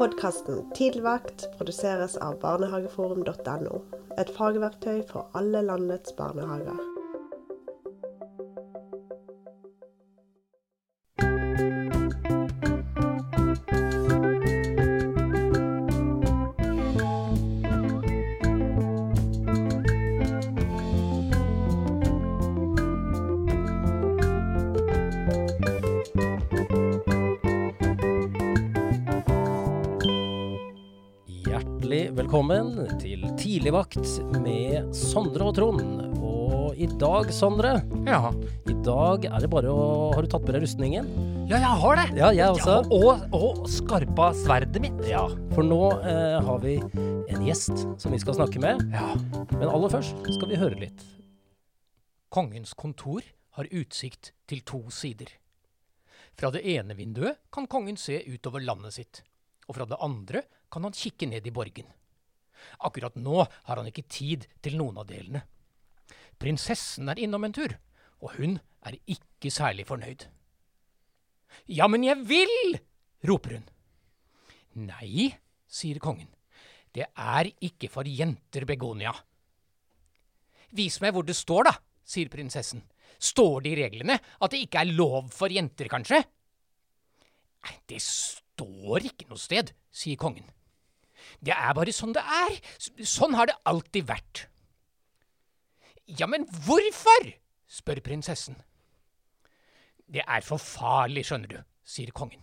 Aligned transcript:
Podkasten 0.00 0.70
Tidligvakt 0.72 1.42
produseres 1.58 2.14
av 2.24 2.38
barnehageforum.no. 2.40 3.80
Et 4.16 4.32
fagverktøy 4.32 5.02
for 5.10 5.28
alle 5.36 5.60
landets 5.66 6.16
barnehager. 6.16 6.89
Tidligvakt 33.40 33.96
med 34.42 34.90
Sondre 34.96 35.46
og 35.48 35.54
Trond. 35.56 35.80
Og 36.20 36.76
i 36.76 36.86
dag, 37.00 37.30
Sondre, 37.32 37.78
Ja. 38.06 38.30
i 38.68 38.74
dag 38.84 39.24
er 39.24 39.40
det 39.40 39.48
bare 39.50 39.70
å 39.72 40.12
Har 40.14 40.22
du 40.22 40.28
tatt 40.28 40.44
på 40.44 40.52
deg 40.52 40.62
rustningen? 40.62 41.06
ja, 41.48 41.56
jeg 41.56 41.80
har 41.82 41.96
det! 41.96 42.16
Ja, 42.18 42.30
jeg 42.32 42.48
også. 42.52 42.84
og, 42.92 43.32
og 43.34 43.66
skarpa 43.68 44.32
sverdet 44.34 44.80
mitt. 44.80 45.00
Ja. 45.08 45.26
For 45.54 45.62
nå 45.64 45.80
eh, 46.02 46.40
har 46.44 46.58
vi 46.60 46.76
en 47.32 47.46
gjest 47.46 47.86
som 47.98 48.12
vi 48.12 48.18
skal 48.18 48.34
snakke 48.34 48.60
med. 48.60 48.84
Ja. 48.92 49.14
Men 49.56 49.68
aller 49.68 49.88
først 49.88 50.14
skal 50.36 50.48
vi 50.52 50.56
høre 50.60 50.78
litt. 50.78 51.02
Kongens 52.30 52.74
kontor 52.74 53.22
har 53.56 53.64
utsikt 53.72 54.32
til 54.46 54.60
to 54.62 54.84
sider. 54.90 55.26
Fra 56.36 56.50
det 56.50 56.62
ene 56.64 56.94
vinduet 56.94 57.40
kan 57.50 57.66
kongen 57.66 57.96
se 57.98 58.20
utover 58.28 58.60
landet 58.62 58.92
sitt, 58.94 59.22
og 59.68 59.74
fra 59.76 59.84
det 59.86 59.98
andre 60.00 60.44
kan 60.70 60.84
han 60.86 60.92
kikke 60.92 61.26
ned 61.28 61.46
i 61.46 61.50
borgen. 61.50 61.88
Akkurat 62.86 63.16
nå 63.16 63.44
har 63.44 63.80
han 63.80 63.88
ikke 63.90 64.08
tid 64.08 64.46
til 64.64 64.78
noen 64.80 65.00
av 65.00 65.08
delene. 65.10 65.44
Prinsessen 66.40 67.10
er 67.12 67.20
innom 67.20 67.44
en 67.44 67.54
tur, 67.56 67.74
og 68.24 68.36
hun 68.38 68.58
er 68.86 68.96
ikke 69.04 69.52
særlig 69.52 69.86
fornøyd. 69.88 70.26
Ja, 71.68 71.88
men 71.90 72.04
jeg 72.06 72.22
vil! 72.28 72.78
roper 73.28 73.58
hun. 73.58 73.66
Nei, 74.86 75.28
sier 75.68 76.00
kongen. 76.00 76.30
Det 76.90 77.06
er 77.06 77.50
ikke 77.62 77.90
for 77.92 78.08
jenter, 78.08 78.64
Begonia. 78.66 79.12
Vis 80.74 81.00
meg 81.02 81.14
hvor 81.14 81.26
det 81.26 81.36
står, 81.38 81.68
da, 81.68 81.74
sier 82.06 82.30
prinsessen. 82.32 82.82
Står 83.20 83.60
det 83.64 83.74
i 83.74 83.80
reglene 83.82 84.16
at 84.16 84.54
det 84.54 84.62
ikke 84.64 84.80
er 84.80 84.94
lov 84.96 85.28
for 85.34 85.52
jenter, 85.52 85.90
kanskje? 85.92 86.22
Nei, 87.60 87.74
det 87.90 88.00
står 88.02 89.10
ikke 89.10 89.28
noe 89.28 89.40
sted, 89.40 89.74
sier 89.92 90.18
kongen. 90.20 90.46
Det 91.40 91.54
er 91.54 91.74
bare 91.76 91.94
sånn 91.94 92.14
det 92.16 92.22
er. 92.22 92.58
Sånn 93.06 93.36
har 93.38 93.50
det 93.50 93.58
alltid 93.68 94.08
vært. 94.10 94.46
Ja, 96.18 96.26
men 96.26 96.46
hvorfor? 96.66 97.32
spør 97.70 98.00
prinsessen. 98.02 98.56
Det 100.10 100.24
er 100.26 100.42
for 100.42 100.58
farlig, 100.58 101.22
skjønner 101.28 101.52
du, 101.52 101.58
sier 101.86 102.10
kongen. 102.10 102.42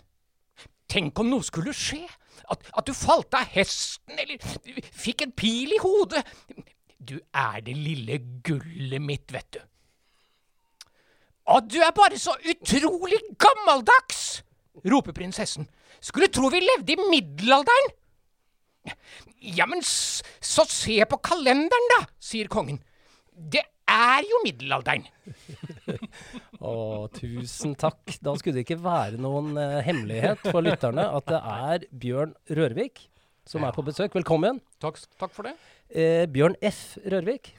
Tenk 0.88 1.20
om 1.20 1.28
noe 1.28 1.44
skulle 1.44 1.74
skje? 1.76 2.06
At, 2.48 2.64
at 2.80 2.88
du 2.88 2.94
falt 2.96 3.36
av 3.36 3.50
hesten, 3.52 4.16
eller 4.16 4.40
fikk 4.96 5.26
en 5.26 5.34
pil 5.36 5.74
i 5.76 5.82
hodet? 5.84 6.24
Du 6.98 7.18
er 7.36 7.60
det 7.66 7.76
lille 7.76 8.22
gullet 8.46 9.04
mitt, 9.04 9.34
vet 9.36 9.58
du. 9.58 9.60
Å, 11.48 11.60
du 11.64 11.78
er 11.84 11.92
bare 11.96 12.20
så 12.20 12.36
utrolig 12.48 13.20
gammeldags! 13.40 14.44
roper 14.86 15.16
prinsessen. 15.16 15.68
Skulle 16.04 16.30
tro 16.32 16.52
vi 16.54 16.62
levde 16.62 16.94
i 16.94 17.08
middelalderen. 17.10 17.94
Ja, 19.58 19.68
men 19.70 19.84
så 19.86 20.66
se 20.70 21.00
på 21.10 21.20
kalenderen, 21.24 21.92
da, 21.96 22.04
sier 22.20 22.50
kongen. 22.52 22.80
Det 23.32 23.64
er 23.88 24.26
jo 24.28 24.40
middelalderen. 24.44 25.06
Å, 26.68 26.74
tusen 27.16 27.76
takk. 27.80 28.18
Da 28.24 28.34
skulle 28.40 28.60
det 28.60 28.66
ikke 28.66 28.82
være 28.82 29.22
noen 29.22 29.54
eh, 29.62 29.78
hemmelighet 29.86 30.42
for 30.50 30.66
lytterne 30.66 31.06
at 31.20 31.30
det 31.30 31.44
er 31.44 31.86
Bjørn 31.92 32.34
Rørvik 32.58 33.06
som 33.48 33.64
er 33.64 33.76
på 33.76 33.86
besøk. 33.88 34.16
Velkommen. 34.18 34.60
Takk, 34.84 35.00
takk 35.22 35.34
for 35.36 35.48
det. 35.48 35.56
Eh, 35.88 36.26
Bjørn 36.32 36.58
F. 36.66 36.98
Rørvik. 37.08 37.54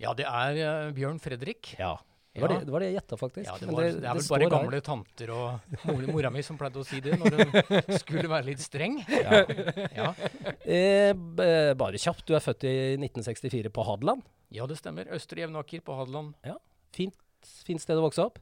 Ja, 0.00 0.14
det 0.16 0.26
er 0.26 0.58
eh, 0.58 0.92
Bjørn 0.96 1.20
Fredrik. 1.22 1.74
Ja. 1.78 1.94
Det 2.30 2.42
var, 2.44 2.52
Ja. 2.52 2.58
det, 2.60 2.66
det 2.68 2.72
var 2.72 2.80
det 2.84 2.86
jeg 2.92 2.94
gjetta, 3.00 3.16
faktisk. 3.18 3.46
Ja, 3.48 3.54
det, 3.58 3.66
var, 3.74 3.82
det, 3.82 3.88
er 3.90 4.14
vel 4.14 4.22
bare 4.22 4.28
bare 4.30 4.42
her. 4.44 4.52
gamle 4.54 4.80
tanter 4.86 5.30
og 5.34 5.86
mor, 5.88 6.04
mora 6.14 6.30
mi 6.30 6.42
som 6.46 6.58
pleide 6.60 6.78
å 6.78 6.84
si 6.86 7.00
det 7.02 7.16
når 7.18 7.34
hun 7.40 7.96
skulle 7.98 8.28
være 8.30 8.46
litt 8.52 8.62
streng. 8.62 9.00
Ja. 9.10 9.40
Ja, 9.96 10.12
Eh, 10.70 11.74
bare 11.74 11.98
kjapt, 11.98 12.22
du 12.28 12.36
er 12.38 12.44
født 12.44 12.64
i 12.70 12.74
1964 13.00 13.72
på 13.74 13.82
Hadeland. 13.88 14.22
ja 14.54 14.66
det 14.70 14.78
stemmer. 14.78 15.10
Østre 15.10 15.42
Jevnaker 15.42 15.82
på 15.82 15.96
Hadeland. 15.98 16.34
Fint, 16.94 17.14
fint 17.66 17.82
sted 17.82 17.98
å 17.98 18.04
vokse 18.06 18.22
opp. 18.28 18.38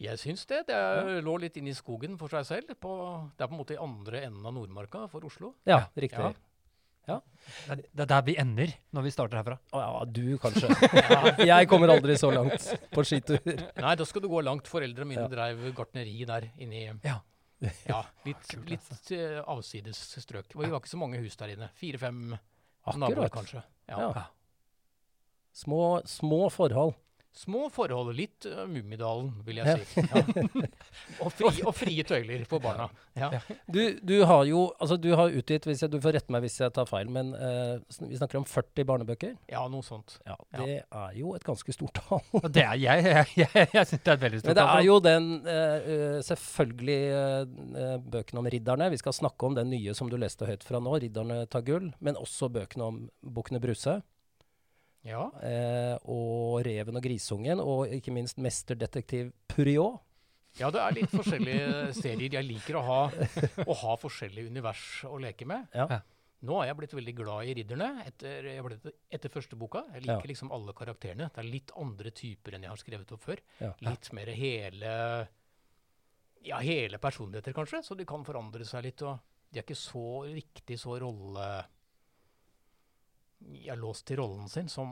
Jeg 0.00 0.16
syns 0.16 0.46
det. 0.48 0.62
Det 0.70 1.20
lå 1.20 1.34
litt 1.42 1.58
inne 1.60 1.74
i 1.74 1.76
skogen 1.76 2.16
for 2.16 2.32
seg 2.32 2.46
selv. 2.48 2.72
På, 2.80 2.94
det 3.36 3.44
er 3.44 3.50
på 3.50 3.52
en 3.52 3.60
måte 3.60 3.74
i 3.76 3.80
andre 3.84 4.22
enden 4.30 4.46
av 4.48 4.54
Nordmarka 4.56 5.02
for 5.12 5.26
Oslo. 5.28 5.52
Ja, 5.68 5.82
riktig. 5.92 6.30
Ja. 7.10 7.18
Det 7.50 7.72
er, 7.74 7.80
det 7.96 8.04
er 8.04 8.08
der 8.12 8.24
vi 8.28 8.34
ender 8.38 8.72
når 8.94 9.06
vi 9.08 9.12
starter 9.14 9.40
herfra. 9.40 9.56
Å 9.74 9.80
ja, 9.82 10.04
du 10.06 10.38
kanskje. 10.42 10.70
jeg 11.50 11.68
kommer 11.70 11.90
aldri 11.96 12.14
så 12.20 12.30
langt 12.34 12.68
på 12.94 13.04
skitur. 13.08 13.40
Nei, 13.80 13.94
da 13.98 14.06
skal 14.06 14.22
du 14.24 14.28
gå 14.30 14.42
langt. 14.46 14.70
Foreldrene 14.70 15.08
mine 15.10 15.26
Ja. 15.26 15.32
dreiv 15.32 15.64
gartneri 15.76 16.14
der 16.28 16.50
inni 16.62 16.86
Ja. 17.04 17.18
Ja, 17.84 17.98
litt, 18.24 18.54
litt 18.70 19.10
eh, 19.12 19.40
avsides 19.44 19.98
strøk. 20.22 20.54
Vi 20.54 20.70
var 20.70 20.78
ikke 20.78 20.88
så 20.94 21.00
mange 21.00 21.18
hus 21.20 21.34
der 21.36 21.50
inne. 21.52 21.66
Fire-fem 21.76 22.30
naboer, 22.96 23.28
kanskje. 23.34 23.60
Ja. 23.90 23.98
Ja. 24.16 24.22
Små, 25.52 26.00
små 26.08 26.46
forhold. 26.54 26.94
Små 27.32 27.68
forhold. 27.70 28.10
Litt 28.16 28.46
uh, 28.50 28.64
Mummidalen, 28.66 29.30
vil 29.46 29.60
jeg 29.60 29.84
si. 29.86 30.02
Ja. 30.02 30.22
og, 31.22 31.30
fri, 31.30 31.52
og 31.62 31.74
frie 31.78 32.04
tøyler 32.06 32.42
for 32.50 32.62
barna. 32.62 32.88
Ja. 33.18 33.30
Du, 33.70 33.80
du 34.02 34.16
har 34.26 34.42
jo 34.48 34.64
altså 34.82 34.98
du 34.98 35.12
har 35.18 35.30
utgitt, 35.30 35.68
hvis 35.68 35.84
jeg, 35.84 35.92
du 35.92 36.00
får 36.02 36.16
rette 36.18 36.34
meg 36.34 36.42
hvis 36.44 36.58
jeg 36.60 36.74
tar 36.74 36.88
feil, 36.90 37.10
men 37.12 37.32
uh, 37.38 37.78
vi 38.02 38.18
snakker 38.18 38.40
om 38.40 38.46
40 38.48 38.88
barnebøker. 38.88 39.36
ja, 39.50 39.62
noe 39.70 39.86
sånt. 39.86 40.18
Ja, 40.26 40.36
Det 40.58 40.80
er 40.82 41.16
jo 41.18 41.36
et 41.38 41.46
ganske 41.46 41.74
stort 41.76 42.02
tall. 42.02 42.24
Det 42.50 42.66
er 42.66 42.76
jeg. 42.82 43.06
Jeg, 43.10 43.26
jeg, 43.38 43.68
jeg 43.74 43.86
syns 43.88 44.02
det 44.04 44.10
er 44.10 44.18
et 44.18 44.26
veldig 44.26 44.42
stort 44.42 44.50
Men 44.50 44.58
det 44.58 44.68
er 44.74 44.84
jo 44.86 44.96
den 45.04 45.26
eh, 45.54 46.20
selvfølgelig 46.26 47.00
bøkene 48.12 48.42
om 48.42 48.48
ridderne. 48.54 48.90
Vi 48.92 49.00
skal 49.00 49.16
snakke 49.16 49.46
om 49.46 49.56
den 49.58 49.70
nye 49.72 49.94
som 49.96 50.10
du 50.10 50.18
leste 50.20 50.48
høyt 50.48 50.66
fra 50.66 50.80
nå, 50.82 50.98
'Ridderne 51.00 51.44
tar 51.50 51.64
gull', 51.66 51.92
men 52.00 52.18
også 52.18 52.50
bøkene 52.52 52.86
om 52.90 53.04
Bukkene 53.22 53.62
Bruse. 53.62 54.00
Ja. 55.04 55.30
Eh, 55.40 55.96
og 56.04 56.60
'Reven 56.64 56.96
og 56.96 57.02
grisungen', 57.02 57.60
og 57.62 57.88
ikke 57.88 58.12
minst 58.12 58.36
'Mesterdetektiv 58.38 59.32
Puriot'. 59.48 60.00
ja, 60.58 60.68
det 60.70 60.80
er 60.80 60.92
litt 60.92 61.10
forskjellige 61.10 61.92
serier. 61.94 62.32
Jeg 62.32 62.44
liker 62.44 62.76
å 62.76 62.82
ha, 62.84 63.10
å 63.64 63.74
ha 63.74 63.96
forskjellige 63.96 64.50
univers 64.50 65.04
å 65.08 65.16
leke 65.20 65.46
med. 65.46 65.68
Ja. 65.74 66.00
Nå 66.42 66.56
har 66.56 66.66
jeg 66.70 66.76
blitt 66.76 66.94
veldig 66.96 67.14
glad 67.16 67.44
i 67.48 67.54
ridderne 67.54 68.02
etter, 68.06 68.44
jeg 68.48 68.62
ble, 68.64 68.78
etter 69.12 69.28
første 69.28 69.56
boka. 69.60 69.82
Jeg 69.92 70.02
liker 70.06 70.24
Ja. 70.24 70.28
liksom 70.32 70.50
alle 70.52 70.72
karakterene. 70.72 71.28
Det 71.32 71.38
er 71.38 71.48
litt 71.50 71.70
andre 71.76 72.10
typer 72.10 72.54
enn 72.54 72.62
jeg 72.62 72.70
har 72.70 72.80
skrevet 72.80 73.12
opp 73.12 73.20
før. 73.22 73.38
Ja. 73.60 73.72
Litt 73.80 74.12
mer 74.12 74.26
hele 74.26 75.28
Ja, 76.42 76.56
hele 76.64 76.96
personligheter, 76.98 77.52
kanskje. 77.52 77.82
Så 77.84 77.94
de 77.94 78.06
kan 78.06 78.24
forandre 78.24 78.64
seg 78.64 78.84
litt. 78.84 79.02
Og 79.02 79.18
de 79.52 79.58
er 79.60 79.62
ikke 79.62 79.76
så 79.76 80.24
riktig 80.24 80.78
så 80.80 80.98
rolle... 80.98 81.64
Ja, 83.64 83.74
låst 83.74 84.04
til 84.06 84.18
rollen 84.20 84.48
sin 84.52 84.68
som, 84.68 84.90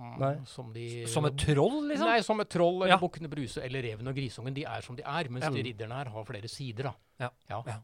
som 0.48 0.70
de 0.72 1.04
Som 1.10 1.26
et 1.28 1.36
troll, 1.38 1.82
liksom? 1.90 2.08
Nei, 2.08 2.20
som 2.24 2.40
et 2.40 2.48
troll 2.50 2.78
eller 2.82 2.94
Ja. 2.94 2.98
Bukkene 2.98 3.28
Bruse 3.30 3.60
eller 3.62 3.84
Reven 3.84 4.08
og 4.08 4.16
Grisungen. 4.16 4.54
De 4.56 4.64
er 4.64 4.80
som 4.82 4.96
de 4.96 5.04
er, 5.04 5.28
mens 5.28 5.44
Ja. 5.44 5.50
de 5.52 5.62
ridderne 5.62 5.94
her 6.00 6.08
har 6.14 6.24
flere 6.24 6.48
sider. 6.48 6.88
da. 6.90 6.94
Ja. 7.20 7.30
Ja. 7.50 7.80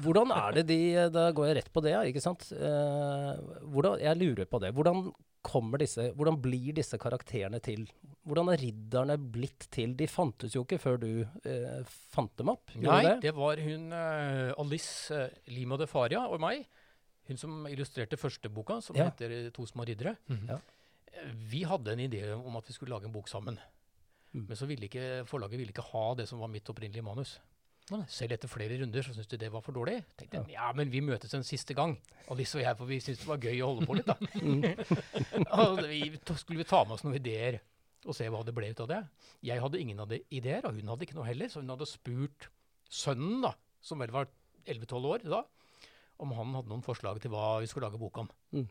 Hvordan 0.00 0.32
er 0.32 0.52
det 0.58 0.66
de 0.68 0.80
Da 1.12 1.30
går 1.32 1.48
jeg 1.50 1.56
rett 1.60 1.72
på 1.72 1.82
det, 1.82 1.90
ja, 1.92 2.02
ikke 2.08 2.22
sant? 2.24 2.50
Eh, 2.52 3.32
hvordan, 3.68 4.00
jeg 4.00 4.16
lurer 4.16 4.46
på 4.46 4.60
det. 4.60 4.72
Hvordan 4.74 5.12
kommer 5.42 5.78
disse 5.78 6.12
Hvordan 6.16 6.40
blir 6.42 6.74
disse 6.74 6.98
karakterene 6.98 7.60
til? 7.62 7.86
Hvordan 8.26 8.50
er 8.52 8.58
ridderne 8.60 9.16
blitt 9.18 9.68
til? 9.70 9.94
De 9.94 10.06
fantes 10.06 10.54
jo 10.54 10.64
ikke 10.64 10.80
før 10.82 10.98
du 11.00 11.10
eh, 11.44 11.84
fant 12.12 12.34
dem 12.36 12.48
opp. 12.48 12.72
Gjorde 12.74 12.90
Nei, 12.96 13.04
det? 13.04 13.20
det 13.28 13.34
var 13.36 13.56
hun 13.62 13.92
eh, 13.92 14.52
Alice 14.58 15.14
uh, 15.14 15.28
Lima 15.52 15.76
de 15.76 15.86
Faria 15.86 16.26
og 16.28 16.40
meg. 16.40 16.66
Hun 17.28 17.36
som 17.40 17.66
illustrerte 17.68 18.16
første 18.20 18.48
boka, 18.48 18.80
som 18.82 18.96
Ja. 18.96 19.10
heter 19.10 19.30
eh, 19.30 19.50
'To 19.50 19.66
små 19.66 19.84
riddere'. 19.84 20.16
Mhm. 20.28 20.48
Ja. 20.48 20.58
Eh, 21.12 21.32
Vi 21.50 21.62
hadde 21.64 21.92
en 21.92 21.98
idé 22.10 22.22
om 22.34 22.56
at 22.56 22.66
vi 22.66 22.72
skulle 22.72 22.90
lage 22.94 23.04
en 23.06 23.12
bok 23.12 23.28
sammen. 23.28 23.58
Mm. 24.34 24.46
Men 24.48 24.56
så 24.56 24.66
ville 24.66 24.88
ikke 24.88 25.24
forlaget 25.26 25.58
ville 25.58 25.72
ikke 25.72 25.82
ha 25.92 26.14
det 26.14 26.28
som 26.28 26.38
var 26.38 26.48
mitt 26.48 26.64
opprinnelige 26.68 27.02
manus. 27.02 27.38
Selv 28.06 28.32
etter 28.32 28.48
flere 28.48 28.76
runder 28.82 29.00
så 29.02 29.14
syntes 29.14 29.26
de 29.28 29.38
det 29.38 29.50
var 29.50 29.62
for 29.62 29.72
dårlig. 29.72 30.04
Tenkte 30.18 30.36
jeg, 30.44 30.50
ja, 30.52 30.72
men 30.76 30.90
vi 30.90 31.00
møtes 31.00 31.32
en 31.32 31.42
siste 31.42 31.72
gang. 31.74 31.96
Alice 32.30 32.54
og 32.58 32.62
jeg, 32.62 32.76
for 32.76 32.84
vi 32.84 32.98
syntes 33.00 33.20
det 33.20 33.26
var 33.26 33.38
gøy 33.38 33.62
å 33.64 33.70
holde 33.72 33.86
på 33.86 33.94
litt, 33.96 34.06
da. 34.06 34.16
og 35.62 35.80
vi, 35.88 36.02
skulle 36.36 36.58
vi 36.60 36.64
ta 36.68 36.82
med 36.84 36.92
oss 36.98 37.04
noen 37.06 37.16
ideer 37.16 37.60
og 38.04 38.14
se 38.14 38.28
hva 38.28 38.44
det 38.44 38.54
ble 38.54 38.68
ut 38.70 38.80
av 38.84 38.88
det. 38.88 39.00
Jeg 39.42 39.60
hadde 39.60 39.80
ingen 39.80 40.00
av 40.00 40.08
de 40.12 40.20
ideer, 40.30 40.64
og 40.66 40.74
hun 40.76 40.88
hadde 40.92 41.06
ikke 41.06 41.16
noe 41.16 41.26
heller, 41.28 41.48
så 41.48 41.60
hun 41.62 41.72
hadde 41.72 41.88
spurt 41.88 42.48
sønnen, 42.88 43.40
da, 43.42 43.54
som 43.80 43.98
vel 43.98 44.12
var 44.14 44.28
11-12 44.66 45.08
år 45.14 45.24
da, 45.24 45.42
om 46.18 46.34
han 46.36 46.54
hadde 46.58 46.72
noen 46.72 46.84
forslag 46.84 47.20
til 47.22 47.32
hva 47.32 47.58
vi 47.62 47.68
skulle 47.70 47.88
lage 47.88 48.00
bok 48.00 48.22
om. 48.24 48.30
Mm. 48.56 48.66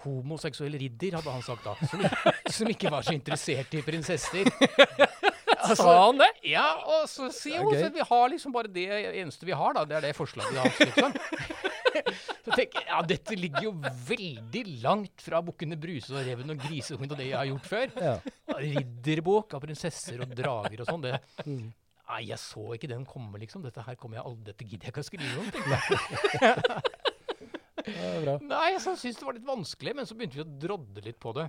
Homoseksuell 0.00 0.78
ridder, 0.80 1.18
hadde 1.18 1.34
han 1.34 1.44
sagt 1.44 1.66
da. 1.66 1.74
Som, 1.90 2.04
som 2.56 2.70
ikke 2.72 2.92
var 2.92 3.04
så 3.06 3.14
interessert 3.16 3.74
i 3.76 3.82
prinsesser. 3.84 4.48
Sa 5.76 5.92
han 6.06 6.16
det? 6.18 6.30
Ja, 6.48 6.64
og 6.88 7.04
så 7.10 7.28
sier 7.34 7.60
er 7.60 7.66
hun 7.66 7.76
at 7.76 7.94
vi 7.94 8.04
har 8.08 8.30
liksom 8.32 8.54
bare 8.54 8.70
det 8.72 8.86
eneste 9.20 9.44
vi 9.46 9.52
har, 9.52 9.74
da. 9.76 9.84
Det 9.86 9.98
er 9.98 10.06
det 10.08 10.14
forslaget 10.16 10.56
hans, 10.56 10.80
liksom. 10.88 11.16
Så 12.40 12.56
jeg, 12.56 12.70
ja, 12.86 13.00
dette 13.04 13.36
ligger 13.36 13.66
jo 13.66 13.72
veldig 14.08 14.62
langt 14.80 15.20
fra 15.22 15.40
Bukkene 15.44 15.76
Bruse 15.78 16.14
og 16.14 16.24
Reven 16.24 16.54
og 16.54 16.62
Grisungen 16.62 17.10
og 17.10 17.18
det 17.18 17.26
jeg 17.28 17.36
har 17.36 17.48
gjort 17.50 17.68
før. 17.68 17.92
Ja. 18.00 18.14
Ridderbok 18.56 19.56
av 19.58 19.62
prinsesser 19.66 20.22
og 20.24 20.32
drager 20.38 20.84
og 20.84 20.88
sånn. 20.90 21.04
Det, 21.04 21.18
Mm. 21.44 21.68
Nei, 22.10 22.20
jeg 22.28 22.40
så 22.42 22.66
ikke 22.76 22.90
den 22.90 23.06
komme, 23.08 23.40
liksom. 23.42 23.64
Dette 23.64 23.84
her 23.86 23.98
kommer 24.00 24.20
jeg 24.20 24.26
aldri, 24.28 24.50
dette 24.50 24.68
gidder 24.68 24.90
jeg 24.90 24.94
ikke 24.94 25.04
å 25.04 25.08
skrive 25.08 25.40
om. 25.40 25.50
tenkte 25.54 25.78
jeg. 25.78 26.98
Det 27.80 27.96
er 27.96 28.22
bra. 28.26 28.36
Nei, 28.44 28.68
jeg 28.74 28.84
syntes 28.84 29.18
det 29.18 29.26
var 29.26 29.36
litt 29.38 29.48
vanskelig, 29.48 29.96
men 29.96 30.08
så 30.08 30.16
begynte 30.18 30.38
vi 30.38 30.44
å 30.44 30.52
drodde 30.66 31.04
litt 31.06 31.20
på 31.22 31.32
det. 31.38 31.48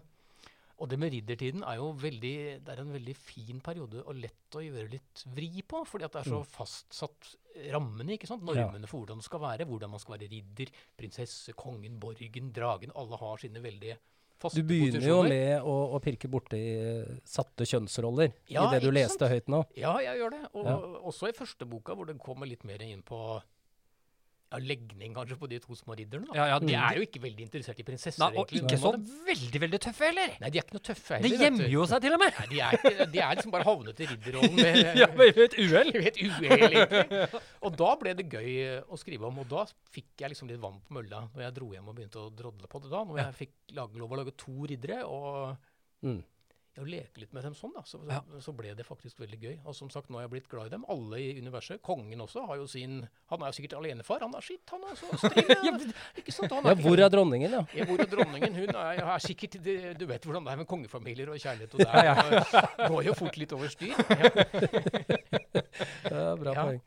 Og 0.82 0.90
det 0.90 0.98
med 0.98 1.12
riddertiden 1.14 1.62
er 1.68 1.78
jo 1.78 1.92
veldig, 2.02 2.36
det 2.66 2.72
er 2.74 2.80
en 2.82 2.94
veldig 2.96 3.14
fin 3.14 3.60
periode 3.62 4.02
og 4.02 4.18
lett 4.18 4.56
å 4.58 4.64
gjøre 4.66 4.90
litt 4.90 5.22
vri 5.30 5.62
på, 5.62 5.84
fordi 5.86 6.08
at 6.08 6.16
det 6.16 6.24
er 6.24 6.32
så 6.34 6.40
fastsatt 6.56 7.36
rammene, 7.76 8.16
ikke 8.16 8.30
sant? 8.32 8.42
Normene 8.48 8.90
for 8.90 9.04
hvordan 9.04 9.22
det 9.22 9.28
skal 9.28 9.44
være, 9.44 9.68
hvordan 9.70 9.94
man 9.94 10.02
skal 10.02 10.16
være 10.16 10.32
ridder, 10.32 10.72
prinsesse, 10.98 11.54
kongen, 11.60 12.00
borgen, 12.02 12.50
dragen, 12.56 12.96
alle 12.98 13.20
har 13.22 13.44
sine 13.44 13.62
veldige 13.62 14.00
Du 14.50 14.64
begynner 14.64 15.06
jo 15.06 15.22
med 15.24 15.62
å, 15.62 15.76
å 15.96 16.00
pirke 16.02 16.28
borti 16.32 16.62
satte 17.28 17.64
kjønnsroller 17.70 18.32
Ja, 18.50 18.66
i 18.68 18.74
det 18.76 18.82
du 18.84 18.92
leste 18.92 19.20
sant? 19.28 19.32
høyt 19.32 19.48
nå. 19.54 19.64
Ja, 19.78 19.94
jeg 20.02 20.18
gjør 20.20 20.32
det. 20.32 20.44
Og 20.54 20.66
Ja. 20.66 20.78
også 21.12 21.30
i 21.30 21.36
første 21.38 21.66
boka, 21.70 21.94
hvor 21.96 22.06
det 22.10 22.18
kommer 22.20 22.48
litt 22.50 22.64
mer 22.66 22.82
inn 22.82 23.02
på 23.04 23.42
ja, 24.52 24.58
legning 24.60 25.14
kanskje 25.16 25.38
på 25.40 25.48
de 25.48 25.60
to 25.64 25.76
små 25.80 25.96
ridderne. 25.96 26.28
Da. 26.28 26.36
Ja, 26.36 26.46
ja, 26.52 26.58
De 26.60 26.68
de- 26.68 26.76
er 26.76 26.98
jo 27.00 27.06
ikke 27.06 27.22
veldig 27.24 27.46
interessert 27.46 27.80
i 27.80 27.86
prinsesser. 27.88 28.20
Nei, 28.20 28.28
og 28.36 28.44
egentlig, 28.52 28.62
ikke 28.68 28.80
så 28.82 28.92
av 28.94 29.06
veldig, 29.30 29.62
veldig 29.64 29.80
tøffe 29.86 30.06
heller. 30.10 30.34
Nei, 30.42 30.50
de 30.52 30.60
er 30.60 30.66
ikke 30.66 30.76
noe 30.78 30.86
tøffe 30.90 31.16
heller. 31.16 31.30
De 31.30 31.40
gjemmer 31.46 31.70
jo 31.72 31.86
seg 31.88 32.02
til 32.04 32.16
og 32.18 32.20
med. 32.20 32.34
Nei, 32.42 32.48
de 32.52 32.60
er, 32.68 32.78
ikke, 32.78 33.08
de 33.14 33.20
er 33.24 33.36
liksom 33.40 33.52
bare 33.56 33.68
havnet 33.70 34.02
i 34.04 34.10
ridderrollen 34.12 34.60
ved, 34.60 34.80
Ja, 35.02 35.08
ved 35.22 35.42
et 35.46 35.56
uhell. 35.62 35.92
ved 35.96 36.10
et 36.12 36.22
uhell, 36.28 36.68
egentlig. 36.68 37.42
Og 37.66 37.78
da 37.80 37.92
ble 38.04 38.14
det 38.20 38.28
gøy 38.32 38.52
å 38.92 39.00
skrive 39.00 39.30
om, 39.32 39.40
og 39.44 39.48
da 39.56 39.64
fikk 39.96 40.26
jeg 40.26 40.34
liksom 40.36 40.52
litt 40.52 40.60
vann 40.62 40.82
på 40.84 40.98
mølla 41.00 41.24
når 41.32 41.46
jeg 41.48 41.56
dro 41.62 41.72
hjem 41.72 41.88
og 41.88 41.96
begynte 42.02 42.20
å 42.20 42.30
drodle 42.36 42.68
på 42.68 42.82
det 42.84 42.92
da. 42.92 43.04
Når 43.08 43.22
jeg 43.24 43.38
fikk 43.46 43.56
lage, 43.78 43.98
lov 44.02 44.12
å 44.12 44.20
lage 44.24 44.36
to 44.36 44.66
riddere 44.68 45.04
og 45.08 45.56
Mm. 46.02 46.24
Ja, 46.78 46.84
leke 46.88 47.20
litt 47.20 47.34
med 47.36 47.44
dem 47.44 47.54
sånn, 47.58 47.74
da, 47.76 47.82
så, 47.84 48.00
så, 48.00 48.08
Ja. 48.10 48.22
så 48.40 48.54
ble 48.56 48.72
det 48.76 48.86
faktisk 48.88 49.20
veldig 49.20 49.40
gøy. 49.42 49.56
Og 49.68 49.76
som 49.76 49.90
sagt, 49.92 50.08
nå 50.10 50.16
har 50.20 50.24
jeg 50.28 50.32
blitt 50.32 50.48
glad 50.50 50.68
i 50.70 50.74
dem. 50.76 50.86
Alle 50.88 51.20
i 51.20 51.34
universet. 51.42 51.82
Kongen 51.84 52.22
også 52.24 52.46
har 52.48 52.56
jo 52.62 52.68
sin 52.72 53.02
Han 53.30 53.42
er 53.44 53.52
jo 53.52 53.58
sikkert 53.60 53.76
alenefar. 53.80 54.22
Han 54.24 54.34
er 54.36 54.42
skitt, 54.46 54.64
han 54.72 54.82
også. 54.88 55.10
Streng, 55.20 55.92
ikke 56.22 56.32
sant? 56.32 56.52
Han 56.56 56.70
Ja, 56.72 56.76
hvor 56.80 57.00
er 57.04 57.10
dronningen, 57.12 57.52
da? 57.52 57.66
ja, 57.76 57.86
hvor 57.90 58.00
er 58.00 58.08
dronningen? 58.12 58.56
Hun 58.56 58.72
er, 58.76 59.04
er 59.04 59.20
sikkert 59.20 59.60
det- 59.64 59.98
Du 60.00 60.06
vet 60.08 60.24
hvordan 60.24 60.46
det 60.48 60.54
er 60.54 60.58
med 60.64 60.68
kongefamilier 60.72 61.30
og 61.30 61.36
kjærlighet. 61.44 61.74
Og 61.76 61.80
det 61.84 61.90
er, 61.90 62.88
går 62.88 63.04
jo 63.10 63.14
fort 63.20 63.38
litt 63.38 63.52
over 63.54 63.68
styr. 63.68 63.96
Ja. 64.10 64.32
Ja, 66.12 66.36
bra 66.36 66.54
Ja. 66.56 66.64
poeng. 66.66 66.82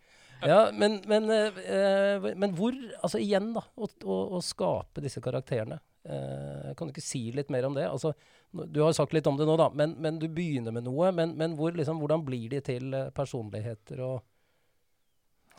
Ja, 0.45 0.59
men, 0.77 0.99
men, 1.09 1.31
eh, 1.31 1.59
eh, 1.65 2.35
men 2.37 2.53
hvor 2.57 2.75
Altså 3.03 3.19
igjen, 3.23 3.53
da. 3.55 3.63
Å, 3.77 3.89
å, 4.05 4.17
å 4.37 4.41
skape 4.45 5.01
disse 5.05 5.21
karakterene. 5.25 5.79
Eh, 6.05 6.75
kan 6.77 6.89
du 6.89 6.93
ikke 6.93 7.05
si 7.05 7.31
litt 7.33 7.49
mer 7.55 7.65
om 7.69 7.75
det? 7.77 7.87
Altså, 7.89 8.13
du 8.55 8.81
har 8.85 8.93
sagt 8.97 9.13
litt 9.17 9.27
om 9.27 9.37
det 9.37 9.47
nå, 9.49 9.57
da. 9.59 9.69
Men, 9.75 9.97
men 10.01 10.19
du 10.23 10.29
begynner 10.29 10.73
med 10.73 10.85
noe. 10.87 11.11
Men, 11.13 11.33
men 11.37 11.57
hvor, 11.59 11.73
liksom, 11.75 11.99
hvordan 12.03 12.23
blir 12.27 12.49
de 12.53 12.61
til 12.65 12.95
eh, 12.95 13.11
personligheter 13.17 14.01
og 14.07 14.23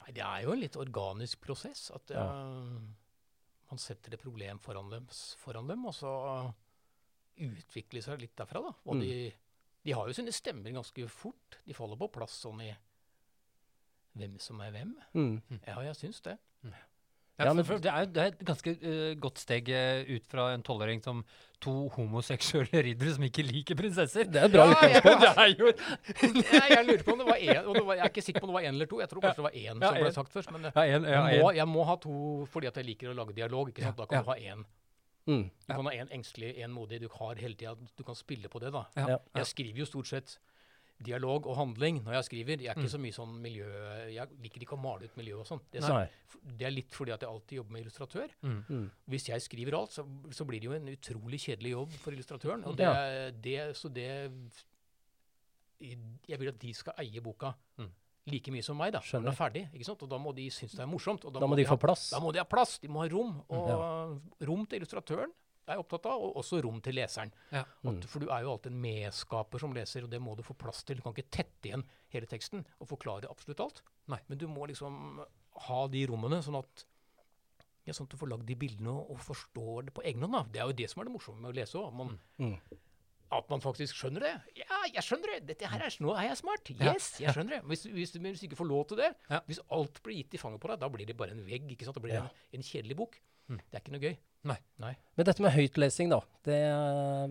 Nei, 0.06 0.14
det 0.14 0.22
er 0.22 0.44
jo 0.46 0.52
en 0.54 0.60
litt 0.62 0.76
organisk 0.78 1.40
prosess. 1.42 1.88
At 1.96 2.12
Ja. 2.14 2.26
uh, 2.30 2.78
man 3.72 3.80
setter 3.82 4.14
et 4.14 4.22
problem 4.22 4.60
foran 4.62 4.92
dem, 4.94 5.08
foran 5.42 5.68
dem, 5.68 5.86
og 5.90 5.96
så 5.98 6.12
utvikler 7.42 8.04
seg 8.06 8.22
litt 8.22 8.36
derfra. 8.38 8.62
da. 8.62 8.74
Og 8.86 8.96
Mm. 8.96 9.02
de, 9.02 9.34
de 9.84 9.92
har 9.98 10.06
jo 10.08 10.14
sine 10.14 10.32
stemmer 10.32 10.72
ganske 10.72 11.08
fort. 11.10 11.58
De 11.66 11.74
faller 11.74 11.98
på 11.98 12.12
plass 12.14 12.38
sånn 12.46 12.62
i 12.62 12.70
hvem 14.16 14.38
som 14.40 14.62
er 14.62 14.72
hvem. 14.72 14.94
mm. 15.14 15.42
Ja, 15.68 15.82
jeg 15.90 15.96
syns 15.96 16.22
det. 16.22 16.38
Ja, 16.64 16.70
Ja, 17.38 17.52
men 17.54 17.66
det, 17.68 17.90
er, 17.92 18.06
det 18.08 18.22
er 18.24 18.30
et 18.32 18.44
ganske 18.48 18.72
uh, 18.80 19.12
godt 19.20 19.42
steg 19.42 19.68
uh, 19.68 20.06
ut 20.08 20.24
fra 20.32 20.54
en 20.56 20.62
tolvåring 20.64 21.02
som 21.04 21.20
to 21.60 21.74
homoseksuelle 21.96 22.82
riddere 22.86 23.12
som 23.16 23.26
ikke 23.28 23.44
liker 23.44 23.76
prinsesser. 23.80 24.28
Det 24.32 24.40
er 24.46 24.52
bra 24.54 24.68
Ja, 24.70 24.88
ja. 24.88 25.02
utgangspunkt. 25.02 25.26
det 25.26 25.32
er 25.44 25.52
jo 25.60 25.68
jeg, 26.56 26.70
jeg 26.78 26.86
lurer 26.88 27.04
på 27.04 27.12
om 27.16 27.20
det 27.24 27.28
var 27.28 27.42
én, 27.44 27.60
og 27.68 27.76
det 27.76 27.84
var, 27.90 28.00
jeg 28.00 28.06
er 28.08 28.14
ikke 28.14 28.24
sikker 28.28 28.40
på 28.44 28.48
om 28.48 28.54
det 28.54 28.58
var 28.60 28.68
én 28.70 28.76
eller 28.78 28.90
to. 28.92 29.02
Jeg 29.04 29.12
tror 29.12 29.26
kanskje 29.26 29.42
det 29.42 29.48
var 29.50 29.58
én 29.60 29.84
Ja, 29.84 29.92
som 29.92 30.00
ble 30.00 30.14
sagt 30.16 30.32
først. 30.38 30.54
Men 30.56 30.70
eh, 30.70 30.80
ja, 30.80 30.86
en, 30.96 31.10
ja, 31.12 31.22
jeg, 31.34 31.44
må, 31.44 31.52
jeg 31.60 31.68
må 31.74 31.86
ha 31.92 31.98
to 32.08 32.16
fordi 32.56 32.72
at 32.72 32.80
jeg 32.80 32.90
liker 32.94 33.12
å 33.12 33.18
lage 33.20 33.36
dialog. 33.36 33.72
ikke 33.74 33.84
sant? 33.90 34.00
Da 34.00 34.08
kan 34.08 34.22
Ja. 34.22 34.24
du 34.24 34.32
ha 34.32 34.38
én. 34.56 34.66
Mm. 35.26 35.44
Du 35.50 35.72
kan 35.74 35.88
ha 35.90 35.96
en 36.00 36.12
engstelig, 36.16 36.54
en 36.64 36.72
modig. 36.72 37.02
Du 37.02 37.10
har 37.20 37.36
hele 37.42 37.56
tida 37.60 37.76
Du 37.98 38.04
kan 38.08 38.16
spille 38.16 38.48
på 38.52 38.60
det, 38.64 38.72
da. 38.76 38.86
Ja. 38.96 39.08
Ja. 39.16 39.20
Jeg 39.42 39.52
skriver 39.52 39.84
jo 39.84 39.90
stort 39.92 40.08
sett 40.12 40.38
dialog 41.04 41.46
og 41.48 41.58
handling 41.58 42.04
når 42.06 42.14
jeg 42.14 42.24
skriver. 42.30 42.62
Jeg 42.62 42.68
er 42.72 42.76
ikke 42.76 42.88
Mm. 42.88 42.96
så 42.96 43.00
mye 43.00 43.14
sånn 43.14 43.42
miljø 43.42 43.66
Jeg 44.14 44.28
liker 44.42 44.62
ikke 44.62 44.78
å 44.78 44.82
male 44.82 45.04
ut 45.06 45.18
miljø 45.18 45.40
og 45.40 45.46
sånn. 45.46 45.60
Det, 45.72 45.84
er 45.84 45.88
så- 45.88 46.08
det 46.58 46.66
er 46.68 46.72
litt 46.72 46.92
fordi 46.92 47.12
at 47.14 47.20
jeg 47.22 47.30
alltid 47.30 47.56
jobber 47.58 47.72
med 47.72 47.82
illustratør. 47.86 48.30
Mm. 48.44 48.64
Mm. 48.70 48.92
Hvis 49.10 49.26
jeg 49.28 49.42
skriver 49.42 49.74
alt, 49.78 49.92
så, 49.92 50.06
så 50.32 50.46
blir 50.46 50.60
det 50.62 50.64
jo 50.64 50.74
en 50.74 50.88
utrolig 50.88 51.40
kjedelig 51.40 51.72
jobb 51.72 51.92
for 51.92 52.12
illustratøren. 52.12 52.66
Og 52.66 52.76
det, 52.78 52.84
Ja. 52.86 53.32
det, 53.32 53.76
så 53.76 53.92
det 53.94 54.32
Jeg 55.80 56.40
vil 56.40 56.48
at 56.48 56.60
de 56.60 56.74
skal 56.74 56.94
eie 57.04 57.20
boka 57.22 57.54
Mm. 57.78 57.90
like 58.28 58.50
mye 58.52 58.64
som 58.64 58.78
meg 58.78 58.94
da, 58.94 59.00
når 59.00 59.22
den 59.22 59.28
er 59.28 59.36
ferdig. 59.36 59.70
ikke 59.74 59.86
sant? 59.86 60.02
Og 60.02 60.10
da 60.10 60.18
må 60.18 60.34
de 60.34 60.48
synes 60.50 60.72
det 60.72 60.80
er 60.80 60.88
morsomt. 60.88 61.26
Og 61.26 61.34
Da 61.34 61.40
må 61.46 61.56
de 61.56 61.64
få 61.66 61.70
ha, 61.70 61.76
plass. 61.78 62.10
da 62.10 62.20
må 62.20 62.32
de 62.32 62.40
ha 62.40 62.46
plass, 62.46 62.80
de 62.80 62.88
må 62.88 63.02
ha 63.04 63.08
rom. 63.10 63.44
Og 63.50 64.22
rom 64.42 64.66
til 64.66 64.80
illustratøren 64.82 65.32
er 65.74 65.82
opptatt 65.82 66.06
av, 66.12 66.22
og 66.22 66.40
også 66.42 66.60
rom 66.66 66.78
til 66.86 66.98
leseren. 67.00 67.32
Ja. 67.52 67.64
Mm. 67.84 67.92
At, 67.94 68.08
for 68.12 68.24
du 68.24 68.30
er 68.30 68.46
jo 68.46 68.54
alltid 68.54 68.72
en 68.74 68.82
medskaper 68.84 69.62
som 69.64 69.74
leser, 69.76 70.06
og 70.06 70.12
det 70.14 70.22
må 70.22 70.36
du 70.38 70.44
få 70.46 70.56
plass 70.58 70.84
til. 70.86 71.00
Du 71.00 71.06
kan 71.06 71.16
ikke 71.16 71.32
tette 71.42 71.70
igjen 71.72 71.86
hele 72.14 72.30
teksten 72.30 72.66
og 72.80 72.90
forklare 72.92 73.30
absolutt 73.32 73.64
alt. 73.66 73.82
Nei. 74.12 74.20
Men 74.30 74.42
du 74.42 74.48
må 74.52 74.68
liksom 74.70 75.22
ha 75.70 75.80
de 75.92 76.06
rommene, 76.12 76.42
sånn 76.46 76.60
at 76.60 76.86
ja, 77.86 77.94
sånn 77.94 78.08
at 78.10 78.16
du 78.16 78.18
får 78.18 78.32
lagd 78.32 78.48
de 78.50 78.58
bildene 78.58 78.90
og, 78.90 79.14
og 79.14 79.22
forstår 79.22 79.88
det 79.90 79.94
på 79.96 80.04
egen 80.10 80.26
hånd. 80.26 80.50
Det 80.54 80.62
er 80.62 80.70
jo 80.72 80.78
det 80.82 80.90
som 80.90 81.02
er 81.04 81.10
det 81.10 81.14
morsomme 81.14 81.44
med 81.44 81.52
å 81.52 81.58
lese 81.60 81.78
òg. 81.78 82.16
Mm. 82.42 82.56
At 83.36 83.50
man 83.50 83.62
faktisk 83.62 83.98
skjønner 83.98 84.26
det. 84.26 84.34
Ja, 84.62 84.80
jeg 84.90 85.04
skjønner 85.06 85.34
det! 85.36 85.40
Dette 85.52 85.70
her 85.70 85.82
er, 85.86 85.96
nå 86.02 86.14
er 86.14 86.28
jeg 86.30 86.40
smart! 86.40 86.70
Yes, 86.74 87.08
jeg 87.22 87.34
skjønner 87.36 87.58
det. 87.58 87.62
Hvis, 87.70 87.86
hvis, 87.94 88.14
du, 88.14 88.20
hvis 88.26 88.44
ikke 88.48 88.58
får 88.60 88.70
lov 88.70 88.86
til 88.92 89.02
det, 89.02 89.12
Ja. 89.30 89.42
hvis 89.50 89.62
alt 89.74 90.02
blir 90.06 90.20
gitt 90.22 90.38
i 90.38 90.42
fanget 90.42 90.62
på 90.62 90.70
deg, 90.72 90.80
da 90.82 90.90
blir 90.94 91.10
det 91.10 91.18
bare 91.18 91.34
en 91.34 91.42
vegg. 91.46 91.66
ikke 91.74 91.88
sant? 91.88 91.98
Da 91.98 92.04
blir 92.06 92.14
det 92.16 92.22
en, 92.22 92.30
en 92.58 92.66
kjedelig 92.66 92.98
bok. 93.02 93.18
Mm. 93.50 93.60
Det 93.60 93.78
er 93.78 93.84
ikke 93.84 93.96
noe 93.96 94.06
gøy. 94.06 94.16
Nei. 94.46 94.58
Nei. 94.84 94.94
Men 95.18 95.28
dette 95.28 95.42
med 95.42 95.56
høytlesing, 95.56 96.12
da. 96.14 96.22
Det 96.46 96.62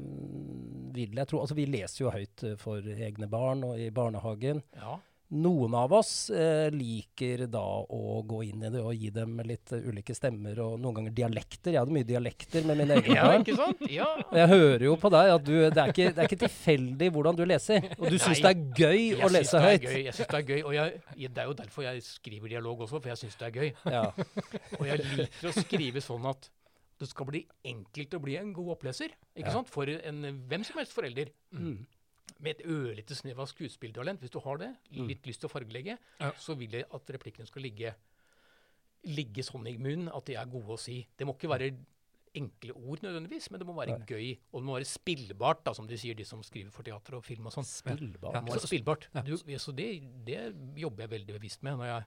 mm, 0.01 0.93
vil 0.97 1.19
jeg 1.21 1.31
tro 1.31 1.43
Altså, 1.45 1.57
vi 1.59 1.67
leser 1.71 2.05
jo 2.07 2.13
høyt 2.15 2.47
eh, 2.47 2.55
for 2.61 2.95
egne 2.95 3.29
barn 3.31 3.65
og 3.69 3.81
i 3.81 3.91
barnehagen. 3.95 4.65
Ja. 4.79 4.97
Noen 5.35 5.73
av 5.75 5.91
oss 5.97 6.29
eh, 6.31 6.69
liker 6.71 7.47
da 7.51 7.63
å 7.65 8.21
gå 8.29 8.43
inn 8.45 8.61
i 8.67 8.71
det 8.71 8.83
og 8.85 8.93
gi 8.95 9.09
dem 9.11 9.39
litt 9.49 9.73
uh, 9.73 9.81
ulike 9.89 10.15
stemmer, 10.15 10.59
og 10.63 10.77
noen 10.79 10.99
ganger 10.99 11.15
dialekter. 11.17 11.73
Jeg 11.73 11.81
hadde 11.81 11.95
mye 11.97 12.07
dialekter 12.07 12.67
med 12.69 12.79
mine 12.79 12.99
egne 13.01 13.17
ja, 13.19 13.25
barn. 13.31 13.43
ikke 13.43 13.57
sant? 13.59 13.83
Ja. 13.91 14.07
Og 14.29 14.37
jeg 14.39 14.51
hører 14.53 14.85
jo 14.87 14.97
på 15.01 15.11
deg 15.15 15.31
at 15.33 15.47
du, 15.49 15.55
det, 15.57 15.71
er 15.81 15.95
ikke, 15.95 16.11
det 16.13 16.23
er 16.23 16.29
ikke 16.31 16.41
tilfeldig 16.45 17.09
hvordan 17.17 17.39
du 17.41 17.45
leser. 17.51 17.89
Og 17.97 18.05
du 18.13 18.19
syns 18.21 18.43
det 18.45 18.53
er 18.53 18.61
gøy 18.79 19.01
Jeg 19.01 19.19
å 19.19 19.31
syns 19.31 19.39
lese 19.39 19.55
det 19.57 19.63
er 19.63 19.67
høyt. 19.71 19.87
gøy. 19.89 20.01
Jeg 20.05 20.19
synes 20.19 20.33
det 20.35 20.41
er 20.43 20.47
gøy, 20.53 20.61
og 20.61 20.77
jeg, 20.77 21.01
jeg, 21.25 21.33
det 21.35 21.43
er 21.43 21.49
jo 21.51 21.57
derfor 21.63 21.89
jeg 21.89 22.05
skriver 22.11 22.55
dialog 22.55 22.85
også, 22.87 23.01
for 23.01 23.15
jeg 23.15 23.23
syns 23.25 23.41
det 23.41 23.49
er 23.49 23.59
gøy. 23.59 23.73
Ja. 23.97 24.05
Og 24.79 24.87
jeg 24.91 25.03
liker 25.09 25.51
å 25.51 25.57
skrive 25.57 26.05
sånn 26.05 26.31
at 26.31 26.53
det 26.99 27.09
skal 27.11 27.27
bli 27.27 27.47
enkelt 27.65 28.15
å 28.15 28.21
bli 28.23 28.37
en 28.37 28.53
god 28.53 28.77
oppleser. 28.79 29.11
ikke 29.37 29.47
Ja. 29.49 29.53
sant? 29.53 29.69
For 29.69 29.85
en 29.89 30.23
hvem 30.49 30.65
som 30.65 30.77
helst 30.79 30.93
forelder. 30.93 31.31
Mm. 31.53 31.87
Med 32.41 32.57
et 32.61 32.67
ørlite 32.67 33.15
snev 33.15 33.39
av 33.39 33.47
skuespillertalent, 33.49 34.21
hvis 34.21 34.31
du 34.31 34.41
har 34.41 34.57
det, 34.59 34.77
Mm. 34.93 35.07
litt 35.09 35.23
lyst 35.27 35.41
til 35.41 35.49
å 35.49 35.53
fargelegge, 35.53 35.99
Ja. 36.21 36.31
så 36.33 36.57
vil 36.57 36.71
jeg 36.71 36.85
at 36.93 37.07
replikkene 37.07 37.47
skal 37.47 37.63
ligge, 37.63 37.95
ligge 39.05 39.43
sånn 39.45 39.67
i 39.69 39.77
munnen 39.77 40.09
at 40.15 40.25
de 40.25 40.35
er 40.35 40.47
gode 40.47 40.67
å 40.75 40.79
si. 40.79 41.07
Det 41.17 41.27
må 41.27 41.35
ikke 41.37 41.51
være 41.51 41.77
enkle 42.35 42.73
ord 42.75 43.01
nødvendigvis, 43.05 43.51
men 43.53 43.61
det 43.61 43.67
må 43.69 43.75
være 43.77 43.99
Nei. 43.99 44.07
gøy, 44.07 44.39
og 44.53 44.61
det 44.61 44.67
må 44.67 44.75
være 44.79 44.89
spillbart, 44.91 45.63
da, 45.65 45.73
som 45.73 45.87
de 45.87 45.95
sier, 45.97 46.17
de 46.19 46.25
som 46.25 46.43
skriver 46.43 46.73
for 46.73 46.83
teater 46.83 47.15
og 47.15 47.23
film 47.25 47.47
og 47.47 47.53
sånn. 47.53 47.65
Spillbart. 47.69 48.33
Ja. 48.35 48.41
Det 48.41 48.49
må 48.49 48.57
være 48.57 48.67
spillbart. 48.67 49.07
Du, 49.25 49.37
så 49.37 49.75
det, 49.77 50.25
det 50.25 50.55
jobber 50.77 51.07
jeg 51.07 51.11
veldig 51.11 51.39
bevisst 51.41 51.63
med 51.63 51.79
når 51.79 51.85
jeg 51.93 52.05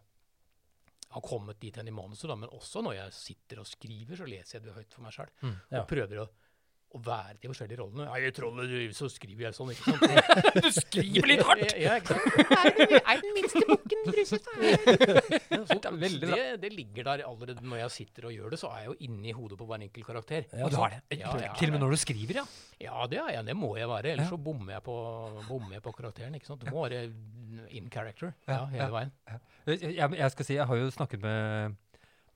har 1.15 1.23
kommet 1.23 1.59
dit 1.61 1.75
hen 1.79 1.87
i 1.87 1.95
manuset, 1.95 2.27
da, 2.29 2.35
men 2.39 2.51
også 2.51 2.83
når 2.83 2.97
jeg 2.97 3.15
sitter 3.15 3.61
og 3.61 3.69
skriver, 3.69 4.19
så 4.19 4.27
leser 4.27 4.57
jeg 4.57 4.65
det 4.65 4.75
høyt 4.75 4.93
for 4.93 5.05
meg 5.05 5.15
sjøl. 5.15 5.31
Mm. 5.45 5.55
Og 5.79 5.87
prøver 5.89 6.23
å, 6.23 6.27
å 6.95 6.99
være 7.03 7.35
de 7.41 7.49
forskjellige 7.51 7.77
rollene. 7.81 8.05
Nei, 8.07 8.19
i 8.23 8.31
trollet, 8.31 8.71
så 8.95 9.09
skriver 9.11 9.49
jeg 9.49 9.55
sånn, 9.57 9.71
ikke 9.73 9.91
sant. 9.91 10.61
Du 10.63 10.69
skriver 10.71 11.27
litt 11.27 11.41
hardt! 11.43 11.73
Ja, 11.81 11.97
ikke 11.99 12.15
sant? 12.15 13.01
Er 13.03 13.19
den 13.23 13.33
minste 13.35 13.63
bukken 13.67 14.05
Bruseth? 14.07 14.47
Ja, 15.51 15.59
Det 15.67 16.29
er 16.31 16.57
det, 16.61 16.71
ligger 16.73 17.03
der 17.09 17.23
allerede 17.27 17.61
når 17.67 17.81
jeg 17.83 17.91
sitter 17.97 18.29
og 18.29 18.35
gjør 18.37 18.53
det, 18.55 18.59
så 18.61 18.71
er 18.71 18.85
jeg 18.85 18.91
jo 18.91 18.95
inni 19.09 19.33
hodet 19.35 19.57
på 19.59 19.67
hver 19.67 19.83
enkelt 19.83 20.07
karakter. 20.07 20.47
Ja, 20.55 20.69
du 20.71 20.77
har 20.79 20.95
det. 20.95 21.01
Ja, 21.19 21.33
ja, 21.43 21.51
Til 21.59 21.71
og 21.73 21.75
med 21.77 21.83
når 21.85 21.95
du 21.95 21.99
skriver, 22.01 22.39
ja. 22.41 22.45
Ja, 22.87 23.07
det 23.11 23.19
er 23.19 23.33
jeg. 23.35 23.45
Det 23.51 23.57
må 23.57 23.73
jeg 23.77 23.89
være. 23.91 24.13
Ellers 24.15 24.27
Ja. 24.27 24.35
så 24.35 24.37
bommer 24.47 24.77
jeg, 24.77 24.83
på, 24.87 24.95
bommer 25.47 25.73
jeg 25.77 25.83
på 25.83 25.91
karakteren. 25.97 26.35
ikke 26.39 26.47
sant? 26.49 26.63
Du 26.63 26.71
må 26.71 26.87
være 26.87 27.07
in 27.73 27.89
character 27.91 28.31
Ja, 28.47 28.63
hele 28.71 28.83
ja. 28.83 28.89
veien. 28.93 29.11
Jeg, 29.67 30.11
jeg 30.21 30.31
skal 30.31 30.45
si, 30.47 30.53
jeg 30.55 30.65
har 30.69 30.75
jo 30.79 30.89
snakket 30.93 31.19
med 31.23 31.75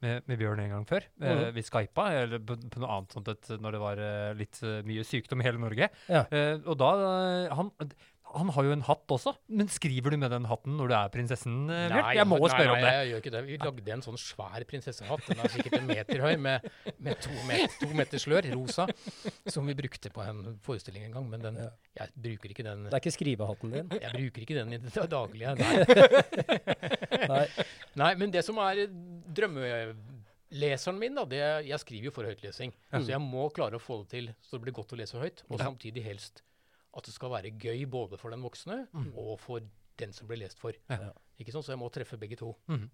med, 0.02 0.24
med 0.28 0.40
Bjørn 0.42 0.64
en 0.66 0.74
gang 0.78 0.86
før. 0.90 1.06
Eh, 1.22 1.32
Mhm. 1.32 1.54
vi 1.56 1.62
skypa, 1.68 2.08
eller 2.24 2.40
på, 2.40 2.58
på 2.72 2.80
noe 2.84 2.90
annet 2.98 3.14
sånt 3.18 3.28
et, 3.34 3.52
når 3.62 3.72
det 3.78 3.84
var 3.88 3.98
eh, 4.08 4.32
litt 4.40 4.62
eh, 4.64 4.82
mye 4.88 5.04
sykdom 5.08 5.42
i 5.44 5.46
hele 5.50 5.62
Norge. 5.62 5.92
Ja. 6.10 6.26
Eh, 6.32 6.58
og 6.66 6.78
da 6.82 6.90
eh, 7.12 7.54
han, 7.58 7.72
han 8.32 8.48
har 8.56 8.64
jo 8.64 8.72
en 8.72 8.84
hatt 8.88 9.12
også, 9.12 9.34
men 9.52 9.68
skriver 9.68 10.14
du 10.14 10.18
med 10.22 10.32
den 10.32 10.46
hatten 10.48 10.78
når 10.80 10.88
du 10.88 10.94
er 10.96 11.10
prinsessen? 11.12 11.56
Nei, 11.68 11.90
Bjørn? 11.92 12.14
jeg 12.16 12.28
må 12.32 12.38
nei, 12.40 12.50
spørre 12.54 12.72
om 12.72 12.78
nei, 12.80 12.84
det. 12.86 12.94
jeg 12.96 13.10
gjør 13.12 13.20
ikke 13.26 13.34
det. 13.34 13.42
Vi 13.50 13.58
lagde 13.60 13.92
en 13.98 14.04
sånn 14.06 14.20
svær 14.22 14.64
prinsessehatt. 14.70 15.26
Den 15.28 15.42
er 15.44 15.52
sikkert 15.52 15.76
en 15.82 15.90
meter 15.90 16.24
høy, 16.24 16.36
med, 16.40 16.70
med 17.04 17.20
to, 17.26 17.34
meter, 17.50 17.76
to 17.82 17.90
meter 18.00 18.24
slør, 18.24 18.48
rosa, 18.56 18.88
som 19.52 19.68
vi 19.68 19.76
brukte 19.76 20.14
på 20.16 20.24
en 20.24 20.40
forestilling 20.64 21.10
en 21.10 21.18
gang. 21.20 21.28
Men 21.34 21.44
den, 21.44 21.60
Ja. 21.60 21.70
jeg 22.06 22.16
bruker 22.24 22.54
ikke 22.56 22.64
den 22.70 22.86
Det 22.88 22.94
er 22.96 23.04
ikke 23.04 23.16
skrivehatten 23.18 23.76
din? 23.76 23.92
jeg 24.00 24.16
bruker 24.16 24.46
ikke 24.48 24.60
den 24.62 24.74
i 24.74 24.80
det 24.88 25.10
daglige. 25.12 25.56
Nei. 25.60 25.76
Nei. 27.36 27.46
Nei, 27.96 28.14
men 28.16 28.32
det 28.32 28.44
som 28.46 28.58
er 28.64 28.86
drømmeleseren 29.36 30.98
min, 31.00 31.16
da, 31.16 31.26
det, 31.26 31.42
jeg 31.68 31.80
skriver 31.84 32.06
jo 32.10 32.14
for 32.16 32.24
høytlesing. 32.30 32.72
Så 32.94 33.08
jeg 33.12 33.20
må 33.24 33.50
klare 33.56 33.76
å 33.76 33.84
få 33.84 34.02
det 34.04 34.10
til 34.16 34.30
så 34.42 34.58
det 34.58 34.62
blir 34.68 34.74
godt 34.78 34.94
å 34.96 35.00
lese 35.02 35.20
høyt. 35.20 35.44
Og 35.50 35.60
Ja. 35.60 35.66
samtidig 35.68 36.04
helst 36.06 36.42
at 36.96 37.04
det 37.08 37.14
skal 37.14 37.30
være 37.32 37.52
gøy 37.58 37.86
både 37.90 38.18
for 38.20 38.32
den 38.32 38.42
voksne 38.44 38.88
og 39.16 39.40
for 39.40 39.62
den 39.98 40.12
som 40.14 40.28
blir 40.28 40.40
lest 40.40 40.60
for. 40.60 40.74
Ja. 40.90 41.12
Ikke 41.40 41.52
sånn, 41.52 41.64
Så 41.64 41.72
jeg 41.76 41.80
må 41.80 41.92
treffe 41.92 42.18
begge 42.20 42.38
to. 42.38 42.56
Mm. 42.68 42.90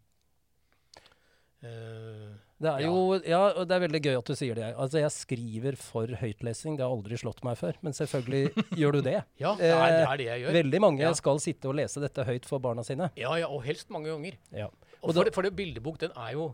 Uh, 1.63 2.37
Det 2.61 2.69
er 2.69 2.79
Ja. 2.81 2.87
jo 2.87 3.13
Ja, 3.25 3.39
og 3.57 3.67
det 3.67 3.71
er 3.75 3.87
veldig 3.87 4.01
gøy 4.03 4.17
at 4.19 4.25
du 4.25 4.35
sier 4.35 4.53
det. 4.55 4.75
Altså, 4.77 4.99
jeg 5.01 5.09
skriver 5.09 5.75
for 5.77 6.05
høytlesing. 6.07 6.77
Det 6.77 6.85
har 6.85 6.91
aldri 6.95 7.17
slått 7.17 7.43
meg 7.43 7.57
før. 7.57 7.73
Men 7.81 7.93
selvfølgelig 7.93 8.53
gjør 8.77 8.91
du 8.93 9.01
det. 9.01 9.23
ja, 9.39 9.55
det 9.55 9.65
er, 9.65 9.87
det 9.89 10.03
Eh, 10.05 10.11
er 10.11 10.17
det 10.17 10.25
jeg 10.25 10.41
gjør. 10.43 10.53
Veldig 10.63 10.81
mange 10.81 10.99
Ja. 11.01 11.13
skal 11.13 11.39
sitte 11.39 11.65
og 11.67 11.75
lese 11.75 11.99
dette 11.99 12.23
høyt 12.25 12.45
for 12.45 12.59
barna 12.59 12.83
sine. 12.83 13.09
Ja, 13.17 13.33
ja, 13.35 13.47
og 13.47 13.63
helst 13.63 13.89
mange 13.89 14.05
ganger. 14.13 14.37
Ja. 14.51 14.69
Og 15.07 15.13
for, 15.15 15.23
det, 15.23 15.33
for 15.33 15.41
det 15.47 15.55
bildebok, 15.55 15.99
den 16.03 16.11
er 16.15 16.31
jo 16.35 16.53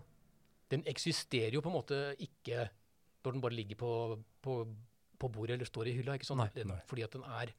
Den 0.72 0.84
eksisterer 0.90 1.54
jo 1.54 1.62
på 1.62 1.70
en 1.70 1.76
måte 1.76 1.98
ikke 2.24 2.70
når 3.26 3.32
den 3.36 3.42
bare 3.42 3.54
ligger 3.54 3.76
på, 3.80 3.90
på, 4.42 4.54
på 5.20 5.28
bordet 5.32 5.54
eller 5.58 5.66
står 5.70 5.88
i 5.88 5.94
hylla. 5.98 6.14
ikke 6.18 6.26
sant? 6.26 6.40
Nei, 6.42 6.50
den, 6.56 6.68
nei. 6.74 6.80
Fordi 6.90 7.04
at 7.06 7.12
den 7.14 7.24
er 7.24 7.52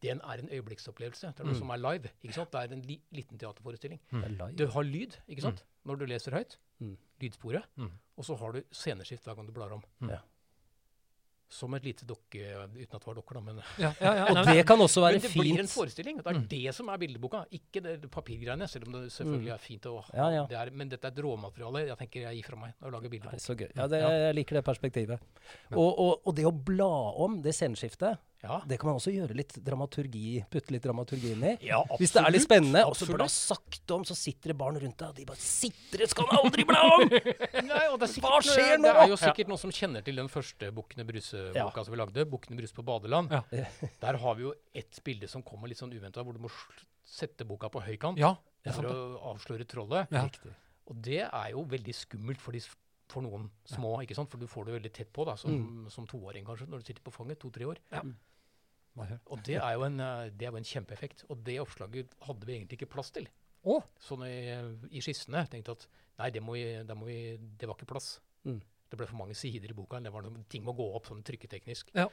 den 0.00 0.20
er 0.24 0.40
en 0.40 0.48
øyeblikksopplevelse. 0.48 1.26
Det 1.36 1.40
er 1.42 1.44
noe 1.44 1.52
Mm. 1.54 1.58
som 1.58 1.70
er 1.74 1.76
live. 1.76 2.08
ikke 2.24 2.32
sant? 2.34 2.50
Det 2.52 2.60
er 2.60 2.72
en 2.72 2.82
li, 2.88 2.94
liten 3.12 3.36
teaterforestilling. 3.38 4.00
Det 4.10 4.40
er. 4.40 4.52
Du 4.56 4.66
har 4.72 4.82
lyd 4.82 5.16
ikke 5.28 5.42
sant? 5.42 5.64
når 5.84 5.98
du 6.00 6.04
leser 6.06 6.32
høyt. 6.32 6.56
Mm. 6.80 6.96
Lydsporet. 7.20 7.66
Mm. 7.76 7.90
Og 8.16 8.24
så 8.24 8.36
har 8.40 8.52
du 8.52 8.62
sceneskift 8.72 9.24
hver 9.24 9.34
gang 9.36 9.46
du 9.46 9.52
blar 9.52 9.72
om. 9.76 9.82
Mm. 10.00 10.08
Ja. 10.14 10.20
Som 11.50 11.74
et 11.74 11.82
lite 11.82 12.06
dokke 12.06 12.38
Uten 12.38 12.94
at 12.94 13.00
det 13.02 13.06
var 13.08 13.16
dokker, 13.18 13.34
da, 13.34 13.40
men 13.48 13.56
Ja, 13.82 13.90
ja, 13.98 14.12
ja, 14.20 14.26
Og 14.30 14.36
nei, 14.38 14.54
det 14.54 14.62
kan 14.68 14.78
også 14.78 15.02
være 15.02 15.18
men 15.18 15.24
det 15.24 15.30
blir 15.34 15.58
en 15.64 15.70
forestilling. 15.72 16.20
Det 16.20 16.26
er 16.30 16.38
Mm. 16.38 16.44
det 16.48 16.74
som 16.76 16.88
er 16.94 17.00
bildeboka, 17.02 17.40
ikke 17.58 17.82
det 17.82 18.10
papirgreiene. 18.10 18.68
Selv 18.70 18.86
om 18.86 18.94
det 18.94 19.10
selvfølgelig 19.12 19.50
er 19.56 19.58
fint 19.58 19.88
å 19.90 19.96
ha. 20.00 20.28
Mm. 20.30 20.48
Det 20.52 20.58
er, 20.60 20.70
men 20.70 20.88
dette 20.92 21.10
er 21.10 21.10
et 21.16 21.22
råmateriale 21.26 21.82
jeg 21.88 21.98
tenker 22.04 22.26
jeg 22.28 22.38
gir 22.38 22.46
fra 22.52 22.60
meg 22.62 22.74
når 22.78 22.86
jeg 22.86 22.94
lager 23.10 23.32
Nei, 23.32 23.40
så 23.42 23.56
gøy. 23.58 23.68
Ja, 23.74 23.86
det, 23.90 24.00
jeg 24.00 24.34
liker 24.38 24.60
det 24.60 24.64
perspektivet. 24.70 25.20
Og, 25.74 25.90
og, 25.90 26.12
og 26.24 26.36
det 26.38 26.46
å 26.46 26.54
bla 26.54 26.90
om, 27.26 27.40
det 27.42 27.54
sceneskiftet, 27.58 28.22
Ja, 28.42 28.62
det 28.64 28.78
kan 28.80 28.88
man 28.88 28.96
også 28.96 29.12
gjøre 29.12 29.34
litt 29.36 29.52
dramaturgi, 29.60 30.40
putte 30.48 30.72
litt 30.72 30.84
dramaturgi 30.86 31.32
inn 31.34 31.42
i. 31.44 31.50
ja 31.68 31.82
Hvis 32.00 32.14
det 32.14 32.22
er 32.22 32.32
litt 32.32 32.44
spennende, 32.46 32.86
og 32.88 32.94
så 32.96 33.04
blir 33.04 33.18
bla 33.20 33.26
sakte 33.28 33.92
om, 33.98 34.04
så 34.08 34.16
sitter 34.16 34.54
det 34.54 34.56
barn 34.56 34.78
rundt 34.80 34.96
deg, 35.02 35.10
og 35.12 35.18
de 35.18 35.26
bare 35.28 35.42
sitter 35.44 36.00
Det 36.04 36.08
skal 36.08 36.24
han 36.30 36.38
aldri 36.46 36.64
bla 36.64 36.80
om! 36.94 37.04
Nei, 37.70 37.82
Hva 37.92 38.38
skjer 38.46 38.78
nå? 38.80 38.86
Det 38.88 38.94
er 39.04 39.12
jo 39.12 39.18
sikkert 39.20 39.52
noen 39.52 39.60
som 39.60 39.74
kjenner 39.76 40.06
til 40.06 40.16
den 40.22 40.30
første 40.32 40.70
Bukkene 40.72 41.04
Bruse-boka 41.04 41.58
Ja. 41.82 41.84
som 41.84 41.92
vi 41.92 42.00
lagde. 42.00 42.24
'Bukkene 42.30 42.56
Bruse 42.56 42.72
på 42.78 42.86
badeland'. 42.88 43.28
Ja. 43.52 43.66
Der 44.06 44.16
har 44.24 44.34
vi 44.40 44.46
jo 44.48 44.54
ett 44.72 45.02
bilde 45.04 45.28
som 45.28 45.42
kommer 45.44 45.68
litt 45.68 45.78
sånn 45.82 45.92
uventa, 45.92 46.24
hvor 46.24 46.32
du 46.32 46.40
må 46.40 46.48
sette 47.04 47.44
boka 47.44 47.68
på 47.68 47.82
høykant 47.84 48.16
Ja, 48.22 48.34
for 48.72 48.88
å 48.88 48.96
avsløre 49.34 49.66
trollet. 49.68 50.08
Ja. 50.14 50.24
Og 50.88 50.96
det 51.04 51.20
er 51.28 51.50
jo 51.52 51.66
veldig 51.68 51.92
skummelt 51.94 52.40
for, 52.40 52.56
de, 52.56 52.60
for 53.10 53.20
noen 53.26 53.50
små, 53.68 53.98
ikke 54.00 54.16
sant? 54.16 54.30
for 54.32 54.40
du 54.40 54.46
får 54.48 54.64
det 54.70 54.78
veldig 54.80 54.92
tett 54.96 55.12
på 55.12 55.26
da, 55.28 55.36
som, 55.36 55.84
som 55.92 56.06
toåring 56.08 56.44
kanskje, 56.48 56.66
når 56.72 56.80
du 56.80 56.88
sitter 56.88 57.04
på 57.04 57.12
fanget, 57.14 57.38
to-tre 57.44 57.68
år. 57.68 57.78
Hva 57.92 58.00
gjør- 58.06 58.16
Og 59.30 59.44
det 59.46 59.58
er, 59.58 59.70
jo 59.76 59.86
en, 59.86 60.00
eh, 60.04 60.30
det 60.32 60.48
er 60.48 60.54
jo 60.54 60.60
en 60.60 60.70
kjempeeffekt. 60.72 61.24
Og 61.28 61.44
det 61.46 61.60
oppslaget 61.62 62.16
hadde 62.26 62.48
vi 62.48 62.56
egentlig 62.56 62.80
ikke 62.80 62.92
plass 62.96 63.12
til. 63.14 63.28
Oh. 63.68 63.84
Sånn 64.00 64.24
i, 64.24 64.34
i 64.96 65.02
skissene 65.04 65.44
tenkte 65.52 65.76
at 65.76 65.86
nei, 66.20 66.30
det, 66.34 66.42
må 66.44 66.56
vi, 66.56 66.64
det, 66.86 66.96
må 66.96 67.08
vi, 67.08 67.20
det 67.60 67.68
var 67.68 67.76
ikke 67.76 67.90
plass. 67.92 68.14
Mm. 68.48 68.60
Det 68.90 68.98
ble 68.98 69.06
for 69.06 69.20
mange 69.20 69.36
sider 69.38 69.70
i 69.70 69.76
boka. 69.76 70.00
Det 70.02 70.12
var 70.12 70.24
noe, 70.26 70.44
ting 70.50 70.64
må 70.66 70.74
gå 70.76 70.86
opp 70.96 71.10
sånn 71.10 71.22
trykketeknisk. 71.26 71.92
Ja. 71.94 72.08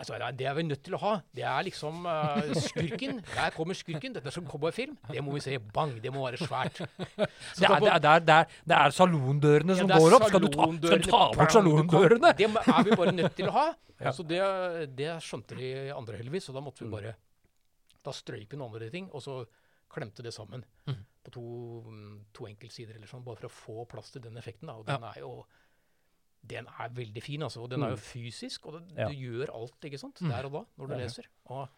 Altså, 0.00 0.16
det 0.16 0.24
er- 0.24 0.36
det 0.40 0.52
vi 0.56 0.62
nødt 0.64 0.82
til 0.86 0.94
å 0.96 1.00
ha. 1.02 1.12
Det 1.36 1.42
er 1.44 1.62
liksom 1.66 2.06
uh, 2.08 2.54
skurken. 2.56 3.18
Der 3.34 3.50
kommer 3.52 3.76
skurken. 3.76 4.14
Dette 4.16 4.30
er 4.30 4.34
som 4.34 4.46
cowboyfilm. 4.48 4.94
Det 5.10 5.20
må 5.22 5.34
vi 5.36 5.42
se. 5.44 5.58
Bang! 5.60 5.92
Det 6.00 6.12
må 6.14 6.24
være 6.24 6.40
svært. 6.40 6.80
Så 7.54 7.60
Det 7.60 7.68
er, 7.68 7.80
det, 7.84 7.90
er, 7.92 7.98
det, 8.00 8.34
er, 8.38 8.46
det, 8.64 8.76
er, 8.78 8.94
salondørene 8.96 9.76
Ja, 9.76 9.82
som 9.82 9.90
er 9.92 10.00
går 10.00 10.16
opp. 10.16 10.24
Skal 10.30 10.40
du 10.40 10.48
ta, 10.54 10.68
skal 10.80 11.02
du 11.04 11.08
ta 11.10 11.22
bort 11.36 11.52
salondørene? 11.52 12.32
Det 12.38 12.48
er 12.48 12.82
vi 12.88 12.96
bare 12.96 13.12
nødt 13.12 13.36
til 13.36 13.52
å 13.52 13.56
ha. 13.58 13.66
Så 14.16 14.24
det, 14.24 14.40
det 14.96 15.10
skjønte 15.20 15.58
de 15.60 15.70
andre 15.92 16.16
heldigvis, 16.16 16.48
og 16.48 16.56
da 16.56 16.64
måtte 16.64 16.80
vi 16.80 16.88
Mm. 16.88 16.96
bare 16.96 17.14
Da 18.02 18.10
strøyk 18.16 18.48
vi 18.48 18.56
noen 18.56 18.70
andre 18.72 18.88
ting, 18.90 19.10
og 19.12 19.20
så 19.20 19.42
klemte 19.92 20.22
det 20.24 20.32
sammen 20.32 20.62
mm. 20.88 21.00
på 21.26 21.30
to, 21.34 21.42
mm, 21.84 22.14
to 22.32 22.46
enkeltsider 22.48 22.96
eller 22.96 23.10
sånn, 23.10 23.20
bare 23.26 23.36
for 23.36 23.50
å 23.50 23.52
få 23.52 23.84
plass 23.90 24.14
til 24.14 24.22
den 24.24 24.38
effekten. 24.40 24.70
Da. 24.72 24.78
Og 24.80 24.88
Ja. 24.88 24.96
den 24.96 25.04
er 25.10 25.18
jo 25.20 25.44
den 26.46 26.66
er 26.66 26.88
veldig 26.88 27.22
fin, 27.22 27.40
altså. 27.42 27.62
Og 27.62 27.70
den 27.70 27.82
er 27.82 27.90
jo 27.90 27.96
Mm. 27.96 28.02
fysisk, 28.02 28.66
og 28.66 28.72
det, 28.80 28.96
Ja. 28.96 29.08
du 29.08 29.14
gjør 29.14 29.54
alt, 29.54 29.80
ikke 29.84 29.98
sant, 29.98 30.20
Mm. 30.20 30.28
der 30.30 30.44
og 30.46 30.52
da, 30.52 30.64
når 30.78 30.86
du 30.88 30.92
Ja. 30.94 30.98
leser. 31.04 31.24
Og, 31.46 31.68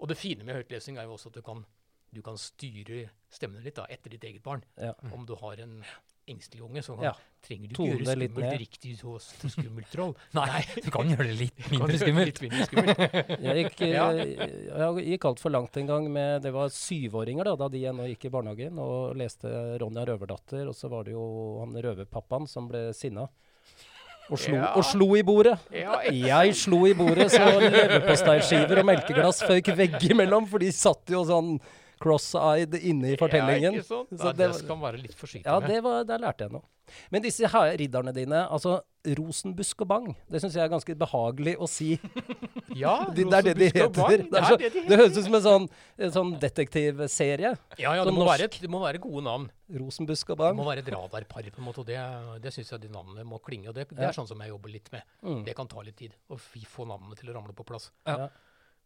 og 0.00 0.08
det 0.08 0.16
fine 0.16 0.44
med 0.44 0.54
høytlesing 0.56 0.96
er 0.98 1.02
jo 1.04 1.12
også 1.14 1.26
at 1.26 1.32
du 1.34 1.42
kan, 1.42 1.64
du 2.14 2.22
kan 2.22 2.34
styre 2.36 3.10
stemmen 3.30 3.62
litt 3.64 3.74
da, 3.74 3.86
etter 3.90 4.10
ditt 4.10 4.22
eget 4.22 4.42
barn. 4.42 4.62
Ja. 4.78 4.92
Om 5.12 5.26
du 5.26 5.34
har 5.34 5.58
en 5.60 5.84
engstelig 6.26 6.62
unge, 6.62 6.80
så 6.80 6.96
Ja. 7.02 7.12
trenger 7.42 7.68
du 7.68 7.74
Tone 7.74 7.88
ikke 7.98 8.04
gjøre 8.04 8.28
skummelt 8.30 8.58
riktig 8.58 8.96
så 8.98 9.18
skummelt 9.50 9.90
troll. 9.90 10.14
Nei, 10.34 10.62
du 10.82 10.90
kan 10.90 11.06
gjøre 11.08 11.26
det 11.26 11.38
litt 11.38 11.56
mindre 11.70 11.98
skummelt. 11.98 12.26
Litt 12.26 12.40
mindre 12.40 12.66
skummelt. 12.66 12.96
Jeg 13.42 13.66
gikk, 13.66 13.80
Ja. 13.92 14.10
eh, 14.10 14.96
jeg 14.96 15.18
gikk 15.20 15.24
altfor 15.34 15.50
langt 15.50 15.76
en 15.76 15.86
gang 15.86 16.10
med 16.10 16.40
Det 16.42 16.52
var 16.52 16.68
syvåringer 16.68 17.44
da, 17.44 17.56
da 17.56 17.68
de 17.68 17.82
ennå 17.84 18.06
gikk 18.08 18.24
i 18.26 18.30
barnehagen 18.30 18.78
og 18.78 19.16
leste 19.16 19.78
Ronja 19.80 20.06
Røverdatter. 20.06 20.66
Og 20.68 20.74
så 20.74 20.88
var 20.88 21.04
det 21.04 21.12
jo 21.12 21.58
han 21.60 21.74
røverpappaen 21.74 22.48
som 22.48 22.68
ble 22.68 22.94
sinna. 22.94 23.28
Og 24.32 24.38
slo, 24.40 24.54
Ja. 24.56 24.72
og 24.74 24.84
slo 24.88 25.08
i 25.16 25.22
bordet. 25.22 25.58
Ja, 25.70 25.98
Jeg 26.10 26.54
slo 26.56 26.86
i 26.88 26.94
bordet, 26.96 27.30
så 27.30 27.44
leverposteiskiver 27.60 28.78
og 28.80 28.86
melkeglass 28.88 29.42
føyk 29.44 29.68
veggimellom, 29.76 30.46
for 30.48 30.58
de 30.64 30.70
satt 30.72 31.04
jo 31.12 31.24
sånn 31.28 31.58
cross-eyed 32.00 32.74
inne 32.82 33.12
i 33.14 33.16
fortellingen. 33.20 33.74
Ja, 33.78 33.80
ikke 33.80 33.88
sant? 33.88 34.08
Så 34.16 34.32
det 34.32 34.36
det, 34.40 34.54
skal 34.62 34.76
man 34.76 34.92
være 34.92 35.02
litt 35.02 35.14
forsiktig 35.18 35.44
Ja, 35.46 35.60
det 35.60 35.82
var, 35.84 36.04
der 36.08 36.18
lærte 36.24 36.46
jeg 36.48 36.52
noe. 36.56 36.64
Men 37.10 37.22
disse 37.24 37.48
her 37.48 37.76
ridderne 37.80 38.12
dine, 38.16 38.44
altså 38.52 38.80
rosenbusk 39.18 39.82
og 39.84 39.88
bang, 39.90 40.04
det 40.32 40.40
syns 40.40 40.54
jeg 40.56 40.64
er 40.64 40.70
ganske 40.72 40.94
behagelig 40.96 41.56
å 41.60 41.66
si. 41.68 41.94
Ja, 42.74 43.04
De, 43.14 43.22
det 43.30 43.36
er 43.38 43.44
det 43.46 43.52
de 43.60 43.66
heter. 43.68 43.90
Bang, 43.94 44.24
Det, 44.32 44.38
er 44.40 44.46
så, 44.48 44.56
det 44.58 44.70
de 44.72 44.80
heter. 44.80 44.88
det 44.90 44.96
høres 44.98 45.18
ut 45.18 45.26
som 45.28 45.34
en 45.38 45.42
sånn, 45.44 45.66
en 46.08 46.14
sånn 46.14 46.30
detektivserie. 46.42 47.52
Ja, 47.78 47.92
ja, 47.94 48.04
det 48.08 48.14
må, 48.16 48.24
være, 48.26 48.48
det 48.50 48.70
må 48.72 48.80
være 48.82 48.98
gode 49.04 49.22
navn. 49.26 49.44
Rosenbusk 49.78 50.32
og 50.34 50.40
bang. 50.40 50.56
Det 50.56 50.60
må 50.62 50.66
være 50.66 50.82
et 50.82 50.88
radarpar, 50.94 51.46
på 51.54 51.62
en 51.62 51.68
måte. 51.68 51.84
Og 51.84 51.86
det, 51.88 51.98
det 52.42 52.52
syns 52.56 52.72
jeg 52.74 52.82
de 52.86 52.90
navnene 52.92 53.22
må 53.28 53.38
klinge. 53.44 53.68
Og 53.70 53.76
det, 53.76 53.86
det 53.92 54.02
Ja. 54.02 54.08
er 54.10 54.16
sånn 54.16 54.26
som 54.30 54.40
jeg 54.42 54.50
jobber 54.50 54.72
litt 54.74 54.90
med. 54.92 55.06
Mm. 55.22 55.44
Det 55.46 55.54
kan 55.60 55.70
ta 55.70 55.84
litt 55.86 55.96
tid 56.00 56.16
å 56.34 56.40
få 56.40 56.88
navnene 56.90 57.14
til 57.20 57.30
å 57.30 57.36
ramle 57.38 57.54
på 57.54 57.66
plass. 57.68 57.90
Ja. 58.08 58.26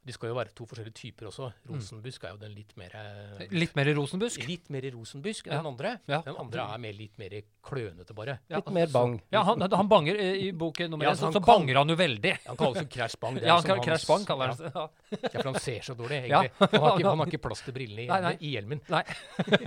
De 0.07 0.12
skal 0.14 0.31
jo 0.31 0.37
være 0.38 0.52
to 0.57 0.64
forskjellige 0.64 0.95
typer 0.97 1.26
også. 1.28 1.49
Rosenbusk 1.69 2.23
er 2.25 2.31
jo 2.33 2.38
den 2.40 2.52
litt 2.57 2.71
mer 2.81 2.95
eh, 2.97 3.43
Litt 3.52 3.75
mer 3.76 3.88
rosenbusk. 3.97 4.40
Litt 4.49 4.71
mer 4.73 4.87
rosenbusk 4.95 5.49
enn 5.50 5.52
Ja. 5.52 5.59
den 5.59 5.67
andre. 5.69 5.90
Ja. 6.09 6.21
Den 6.25 6.37
andre 6.40 6.64
er 6.75 6.78
mer, 6.81 6.93
litt 6.97 7.19
mer 7.21 7.35
klønete, 7.69 8.14
bare. 8.17 8.38
Ja, 8.49 8.57
Litt 8.62 8.71
mer 8.73 8.87
bang. 8.95 9.19
Ja, 9.35 9.43
han, 9.45 9.61
han 9.61 9.88
banger 9.90 10.17
eh, 10.17 10.47
i 10.47 10.52
bok 10.57 10.78
nummer 10.88 11.05
Ja, 11.05 11.12
én, 11.12 11.19
så 11.19 11.26
så, 11.28 11.33
så 11.37 11.43
kan- 11.45 11.61
banger 11.67 11.76
han 11.83 11.88
jo 11.93 11.97
veldig. 12.00 12.33
Han 12.47 12.57
kalles 12.57 12.81
jo 12.87 12.88
Crash 12.97 13.19
Bang. 13.21 13.37
Ja, 13.43 13.59
han 13.59 13.69
kan 13.69 13.83
Crash 13.85 14.07
Bang, 14.09 14.25
kaller 14.25 14.49
ja. 14.49 14.55
han. 14.55 14.73
Ja. 14.73 14.88
Ja, 15.19 15.28
for 15.43 15.50
han 15.52 15.61
ser 15.61 15.81
så 15.90 15.95
dårlig, 15.99 16.23
Ja. 16.31 16.40
egentlig. 16.43 16.52
Han, 16.73 16.81
har 16.81 16.99
ikke, 16.99 17.09
han 17.11 17.19
har 17.19 17.26
ikke 17.35 17.43
plass 17.49 17.61
til 17.67 17.75
brillene 17.76 18.02
i, 18.02 18.09
Nei, 18.09 18.21
nei. 18.25 18.35
i 18.40 18.55
hjelmen. 18.57 18.81
Nei. 18.88 19.05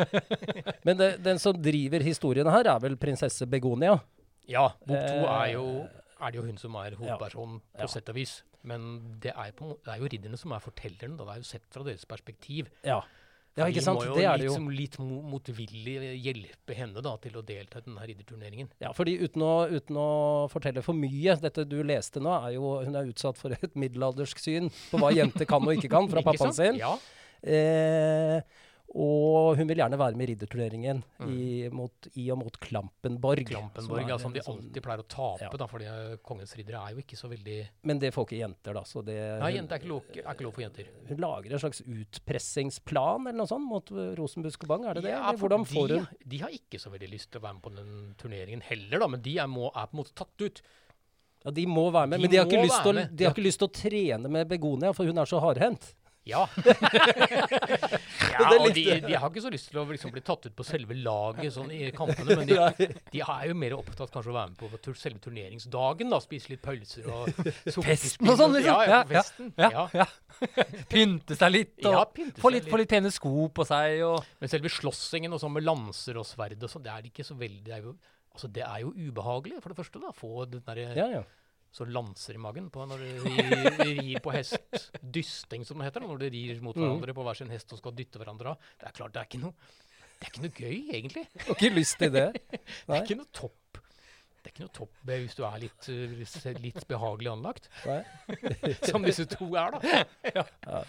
Men 0.88 0.98
det, 0.98 1.12
den 1.24 1.40
som 1.40 1.58
driver 1.62 2.00
historien 2.06 2.50
her, 2.50 2.66
er 2.74 2.80
vel 2.84 2.98
prinsesse 2.98 3.46
Begonia? 3.50 4.00
Ja, 4.50 4.72
bok 4.82 4.98
to 4.98 5.20
Eh, 5.22 5.36
er 5.38 5.52
jo, 5.54 5.66
er 6.22 6.32
det 6.34 6.40
jo 6.42 6.48
hun 6.48 6.58
som 6.58 6.76
er 6.82 6.96
hovedpersonen, 6.98 7.60
på 7.78 7.86
Ja. 7.86 7.88
sett 7.88 8.10
og 8.10 8.16
vis. 8.18 8.42
Men 8.68 9.18
det 9.24 9.34
er, 9.34 9.52
på, 9.58 9.74
det 9.86 9.96
er 9.96 10.04
jo 10.04 10.12
ridderne 10.12 10.38
som 10.40 10.54
er 10.56 10.62
fortelleren. 10.64 11.18
Da. 11.18 11.26
Det 11.28 11.34
er 11.34 11.42
jo 11.42 11.50
sett 11.50 11.68
fra 11.74 11.84
deres 11.88 12.06
perspektiv. 12.10 12.70
Ja. 12.86 13.02
Ja, 13.60 13.66
ikke 13.68 13.82
de 13.82 13.84
sant? 13.84 14.00
må 14.00 14.06
jo 14.08 14.14
Det 14.16 14.24
er 14.24 14.38
det 14.40 14.46
jo. 14.46 14.52
liksom 14.54 14.70
litt 14.72 14.94
motvillig 15.04 15.96
hjelpe 16.24 16.76
henne 16.78 17.02
da, 17.04 17.12
til 17.20 17.36
å 17.36 17.42
delta 17.44 17.82
i 17.82 17.84
denne 17.84 18.06
ridderturneringen. 18.08 18.70
Ja, 18.80 18.94
fordi 18.96 19.18
uten 19.20 19.44
å, 19.44 19.52
uten 19.68 19.98
å 20.00 20.08
fortelle 20.54 20.84
for 20.86 20.96
mye 20.96 21.36
Dette 21.42 21.66
du 21.68 21.82
leste 21.84 22.24
nå, 22.24 22.32
er 22.48 22.56
jo 22.56 22.78
Hun 22.86 22.96
er 22.96 23.10
utsatt 23.12 23.40
for 23.42 23.52
et 23.52 23.76
middelaldersk 23.76 24.40
syn 24.40 24.72
på 24.88 25.02
hva 25.02 25.12
jenter 25.12 25.50
kan 25.50 25.68
og 25.68 25.76
ikke 25.76 25.92
kan 25.92 26.08
fra 26.12 26.24
pappaen 26.30 26.56
sin. 26.56 26.80
Ja. 26.80 26.94
Eh, 27.44 28.40
Og 28.92 29.56
hun 29.56 29.70
vil 29.70 29.80
gjerne 29.80 29.96
være 29.96 30.18
med 30.20 30.28
i 30.28 30.34
ridderturneringen 30.34 30.98
Mm. 31.22 31.30
i, 31.32 31.70
mot, 31.72 32.08
i 32.20 32.26
og 32.34 32.40
mot 32.42 32.58
Klampenborg. 32.60 33.46
Klampenborg, 33.48 34.02
som 34.02 34.10
ja, 34.10 34.16
er 34.16 34.20
som 34.20 34.34
de 34.34 34.42
alltid 34.42 34.84
pleier 34.84 35.00
å 35.00 35.08
tape, 35.08 35.46
Ja. 35.46 35.50
da, 35.62 35.68
fordi 35.72 35.86
eh, 35.88 36.18
kongens 36.28 36.52
riddere 36.58 36.82
er 36.82 36.96
jo 36.98 37.00
ikke 37.00 37.16
så 37.16 37.30
veldig 37.32 37.58
Men 37.88 38.00
det 38.00 38.12
får 38.14 38.26
ikke 38.28 38.40
jenter, 38.42 38.74
da. 38.74 38.82
Så 38.84 39.04
det, 39.06 39.16
Nei, 39.40 39.54
jenter 39.56 39.76
er 39.76 39.80
er 39.80 40.34
ikke 40.36 40.44
lov 40.44 40.54
for 40.54 40.62
jenter. 40.66 40.90
Hun 41.08 41.18
lager 41.24 41.54
en 41.54 41.60
slags 41.64 41.82
utpressingsplan 41.88 43.28
eller 43.30 43.38
noe 43.40 43.48
sånt 43.50 43.68
mot 43.68 43.92
uh, 43.96 44.12
Rosenbusk 44.18 44.64
og 44.66 44.72
Bang, 44.74 44.86
er 44.90 45.00
det 45.00 45.04
det? 45.08 45.16
Ja, 45.16 45.32
for 45.40 45.48
de, 45.50 46.02
de 46.28 46.38
har 46.44 46.50
ikke 46.56 46.80
så 46.82 46.92
veldig 46.92 47.10
lyst 47.12 47.32
til 47.32 47.40
å 47.42 47.46
være 47.48 47.58
med 47.58 47.64
på 47.64 47.74
den 47.76 47.96
turneringen 48.20 48.62
heller, 48.68 49.00
da, 49.00 49.08
men 49.08 49.22
de 49.24 49.38
er, 49.40 49.48
må, 49.52 49.70
er 49.72 49.88
på 49.88 49.96
en 49.98 50.02
måte 50.04 50.16
tatt 50.18 50.46
ut. 50.46 50.62
Ja, 51.46 51.52
de 51.58 51.64
må 51.66 51.88
være 51.92 52.08
med, 52.12 52.20
De 52.20 52.28
men 52.28 52.32
de 52.32 52.38
har, 52.38 52.46
ikke 52.46 52.66
lyst 52.68 52.86
å- 52.86 53.16
de 53.16 53.26
har 53.26 53.34
ikke 53.34 53.48
lyst 53.48 53.60
til 53.64 53.68
å 53.68 53.74
trene 53.74 54.30
med 54.30 54.48
Begonia, 54.52 54.92
for 54.94 55.06
hun 55.10 55.18
er 55.18 55.26
så 55.26 55.40
hardhendt. 55.42 55.94
Ja. 56.30 56.44
ja 58.36 58.50
og 58.54 58.68
de, 58.76 58.84
de 59.02 59.16
har 59.18 59.26
ikke 59.32 59.42
så 59.42 59.50
lyst 59.54 59.72
til 59.72 59.80
å 59.82 59.86
liksom 59.90 60.12
bli 60.14 60.22
tatt 60.26 60.46
ut 60.46 60.54
på 60.58 60.66
selve 60.66 60.94
laget 60.98 61.56
sånn 61.56 61.72
i 61.74 61.90
kampene, 61.96 62.38
men 62.38 62.52
de, 62.52 62.90
de 63.16 63.24
er 63.26 63.48
jo 63.50 63.56
mer 63.58 63.74
opptatt 63.80 64.14
kanskje 64.14 64.30
å 64.30 64.36
være 64.36 64.54
med 64.54 64.60
på 64.62 64.94
selve 65.02 65.22
turneringsdagen. 65.24 66.14
da, 66.14 66.22
Spise 66.22 66.54
litt 66.54 66.62
pølser 66.66 67.10
og 67.10 67.32
Festen 67.90 68.30
og 68.30 68.38
sånn, 68.38 68.56
liksom. 68.60 68.70
Ja, 68.70 68.78
ja, 68.86 69.02
Ja, 69.02 69.04
festen. 69.10 69.52
ja, 69.58 69.88
Ja. 69.98 70.08
Pynte 70.92 71.38
seg 71.38 71.54
litt, 71.54 71.76
og 71.90 72.16
få, 72.42 72.54
litt, 72.54 72.70
litt 72.70 72.94
pene 72.94 73.12
sko 73.14 73.50
på 73.54 73.66
seg. 73.68 74.00
Og 74.06 74.22
Men 74.42 74.54
selve 74.54 74.72
slåssingen 74.74 75.34
og 75.34 75.42
sånn 75.42 75.54
med 75.58 75.66
lanser 75.66 76.22
og 76.22 76.26
sverd 76.30 76.62
og 76.62 76.72
sånn, 76.72 76.86
det 76.86 76.94
er 76.94 77.10
ikke 77.10 77.26
så 77.26 77.38
veldig 77.38 77.66
det 77.66 77.76
er, 77.78 77.86
jo, 77.86 77.98
altså, 78.34 78.50
det 78.54 78.64
er 78.66 78.82
jo 78.86 78.94
ubehagelig, 78.94 79.62
for 79.62 79.74
det 79.74 79.82
første. 79.82 80.02
da, 80.02 80.14
Få 80.16 80.46
den 80.50 80.66
derre 80.66 80.92
Ja, 80.98 81.10
ja. 81.20 81.24
Så 81.72 81.86
lanser 81.88 82.36
i 82.36 82.42
magen 82.44 82.68
på 82.74 82.84
når 82.90 83.00
de 83.06 83.12
rir, 83.88 84.20
på 84.24 84.34
hest. 84.36 84.90
Dysting, 85.02 85.64
som 85.68 85.80
det 85.80 85.88
heter. 85.90 86.04
Når 86.08 86.20
de 86.26 86.32
rir 86.36 86.60
mot 86.66 86.76
Mm. 86.76 86.84
hverandre 86.84 87.16
på 87.16 87.24
hver 87.28 87.38
sin 87.40 87.50
hest 87.54 87.72
og 87.74 87.80
skal 87.80 87.96
dytte 87.96 88.20
hverandre 88.20 88.54
av. 88.56 88.68
Det 88.80 88.90
er 88.90 88.98
klart, 89.00 89.14
det 89.16 89.22
er 89.24 89.30
ikke 89.32 89.44
noe 89.46 89.56
det 90.22 90.28
er 90.28 90.32
ikke 90.36 90.42
noe 90.44 90.54
gøy, 90.54 90.76
egentlig. 90.94 91.22
Har 91.48 91.56
ikke 91.56 91.70
lyst 91.74 91.96
til 91.98 92.12
det. 92.14 92.28
Det 92.86 92.94
er 92.94 93.02
ikke 93.02 93.16
noe 93.18 93.32
topp. 93.34 93.80
Det 94.42 94.50
er 94.50 94.54
ikke 94.54 94.64
noe 94.68 94.74
topp 94.74 95.00
hvis 95.10 95.36
du 95.38 95.42
er 95.48 95.56
litt, 95.64 95.88
eh, 95.90 96.60
litt 96.62 96.86
behagelig 96.90 97.30
anlagt, 97.32 97.68
Nei. 97.86 98.04
som 98.90 99.02
disse 99.06 99.26
to 99.30 99.48
er, 99.58 99.76
da. 99.78 100.04
Ja, 100.36 100.44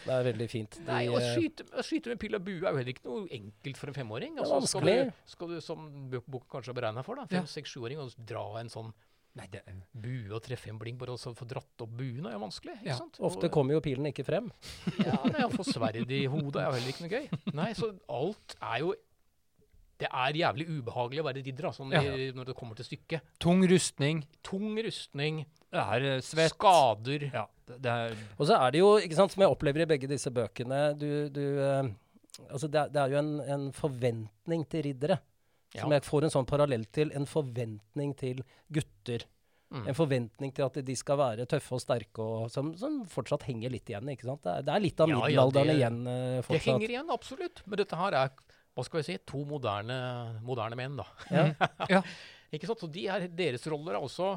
det 0.05 0.13
er 0.19 0.27
veldig 0.29 0.49
fint. 0.53 0.77
De, 0.81 0.85
Nei, 0.89 1.03
Å 1.13 1.17
eh, 1.21 1.31
skyte, 1.37 1.67
å 1.77 1.85
skyte 1.85 2.13
med 2.13 2.21
pil 2.21 2.37
og 2.37 2.45
bue 2.47 2.61
er 2.61 2.69
jo 2.73 2.81
heller 2.83 2.93
ikke 2.93 3.05
noe 3.09 3.25
enkelt 3.39 3.81
for 3.81 3.93
en 3.93 3.97
femåring. 4.03 4.37
Altså, 4.41 4.61
skal, 4.73 4.89
du, 4.89 5.13
skal 5.35 5.53
du, 5.53 5.59
som 5.65 5.85
bok- 6.13 6.29
boka 6.37 6.49
kanskje 6.59 6.73
har 6.75 6.79
beregna 6.83 7.05
for, 7.09 7.21
da, 7.21 7.25
fem, 7.33 7.49
seks, 7.49 7.73
sjuåring, 7.77 8.01
og 8.05 8.13
dra 8.29 8.45
en 8.61 8.73
sånn 8.73 8.93
Nei, 9.35 9.47
det 9.49 9.63
bue 9.97 10.35
og 10.37 10.43
treffe 10.45 10.69
en 10.69 10.77
blink 10.81 10.99
bare 11.01 11.15
å 11.15 11.33
få 11.33 11.47
dratt 11.49 11.81
opp 11.81 11.93
buen 11.97 12.27
er 12.29 12.35
jo 12.35 12.41
vanskelig. 12.43 12.75
ikke 12.83 12.91
Ja, 12.91 12.97
sant? 12.99 13.17
Ofte 13.25 13.47
Og- 13.49 13.53
kommer 13.55 13.73
jo 13.73 13.81
pilen 13.81 14.05
ikke 14.11 14.27
frem. 14.27 14.51
Ja, 14.99 15.17
nei, 15.25 15.47
Å 15.47 15.51
få 15.55 15.65
sverd 15.65 16.11
i 16.11 16.27
hodet 16.27 16.61
er 16.61 16.67
jo 16.69 16.75
heller 16.77 16.93
ikke 16.93 17.07
noe 17.07 17.15
gøy. 17.17 17.55
Nei, 17.57 17.71
så 17.73 17.89
alt 18.09 18.57
er 18.61 18.79
jo 18.85 18.95
Det 20.03 20.09
er 20.11 20.33
jævlig 20.35 20.67
ubehagelig 20.67 21.21
å 21.23 21.25
være 21.29 21.43
ridder 21.47 21.71
sånn 21.71 21.93
ja. 21.95 22.01
når 22.35 22.47
det 22.51 22.55
kommer 22.59 22.75
til 22.75 22.85
stykket. 22.89 23.23
Tung 23.39 23.63
rustning. 23.71 24.25
Tung 24.43 24.75
rustning, 24.83 25.45
Det 25.71 25.79
er 25.79 26.07
eh, 26.17 26.21
svett. 26.21 26.51
skader 26.57 27.29
Ja, 27.33 27.47
det, 27.69 27.77
det 27.83 27.91
er 27.93 28.17
Og 28.37 28.49
så 28.49 28.57
er 28.59 28.71
det 28.73 28.81
jo, 28.81 28.97
ikke 28.99 29.15
sant, 29.15 29.31
som 29.31 29.41
jeg 29.45 29.53
opplever 29.55 29.83
i 29.85 29.87
begge 29.87 30.09
disse 30.11 30.29
bøkene 30.35 30.99
du, 30.99 31.29
du, 31.31 31.45
eh, 31.63 31.89
altså 32.51 32.69
det, 32.69 32.81
er, 32.83 32.89
det 32.89 33.01
er 33.05 33.15
jo 33.15 33.19
en, 33.23 33.41
en 33.47 33.69
forventning 33.73 34.67
til 34.69 34.83
riddere. 34.91 35.21
Ja. 35.75 35.81
Som 35.87 35.93
jeg 35.95 36.05
får 36.05 36.25
en 36.27 36.33
sånn 36.35 36.47
parallell 36.49 36.85
til. 36.93 37.13
En 37.17 37.25
forventning 37.27 38.11
til 38.21 38.43
gutter. 38.71 39.25
Mm. 39.73 39.87
En 39.89 39.97
forventning 39.97 40.51
til 40.53 40.67
at 40.67 40.75
de 40.85 40.95
skal 41.01 41.17
være 41.17 41.47
tøffe 41.49 41.73
og 41.79 41.81
sterke, 41.81 42.21
og 42.21 42.51
som, 42.53 42.75
som 42.77 42.99
fortsatt 43.09 43.47
henger 43.49 43.73
litt 43.73 43.89
igjen. 43.89 44.11
ikke 44.13 44.27
sant? 44.29 44.43
Det 44.45 44.53
er, 44.53 44.67
det 44.69 44.75
er 44.75 44.83
litt 44.85 45.01
av 45.01 45.09
Ja, 45.09 45.15
ja, 45.17 45.23
middelalderen 45.25 45.71
det- 45.73 45.77
igjen 45.81 46.01
eh, 46.13 46.43
Det 46.51 46.61
henger 46.67 46.91
igjen, 46.93 47.11
absolutt. 47.15 47.63
Men 47.67 47.81
dette 47.81 47.97
her 47.97 48.13
er 48.21 48.35
hva 48.75 48.85
skal 48.85 49.01
vi 49.01 49.07
si, 49.09 49.17
to 49.29 49.41
moderne, 49.49 49.97
moderne 50.45 50.77
menn, 50.77 50.97
da. 51.01 51.07
Ja. 51.33 51.47
Ja. 51.97 52.03
Ikke 52.53 52.69
sant? 52.69 52.81
Så 52.85 52.91
de 52.93 53.07
er, 53.09 53.25
deres 53.33 53.65
roller 53.73 53.97
er 53.97 54.05
også 54.05 54.35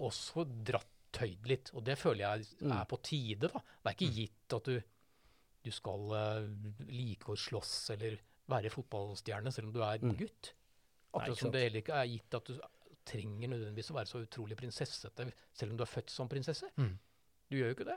også 0.00 0.44
dratt 0.64 0.86
tøyd 1.12 1.44
litt. 1.50 1.70
Og 1.76 1.84
det 1.84 1.98
føler 2.00 2.22
jeg 2.24 2.46
Mm. 2.64 2.72
er 2.72 2.84
på 2.88 2.96
tide, 3.02 3.48
da. 3.52 3.60
Det 3.60 3.90
er 3.90 3.96
ikke 3.98 4.14
gitt 4.16 4.54
at 4.56 4.64
du, 4.64 4.80
du 5.64 5.70
skal 5.70 6.12
uh, 6.14 6.46
like 6.88 7.28
å 7.28 7.36
slåss 7.36 7.90
eller 7.96 8.16
være 8.50 8.72
fotballstjerne 8.74 9.52
selv 9.54 9.70
om 9.70 9.74
du 9.74 9.80
er 9.86 10.02
Mm. 10.02 10.16
gutt. 10.18 10.52
Nei, 10.52 11.20
Akkurat 11.20 11.32
ikke 11.34 11.42
som 11.42 11.50
det 11.54 11.62
heller 11.64 11.82
ikke 11.82 11.96
er 11.98 12.10
gitt 12.12 12.34
at 12.38 12.44
du 12.50 12.60
trenger 13.10 13.48
nødvendigvis 13.50 13.90
å 13.90 13.96
være 13.96 14.06
så 14.10 14.20
utrolig 14.22 14.56
prinsessete 14.60 15.32
selv 15.56 15.72
om 15.72 15.76
du 15.78 15.82
er 15.82 15.90
født 15.90 16.10
som 16.14 16.28
prinsesse. 16.30 16.68
Mm. 16.76 16.92
Du 17.50 17.56
gjør 17.56 17.72
jo 17.72 17.74
ikke 17.74 17.88
det. 17.88 17.96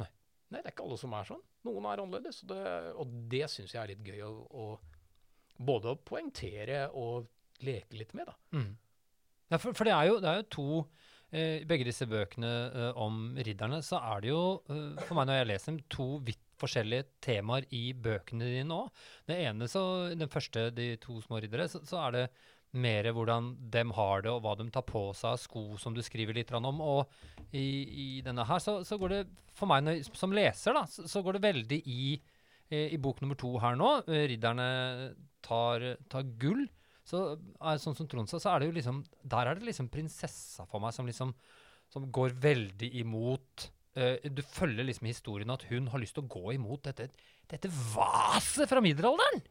Nei. 0.00 0.08
Nei, 0.50 0.60
det 0.62 0.70
er 0.70 0.72
ikke 0.72 0.86
alle 0.86 0.96
som 1.00 1.12
er 1.18 1.28
sånn. 1.28 1.42
Noen 1.66 1.88
er 1.90 2.00
annerledes. 2.04 2.42
Og 2.44 2.48
det, 2.54 2.62
og 3.02 3.14
det 3.34 3.42
syns 3.52 3.74
jeg 3.74 3.82
er 3.82 3.92
litt 3.92 4.04
gøy 4.06 4.22
å, 4.24 4.32
å 4.48 4.64
både 5.58 5.92
å 5.92 5.98
poengtere 6.00 6.86
og 6.96 7.28
leke 7.64 7.98
litt 8.00 8.14
med, 8.16 8.26
da. 8.30 8.34
Mm. 8.56 8.72
Ja, 9.52 9.58
for, 9.60 9.76
for 9.76 9.84
det 9.84 9.92
er 9.94 10.08
jo, 10.08 10.16
det 10.24 10.30
er 10.30 10.40
jo 10.40 10.46
to 10.50 10.66
eh, 11.30 11.60
I 11.60 11.66
begge 11.68 11.84
disse 11.86 12.06
bøkene 12.10 12.50
uh, 12.72 13.02
om 13.04 13.36
ridderne, 13.36 13.82
så 13.84 14.00
er 14.00 14.24
det 14.24 14.32
jo, 14.32 14.40
uh, 14.70 14.96
for 15.04 15.18
meg 15.18 15.28
når 15.28 15.38
jeg 15.42 15.50
leser 15.52 15.72
dem, 15.72 15.82
to 15.92 16.08
vidt 16.24 16.40
forskjellige 16.60 17.06
temaer 17.24 17.66
i 17.74 17.92
bøkene 17.92 18.48
dine 18.50 18.80
òg. 18.84 19.04
Så, 19.70 19.84
den 20.14 20.30
første, 20.30 20.68
De 20.74 20.94
to 21.02 21.20
små 21.24 21.40
riddere, 21.42 21.68
så, 21.70 21.82
så 21.86 22.02
er 22.06 22.16
det 22.16 22.26
mer 22.74 23.06
hvordan 23.14 23.52
dem 23.70 23.92
har 23.94 24.24
det, 24.24 24.32
og 24.32 24.42
hva 24.42 24.56
de 24.58 24.66
tar 24.74 24.86
på 24.86 25.06
seg 25.14 25.34
av 25.34 25.40
sko, 25.42 25.64
som 25.78 25.94
du 25.94 26.02
skriver 26.02 26.34
litt 26.34 26.52
om. 26.58 26.80
Og 26.82 27.04
i, 27.54 27.66
i 28.06 28.06
denne 28.26 28.46
her, 28.48 28.62
så, 28.62 28.80
så 28.86 28.98
går 28.98 29.14
det 29.14 29.24
for 29.54 29.70
meg 29.70 30.02
som 30.10 30.34
leser, 30.34 30.74
da, 30.74 30.86
så, 30.90 31.06
så 31.10 31.22
går 31.22 31.38
det 31.38 31.46
veldig 31.46 31.80
i 31.86 32.14
eh, 32.14 32.94
i 32.94 32.98
bok 32.98 33.22
nummer 33.22 33.38
to 33.38 33.52
her 33.62 33.78
nå, 33.78 33.90
eh, 34.08 34.26
ridderne 34.32 34.66
tar, 35.44 35.94
tar 36.10 36.26
gull, 36.40 36.64
så 37.04 37.36
er, 37.36 37.78
sånn 37.78 37.94
som 37.94 38.08
Trond 38.08 38.30
sa, 38.30 38.40
så 38.40 38.54
er 38.54 38.62
det 38.62 38.70
jo 38.70 38.74
liksom 38.78 39.02
Der 39.28 39.50
er 39.50 39.58
det 39.58 39.66
liksom 39.68 39.90
prinsessa 39.92 40.64
for 40.64 40.80
meg 40.80 40.94
som 40.96 41.04
liksom 41.04 41.34
som 41.92 42.06
går 42.10 42.34
veldig 42.42 42.88
imot 43.02 43.68
eh, 43.96 44.28
Du 44.30 44.42
følger 44.42 44.84
liksom 44.88 45.06
historien 45.10 45.50
at 45.54 45.64
hun 45.70 45.88
har 45.92 46.02
lyst 46.02 46.14
til 46.18 46.24
å 46.24 46.30
gå 46.34 46.54
imot 46.56 46.82
dette, 46.88 47.08
dette 47.50 47.70
vaset 47.94 48.68
fra 48.70 48.82
middelalderen! 48.84 49.42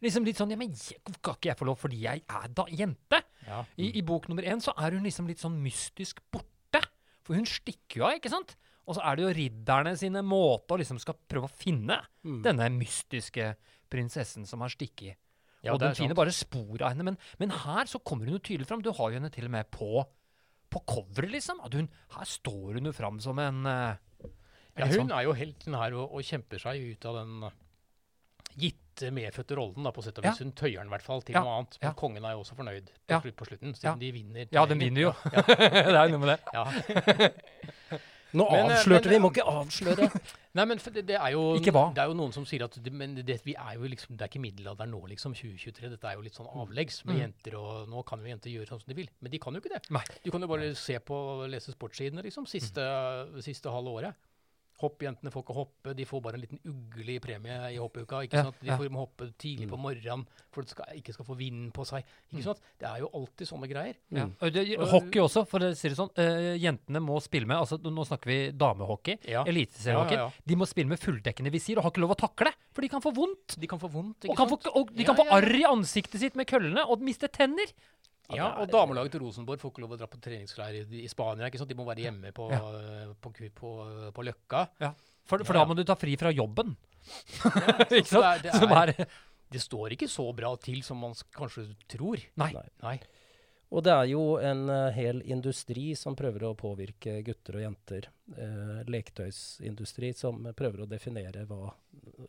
Liksom 0.00 0.24
litt 0.24 0.38
sånn 0.40 0.50
Ja, 0.54 0.56
men 0.56 0.72
jeg, 0.72 0.96
kan 1.20 1.34
ikke 1.36 1.50
jeg 1.50 1.58
få 1.60 1.66
lov 1.68 1.76
fordi 1.82 1.98
jeg 2.06 2.22
er 2.24 2.48
da 2.56 2.64
jente? 2.72 3.20
I, 3.76 3.90
I 4.00 4.02
bok 4.06 4.28
nummer 4.30 4.46
én 4.48 4.62
så 4.64 4.72
er 4.80 4.96
hun 4.96 5.04
liksom 5.04 5.26
litt 5.28 5.42
sånn 5.42 5.58
mystisk 5.60 6.22
borte. 6.32 6.80
For 7.26 7.36
hun 7.36 7.44
stikker 7.48 8.00
jo 8.00 8.06
av, 8.08 8.16
ikke 8.16 8.32
sant? 8.32 8.54
Og 8.88 8.96
så 8.96 9.02
er 9.06 9.18
det 9.18 9.26
jo 9.26 9.32
ridderne 9.36 9.92
sine 10.00 10.22
måter 10.24 10.74
å 10.74 10.80
liksom 10.80 10.98
skal 11.02 11.18
prøve 11.28 11.46
å 11.50 11.52
finne 11.52 12.00
Mm. 12.24 12.42
denne 12.44 12.66
mystiske 12.74 13.54
prinsessen 13.88 14.44
som 14.48 14.60
har 14.60 14.68
stikket. 14.72 15.16
Ja, 15.64 15.72
og 15.74 15.80
den 15.80 15.90
de 15.92 15.94
er 15.94 16.00
finner 16.02 16.16
bare 16.18 16.32
spor 16.32 16.80
av 16.82 16.90
henne. 16.92 17.04
Men, 17.04 17.16
men 17.40 17.50
her 17.50 17.88
så 17.88 18.00
kommer 18.00 18.24
hun 18.28 18.34
jo 18.38 18.42
tydelig 18.44 18.66
fram. 18.68 18.82
Du 18.84 18.90
har 18.92 19.10
jo 19.12 19.16
henne 19.18 19.30
til 19.32 19.44
og 19.48 19.52
med 19.54 19.70
på, 19.72 20.04
på 20.70 20.82
coveret, 20.86 21.32
liksom. 21.34 21.60
At 21.66 21.74
hun, 21.78 21.88
her 22.16 22.28
står 22.28 22.78
hun 22.78 22.90
jo 22.90 22.92
fram 22.96 23.18
som 23.22 23.38
en 23.42 23.64
uh, 23.66 23.96
Ja, 24.78 24.86
hun 24.86 24.94
sånn- 25.02 25.16
er 25.16 25.26
jo 25.26 25.34
helten 25.36 25.74
her 25.76 25.96
og, 25.98 26.14
og 26.14 26.22
kjemper 26.26 26.62
seg 26.62 26.80
ut 26.92 27.08
av 27.10 27.18
den 27.20 27.48
uh, 27.48 27.56
gitte, 28.60 29.10
medfødte 29.14 29.56
rollen, 29.58 29.84
da, 29.86 29.92
på 29.94 30.02
sett 30.04 30.18
og 30.20 30.26
vis. 30.26 30.38
Ja. 30.40 30.44
Hun 30.46 30.54
tøyer 30.58 30.80
den 30.82 30.90
i 30.90 30.94
hvert 30.94 31.06
fall 31.06 31.22
til 31.26 31.36
Ja, 31.36 31.42
noe 31.46 31.58
annet. 31.60 31.76
Men 31.82 31.94
kongen 31.98 32.24
er 32.26 32.34
jo 32.36 32.42
også 32.44 32.56
fornøyd 32.58 32.90
på, 32.92 33.20
slutt, 33.24 33.36
på 33.38 33.48
slutten, 33.48 33.74
siden 33.78 34.00
de 34.02 34.10
vinner. 34.14 34.48
Ja, 34.52 34.64
den 34.68 34.82
vinner 34.82 35.06
jo. 35.08 35.12
Ja, 35.32 35.44
det 35.48 35.94
er 35.94 36.02
jo 36.10 36.18
noe 36.18 36.24
med 36.24 36.34
det. 36.34 37.32
Nå 38.32 38.44
Men, 38.50 38.70
eh, 38.70 38.76
avslørte 38.78 39.08
men- 39.10 39.14
vi! 39.14 39.18
Må 39.24 39.30
ikke 39.32 39.44
avsløre! 39.50 40.06
Nei, 40.58 40.64
men 40.66 40.78
det, 40.82 41.02
det 41.06 41.16
er 41.16 41.30
jo 41.34 41.42
Ikke 41.58 41.72
hva? 41.74 41.84
Det 41.94 42.02
er 42.02 42.08
jo 42.10 42.14
noen 42.18 42.32
som 42.34 42.44
sier 42.46 42.64
at 42.66 42.74
det, 42.82 42.92
men 42.92 43.14
det, 43.14 43.36
vi 43.46 43.54
er 43.54 43.74
jo 43.78 43.86
liksom, 43.90 44.16
det 44.18 44.22
er 44.26 44.30
ikke 44.32 44.42
middelalderen 44.42 44.90
nå, 44.90 45.00
liksom. 45.12 45.34
2023. 45.34 45.90
Dette 45.92 46.08
er 46.10 46.16
jo 46.18 46.24
litt 46.26 46.34
sånn 46.38 46.48
avleggs 46.50 47.04
med 47.06 47.14
Mm. 47.16 47.20
jenter, 47.24 47.56
og 47.58 47.88
nå 47.90 48.02
kan 48.06 48.18
jo 48.22 48.26
jenter 48.32 48.50
gjøre 48.50 48.66
sånn 48.70 48.80
som 48.82 48.90
de 48.90 48.94
vil. 48.98 49.08
Men 49.22 49.30
de 49.30 49.38
kan 49.38 49.54
jo 49.54 49.60
ikke 49.62 49.74
det. 49.76 49.82
Nei. 49.90 50.02
Du 50.24 50.30
kan 50.34 50.40
jo 50.42 50.48
bare 50.50 50.74
se 50.74 50.98
på 50.98 51.20
lese 51.50 51.70
sportssidene, 51.74 52.22
liksom. 52.26 52.46
Siste, 52.50 52.82
siste 53.42 53.70
halve 53.70 53.94
året. 54.00 54.14
Hoppjentene 54.80 55.30
får 55.32 55.44
ikke 55.44 55.56
hoppe, 55.56 55.92
de 55.96 56.06
får 56.08 56.22
bare 56.24 56.38
en 56.38 56.42
liten 56.44 56.60
ugle 56.64 57.16
i 57.16 57.18
premie 57.22 57.56
i 57.74 57.76
hoppuka. 57.80 58.22
ikke 58.24 58.38
Ja, 58.38 58.44
sant? 58.48 58.60
De 58.62 58.70
ja. 58.70 58.76
får 58.80 58.90
må 58.94 59.02
hoppe 59.04 59.28
tidlig 59.40 59.68
på 59.68 59.78
morgenen 59.80 60.24
for 60.50 60.62
at 60.62 60.70
de 60.70 60.74
skal, 60.74 60.94
ikke 60.96 61.14
skal 61.14 61.28
få 61.28 61.36
vind 61.38 61.68
på 61.76 61.84
seg. 61.88 62.04
ikke 62.32 62.46
sant? 62.46 62.62
Det 62.80 62.88
er 62.88 63.02
jo 63.02 63.10
alltid 63.14 63.50
sånne 63.50 63.68
greier. 63.70 63.98
Ja. 64.08 64.24
Mm. 64.26 64.32
Og 64.40 64.54
det, 64.56 64.64
hockey 64.94 65.20
også, 65.20 65.44
for 65.50 65.66
å 65.66 65.70
si 65.76 65.90
det 65.92 65.98
sånn. 65.98 66.12
Uh, 66.16 66.56
jentene 66.60 67.02
må 67.04 67.20
spille 67.22 67.48
med 67.50 67.60
altså 67.60 67.78
Nå 67.80 68.04
snakker 68.08 68.30
vi 68.30 68.38
damehockey. 68.56 69.18
Ja. 69.28 69.44
Eliteseriehockey. 69.48 70.16
Ja, 70.16 70.26
ja, 70.26 70.32
ja. 70.32 70.48
De 70.50 70.58
må 70.58 70.68
spille 70.70 70.88
med 70.90 71.00
fulldekkende 71.02 71.52
visir 71.52 71.78
og 71.78 71.84
har 71.86 71.94
ikke 71.94 72.04
lov 72.06 72.16
å 72.16 72.20
takle, 72.24 72.52
for 72.72 72.86
de 72.86 72.92
kan 72.92 73.04
få 73.04 73.12
vondt. 73.16 73.58
De 73.60 73.68
kan 73.70 73.80
få 73.82 73.90
vondt, 73.92 74.24
Og, 74.24 74.32
ikke 74.32 74.40
kan 74.40 74.50
få, 74.50 74.60
og 74.80 74.92
de 74.96 75.06
kan 75.08 75.18
få 75.18 75.28
arr 75.36 75.56
i 75.60 75.64
ansiktet 75.68 76.20
sitt 76.22 76.38
med 76.38 76.48
køllene 76.50 76.86
og 76.88 77.04
miste 77.04 77.28
tenner. 77.28 77.72
Ja, 78.36 78.48
og 78.62 78.68
damelaget 78.70 79.12
til 79.16 79.20
Rosenborg 79.24 79.60
får 79.62 79.72
ikke 79.72 79.82
lov 79.84 79.94
å 79.96 79.98
dra 80.00 80.06
på 80.10 80.20
treningsleir 80.22 80.80
i, 80.82 81.02
i 81.04 81.08
Spania. 81.10 81.46
ikke 81.50 81.58
sant? 81.62 81.70
De 81.72 81.78
må 81.78 81.86
være 81.88 82.04
hjemme 82.06 82.32
på, 82.36 82.50
Ja. 82.52 82.60
på, 83.20 83.32
på, 83.54 83.70
på 84.14 84.26
Løkka. 84.26 84.66
For, 85.24 85.42
for 85.44 85.54
Ja, 85.54 85.60
da 85.62 85.66
må 85.70 85.76
du 85.78 85.84
ta 85.84 85.94
fri 85.98 86.16
fra 86.20 86.30
jobben. 86.34 86.76
Så 87.40 87.50
ikke 87.96 88.06
sant? 88.06 88.22
det 88.22 88.30
er- 88.30 88.42
det 88.44 88.54
Som 88.60 88.72
er- 88.72 89.06
Det 89.50 89.60
står 89.60 89.96
ikke 89.96 90.06
så 90.06 90.28
bra 90.36 90.52
til 90.62 90.82
som 90.86 90.98
man 91.02 91.12
kanskje 91.34 91.74
tror. 91.90 92.20
nei. 92.38 92.52
Nei. 92.54 92.68
Nei. 92.84 92.98
Og 93.72 93.82
det 93.86 93.92
er 93.92 94.04
jo 94.10 94.36
en 94.42 94.64
uh, 94.70 94.90
hel 94.90 95.20
industri 95.30 95.92
som 95.98 96.14
prøver 96.18 96.42
å 96.48 96.56
påvirke 96.58 97.20
gutter 97.22 97.58
og 97.58 97.62
jenter. 97.62 98.08
Uh, 98.34 98.80
leketøysindustri 98.90 100.12
som 100.14 100.42
prøver 100.58 100.82
å 100.84 100.88
definere 100.90 101.44
hva 101.46 101.68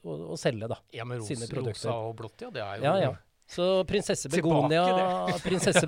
å, 0.06 0.38
selge, 0.38 0.68
da. 0.70 0.78
Ja, 0.94 1.06
med 1.06 1.24
Sine 1.26 1.46
rosa, 1.46 1.54
produkter. 1.54 1.90
rosa 1.90 1.96
og 2.10 2.16
blått, 2.22 2.42
ja. 2.46 2.50
Det 2.54 2.62
er 2.62 2.78
jo 2.78 2.84
Ja, 2.86 2.96
ja. 3.02 3.12
Så 3.52 3.66
prinsesse 3.90 4.30
Begonia, 4.32 4.84
prinsesse, 5.44 5.84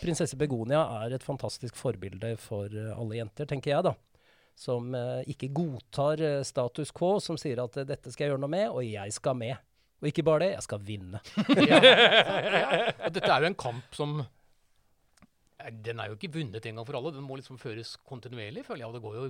prinsesse 0.00 0.36
Begonia 0.40 0.80
er 1.02 1.18
et 1.18 1.24
fantastisk 1.26 1.76
forbilde 1.76 2.34
for 2.40 2.72
eh, 2.72 2.92
alle 2.96 3.18
jenter, 3.20 3.48
tenker 3.50 3.74
jeg, 3.74 3.84
da. 3.90 3.92
Som 4.56 4.94
eh, 4.96 5.20
ikke 5.32 5.50
godtar 5.52 6.20
eh, 6.24 6.38
status 6.46 6.92
quo, 6.96 7.18
som 7.24 7.36
sier 7.40 7.60
at 7.64 7.76
eh, 7.82 7.86
dette 7.88 8.12
skal 8.12 8.26
jeg 8.26 8.32
gjøre 8.34 8.42
noe 8.46 8.52
med, 8.52 8.66
og 8.72 8.82
jeg 8.86 9.12
skal 9.16 9.36
med. 9.36 9.60
Og 10.02 10.08
ikke 10.10 10.24
bare 10.26 10.46
det, 10.46 10.50
jeg 10.56 10.64
skal 10.66 10.80
vinne. 10.88 11.20
ja. 11.70 11.78
ja. 11.84 12.70
Og 13.06 13.12
dette 13.14 13.28
er 13.30 13.44
jo 13.44 13.50
en 13.52 13.60
kamp 13.60 13.94
som 13.94 14.16
Den 15.86 16.00
er 16.02 16.10
jo 16.10 16.16
ikke 16.18 16.32
vunnet 16.34 16.64
en 16.66 16.80
gang 16.80 16.86
for 16.88 16.98
alle. 16.98 17.12
Den 17.14 17.22
må 17.28 17.36
liksom 17.38 17.60
føres 17.60 17.92
kontinuerlig, 18.08 18.64
føler 18.66 18.82
jeg. 18.82 18.88
Og 18.90 18.96
det 18.96 19.02
går 19.04 19.18
jo 19.20 19.28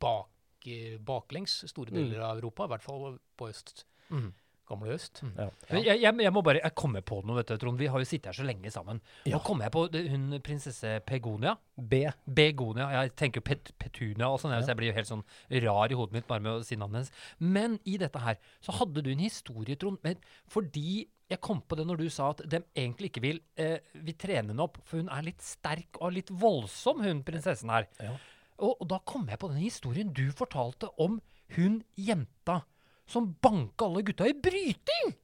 bak, 0.00 0.68
baklengs 1.04 1.58
store 1.68 1.92
Mm. 1.92 1.98
deler 1.98 2.22
av 2.24 2.38
Europa, 2.40 2.64
i 2.64 2.72
hvert 2.72 2.86
fall 2.86 3.18
på 3.36 3.50
øst. 3.50 3.84
Mhm. 4.08 4.30
Gamle 4.68 4.92
øst. 4.92 5.22
Ja. 5.38 5.48
Jeg, 5.70 6.00
jeg, 6.02 6.14
jeg 6.24 6.32
må 6.34 6.42
bare, 6.44 6.60
jeg 6.60 6.74
kommer 6.76 7.04
på 7.06 7.22
noe, 7.24 7.38
vet 7.40 7.52
du, 7.52 7.56
Trond. 7.62 7.80
Vi 7.80 7.88
har 7.88 8.02
jo 8.02 8.08
sittet 8.08 8.30
her 8.30 8.36
så 8.36 8.46
lenge 8.46 8.72
sammen. 8.72 9.00
Ja. 9.24 9.36
Nå 9.36 9.42
kommer 9.46 9.68
jeg 9.68 9.74
på 9.74 9.84
det, 9.92 10.04
hun 10.12 10.38
prinsesse 10.44 10.98
Pegonia. 11.08 11.54
B. 11.76 12.02
Begonia. 12.24 12.90
Jeg 12.92 13.14
tenker 13.18 13.44
pet, 13.44 13.72
Petunia 13.80 14.28
og 14.28 14.40
sånn. 14.42 14.52
Ja. 14.52 14.62
Så 14.64 14.74
jeg 14.74 14.80
blir 14.80 14.92
jo 14.92 14.96
helt 14.98 15.10
sånn 15.10 15.24
rar 15.64 15.94
i 15.94 15.98
hodet 15.98 16.18
mitt 16.18 16.28
bare 16.28 16.44
med 16.44 16.58
å 16.58 16.66
si 16.66 16.76
navnet 16.76 17.00
hennes. 17.00 17.14
Men 17.40 17.78
i 17.88 17.96
dette 18.00 18.22
her 18.22 18.40
så 18.64 18.76
hadde 18.80 19.04
du 19.04 19.12
en 19.14 19.24
historie, 19.24 19.78
Trond. 19.80 20.00
Men 20.04 20.20
fordi 20.52 21.06
jeg 21.28 21.42
kom 21.44 21.60
på 21.60 21.76
det 21.76 21.84
når 21.88 22.00
du 22.00 22.08
sa 22.12 22.30
at 22.32 22.40
de 22.48 22.62
egentlig 22.72 23.10
ikke 23.12 23.24
vil, 23.24 23.40
eh, 23.60 23.78
vil 24.00 24.16
trene 24.20 24.52
henne 24.52 24.64
opp, 24.64 24.80
for 24.88 25.00
hun 25.00 25.10
er 25.12 25.26
litt 25.26 25.44
sterk 25.44 26.00
og 26.00 26.14
litt 26.16 26.32
voldsom, 26.32 27.02
hun 27.04 27.24
prinsessen 27.26 27.72
her. 27.72 27.88
Ja. 28.00 28.14
Og, 28.58 28.78
og 28.80 28.88
da 28.90 28.98
kom 29.06 29.28
jeg 29.28 29.40
på 29.40 29.50
den 29.52 29.60
historien 29.62 30.12
du 30.12 30.26
fortalte 30.34 30.90
om 31.00 31.20
hun 31.56 31.82
jenta 31.96 32.62
som 33.08 33.30
banka 33.42 33.88
alle 33.88 34.04
gutta 34.06 34.28
i 34.28 34.34
bryting! 34.36 35.14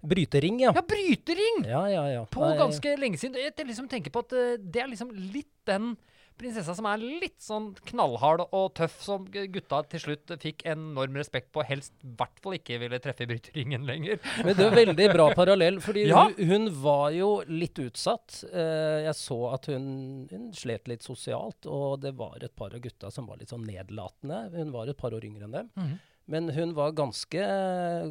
Brytering, 0.00 0.60
ja. 0.62 0.72
Ja, 0.76 0.82
brytering! 0.86 1.64
Ja, 1.66 1.82
ja, 1.90 2.04
ja. 2.12 2.26
På 2.30 2.44
Nei, 2.46 2.54
ganske 2.60 2.92
lenge 3.00 3.18
siden. 3.18 3.34
Jeg, 3.42 3.54
liksom 3.66 3.88
tenker 3.90 4.14
på 4.14 4.22
at 4.22 4.34
eh, 4.38 4.54
det 4.62 4.84
er 4.84 4.92
liksom 4.92 5.10
litt 5.10 5.50
den 5.66 5.96
prinsessa 6.38 6.70
som 6.78 6.86
er 6.86 7.00
litt 7.02 7.40
sånn 7.42 7.72
knallhard 7.88 8.44
og 8.54 8.68
tøff, 8.78 9.00
som 9.02 9.24
gutta 9.26 9.80
til 9.90 10.02
slutt 10.04 10.30
fikk 10.38 10.62
enorm 10.70 11.16
respekt 11.18 11.48
på, 11.50 11.64
helst 11.66 11.90
i 12.06 12.12
hvert 12.14 12.38
fall 12.44 12.54
ikke 12.54 12.76
ville 12.78 13.00
treffe 13.02 13.26
i 13.26 13.30
bryteringen 13.32 13.82
lenger. 13.88 14.20
Men 14.46 14.54
det 14.54 14.68
er 14.68 14.76
veldig 14.78 15.08
bra 15.16 15.26
parallell, 15.34 15.80
fordi 15.82 16.04
Ja. 16.06 16.28
hun, 16.28 16.38
hun 16.52 16.70
var 16.84 17.10
jo 17.16 17.32
litt 17.50 17.80
utsatt. 17.82 18.44
Eh, 18.52 19.00
jeg 19.08 19.16
så 19.18 19.40
at 19.56 19.66
hun, 19.72 19.88
hun 20.30 20.46
slet 20.54 20.86
litt 20.86 21.02
sosialt, 21.02 21.66
og 21.66 21.98
det 22.06 22.14
var 22.22 22.38
et 22.46 22.54
par 22.54 22.70
av 22.70 22.86
gutta 22.86 23.10
som 23.10 23.26
var 23.26 23.42
litt 23.42 23.50
sånn 23.50 23.66
nedlatende. 23.66 24.44
Hun 24.54 24.70
var 24.78 24.86
et 24.94 25.00
par 25.02 25.18
år 25.18 25.26
yngre 25.26 25.48
enn 25.50 25.58
dem. 25.58 25.72
Mhm. 25.74 25.98
Men 26.28 26.50
hun 26.52 26.74
var 26.76 26.92
ganske 26.92 27.40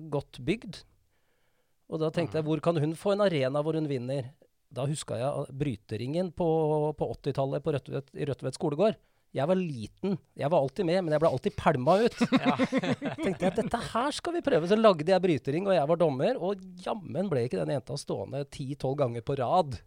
godt 0.10 0.40
bygd. 0.44 0.82
Og 1.88 2.02
da 2.02 2.10
tenkte 2.12 2.38
jeg, 2.40 2.44
Mhm. 2.44 2.50
hvor 2.50 2.60
kan 2.62 2.78
hun 2.82 2.96
få 2.96 3.14
en 3.14 3.22
arena 3.22 3.62
hvor 3.64 3.74
hun 3.78 3.88
vinner? 3.88 4.32
Da 4.74 4.86
huska 4.86 5.16
jeg 5.16 5.46
bryteringen 5.58 6.34
på, 6.36 6.48
på 6.98 7.06
80-tallet 7.14 7.64
på 7.64 7.72
Rødtvet, 7.72 8.10
i 8.16 8.26
Rødtvet 8.26 8.54
skolegård. 8.58 8.96
Jeg 9.34 9.48
var 9.48 9.56
liten. 9.56 10.18
Jeg 10.36 10.50
var 10.50 10.60
alltid 10.60 10.86
med, 10.86 11.04
men 11.04 11.12
jeg 11.14 11.20
ble 11.22 11.30
alltid 11.30 11.56
pælma 11.56 11.96
ut. 12.04 12.18
tenkte 13.24 13.46
jeg, 13.46 13.56
dette 13.56 13.80
her 13.94 14.12
skal 14.12 14.34
vi 14.34 14.42
prøve. 14.42 14.68
Så 14.68 14.76
lagde 14.80 15.08
jeg 15.08 15.22
brytering, 15.24 15.68
og 15.68 15.76
jeg 15.78 15.88
var 15.88 15.96
dommer. 16.02 16.36
Og 16.42 16.56
jammen 16.84 17.30
ble 17.30 17.46
ikke 17.48 17.60
den 17.62 17.70
jenta 17.76 17.96
stående 18.00 18.44
ti-tolv 18.50 18.98
ganger 18.98 19.22
på 19.22 19.38
rad. 19.40 19.78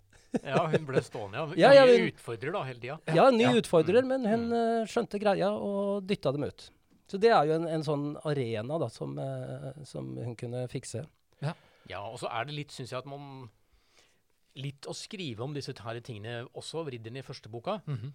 Ja, 0.46 0.62
hun 0.70 0.84
ble 0.86 1.00
stående. 1.02 1.40
Ja, 1.58 1.72
Ja, 1.74 1.84
ja, 1.84 1.86
hun- 1.90 2.12
utfordrer 2.12 2.52
da, 2.54 2.60
hele 2.62 2.78
tida. 2.80 2.98
Ja, 3.12 3.30
ny 3.34 3.42
Ja. 3.48 3.54
utfordrer, 3.58 4.04
men 4.06 4.24
hun 4.24 4.44
uh, 4.54 4.84
skjønte 4.86 5.18
greia 5.18 5.48
og 5.50 6.04
dytta 6.06 6.30
dem 6.32 6.44
ut. 6.46 6.68
Så 7.10 7.18
det 7.18 7.32
er 7.34 7.48
jo 7.48 7.56
en, 7.58 7.66
en 7.66 7.82
sånn 7.82 8.04
arena 8.28 8.76
da, 8.78 8.86
som, 8.92 9.16
eh, 9.18 9.80
som 9.88 10.12
hun 10.14 10.36
kunne 10.38 10.66
fikse. 10.70 11.02
Ja, 11.90 12.04
og 12.06 12.20
så 12.22 12.28
er 12.30 12.44
det 12.46 12.54
litt, 12.54 12.70
syns 12.76 12.92
jeg, 12.92 13.00
at 13.02 13.08
man 13.10 13.48
Litt 14.60 14.82
å 14.90 14.92
skrive 14.98 15.44
om 15.44 15.52
disse 15.54 15.70
her 15.78 15.98
tingene 16.02 16.40
også, 16.58 16.82
ridderne 16.90 17.20
i 17.22 17.26
første 17.26 17.48
boka, 17.48 17.76
Mhm. 17.86 18.08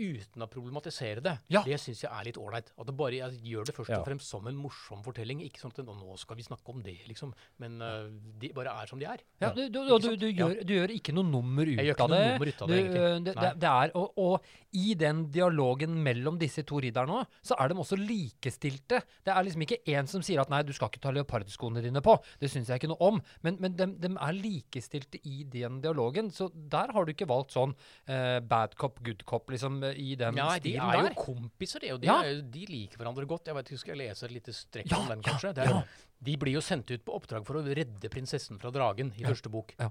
Uten 0.00 0.42
å 0.44 0.48
problematisere 0.50 1.22
det. 1.24 1.36
Ja. 1.52 1.62
Det 1.66 1.76
syns 1.82 2.00
jeg 2.04 2.10
er 2.10 2.26
litt 2.30 2.38
ålreit. 2.40 2.72
At 2.80 2.88
det 2.88 2.94
bare, 2.96 3.18
jeg 3.20 3.40
gjør 3.52 3.68
det 3.68 3.74
først 3.76 3.92
og 3.98 4.06
fremst 4.08 4.32
som 4.32 4.46
en 4.50 4.56
morsom 4.58 5.02
fortelling. 5.04 5.42
Ikke 5.46 5.60
sånn 5.62 5.74
at 5.76 5.82
nå- 5.84 5.98
nå 6.00 6.16
skal 6.20 6.38
vi 6.40 6.46
snakke 6.46 6.72
om 6.72 6.80
det, 6.84 6.96
liksom. 7.10 7.34
Men 7.62 7.78
uh, 7.84 8.08
de 8.40 8.52
bare 8.56 8.72
er 8.82 8.90
som 8.90 8.98
de 9.00 9.06
er. 9.10 9.22
Ja, 9.42 9.52
du, 9.56 9.66
du, 9.68 9.80
du, 9.86 10.16
du, 10.16 10.26
gjør, 10.32 10.56
du 10.64 10.74
gjør 10.78 10.94
ikke 10.96 11.14
noe 11.16 11.28
nummer 11.28 11.68
ut 11.68 11.76
Jeg 11.76 11.90
gjør 11.90 11.98
ikke 11.98 12.06
av 12.08 12.12
noe 12.14 12.32
nummer 12.32 12.50
ut 12.52 12.62
av 12.64 12.72
det, 12.72 12.80
egentlig. 12.80 13.34
det, 13.36 13.52
det, 13.60 13.70
er, 13.84 13.94
og, 14.00 14.18
og 14.20 14.78
i 14.80 14.94
den 14.94 15.24
dialogen 15.34 15.96
mellom 16.04 16.38
disse 16.40 16.62
to 16.66 16.78
ridderne 16.82 17.20
òg, 17.20 17.38
så 17.44 17.56
er 17.60 17.68
de 17.72 17.78
også 17.82 17.98
likestilte. 18.00 19.00
Det 19.26 19.32
er 19.34 19.44
liksom 19.46 19.64
ikke 19.66 19.80
én 19.90 20.08
som 20.10 20.22
sier 20.24 20.40
at 20.42 20.50
nei, 20.52 20.62
du 20.66 20.72
skal 20.76 20.90
ikke 20.90 21.02
ta 21.02 21.12
leopardskoene 21.14 21.82
dine 21.84 22.02
på. 22.04 22.14
Det 22.40 22.50
syns 22.52 22.70
jeg 22.70 22.80
ikke 22.80 22.90
noe 22.92 23.08
om. 23.10 23.20
Men, 23.44 23.58
men 23.62 23.74
de, 23.78 23.88
de 24.00 24.10
er 24.14 24.36
likestilte 24.38 25.20
i 25.26 25.42
den 25.50 25.80
dialogen. 25.84 26.30
Så 26.34 26.50
der 26.54 26.92
har 26.94 27.06
du 27.06 27.12
ikke 27.14 27.28
valgt 27.30 27.54
sånn 27.56 27.74
uh, 27.74 28.38
bad 28.46 28.76
cop, 28.80 29.00
good 29.06 29.24
cop, 29.28 29.50
liksom, 29.52 29.80
i 29.96 30.14
den 30.18 30.36
Ja, 30.36 30.48
de 30.58 30.60
stilen 30.74 30.90
er 30.94 31.08
jo 31.08 31.14
kompiser, 31.24 31.80
de. 31.80 31.92
Og 31.94 32.00
de, 32.00 32.06
Ja. 32.06 32.20
er, 32.22 32.42
de 32.42 32.66
liker 32.66 32.98
hverandre 33.00 33.26
godt. 33.26 33.46
Jeg 33.46 33.54
vet 33.54 33.70
ikke, 33.70 33.78
Skal 33.78 33.96
jeg 33.98 34.08
lese 34.08 34.24
et 34.24 34.32
lite 34.36 34.52
strekk 34.52 34.90
Ja, 34.90 34.98
om 34.98 35.08
den, 35.08 35.22
kanskje? 35.22 35.54
Er, 35.56 35.84
De 36.22 36.36
blir 36.36 36.52
jo 36.52 36.60
sendt 36.60 36.90
ut 36.90 37.04
på 37.04 37.14
oppdrag 37.16 37.46
for 37.46 37.54
å 37.56 37.64
redde 37.64 38.08
prinsessen 38.12 38.58
fra 38.60 38.70
dragen 38.70 39.12
i 39.16 39.22
Ja, 39.22 39.28
første 39.28 39.50
bok. 39.50 39.74
ja. 39.78 39.90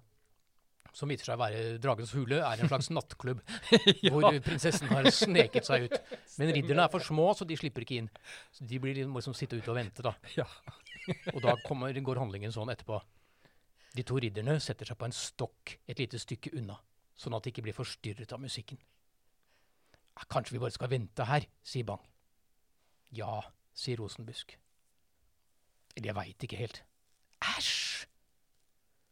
Som 0.92 1.10
viser 1.10 1.26
seg 1.30 1.38
å 1.38 1.42
være 1.44 1.80
Dragens 1.80 2.12
hule, 2.18 2.40
er 2.42 2.60
en 2.64 2.68
slags 2.72 2.90
nattklubb 2.90 3.42
hvor 4.10 4.40
prinsessen 4.42 4.88
har 4.90 5.06
sneket 5.14 5.66
seg 5.66 5.84
ut. 5.86 6.00
Men 6.40 6.52
ridderne 6.56 6.84
er 6.88 6.90
for 6.90 7.00
små, 7.00 7.28
så 7.38 7.46
de 7.46 7.56
slipper 7.56 7.82
ikke 7.86 7.98
inn. 8.02 8.10
Så 8.52 8.66
De 8.66 8.80
blir 8.80 8.98
må 9.08 9.22
liksom 9.22 9.36
sitte 9.38 9.56
ute 9.60 9.70
og 9.70 9.78
vente, 9.78 10.02
da. 10.02 10.16
Ja. 10.36 10.46
og 11.36 11.42
da 11.42 11.56
kommer, 11.66 11.94
går 11.94 12.18
handlingen 12.22 12.52
sånn 12.52 12.70
etterpå. 12.74 13.02
De 13.96 14.04
to 14.06 14.18
ridderne 14.22 14.60
setter 14.62 14.86
seg 14.86 14.98
på 14.98 15.06
en 15.06 15.14
stokk 15.16 15.78
et 15.90 15.98
lite 16.02 16.18
stykke 16.22 16.52
unna, 16.58 16.76
sånn 17.18 17.34
at 17.38 17.44
de 17.44 17.50
ikke 17.54 17.64
blir 17.66 17.74
forstyrret 17.78 18.34
av 18.34 18.40
musikken. 18.42 18.78
«Ja, 20.20 20.28
Kanskje 20.30 20.58
vi 20.58 20.62
bare 20.62 20.76
skal 20.76 20.92
vente 20.92 21.26
her, 21.26 21.46
sier 21.64 21.88
Bang. 21.88 22.04
Ja, 23.16 23.40
sier 23.74 24.02
Rosenbusk. 24.02 24.58
Eller 25.96 26.12
jeg 26.12 26.18
veit 26.18 26.46
ikke 26.46 26.60
helt. 26.60 26.84
Æsj! 27.56 28.08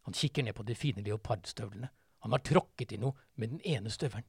Han 0.07 0.15
kikker 0.15 0.43
ned 0.43 0.55
på 0.55 0.63
de 0.63 0.75
fine 0.75 1.03
leopardstøvlene. 1.03 1.89
Han 2.23 2.31
har 2.35 2.43
tråkket 2.43 2.93
i 2.95 2.99
noe 3.01 3.15
med 3.35 3.55
den 3.55 3.61
ene 3.67 3.91
støvelen. 3.91 4.27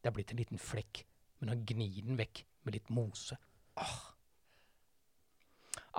Det 0.00 0.10
er 0.10 0.14
blitt 0.16 0.32
en 0.32 0.40
liten 0.40 0.60
flekk, 0.60 1.04
men 1.40 1.52
han 1.52 1.64
gnir 1.68 2.02
den 2.04 2.18
vekk 2.20 2.44
med 2.64 2.76
litt 2.76 2.90
mose. 2.92 3.36
Ah. 3.80 4.14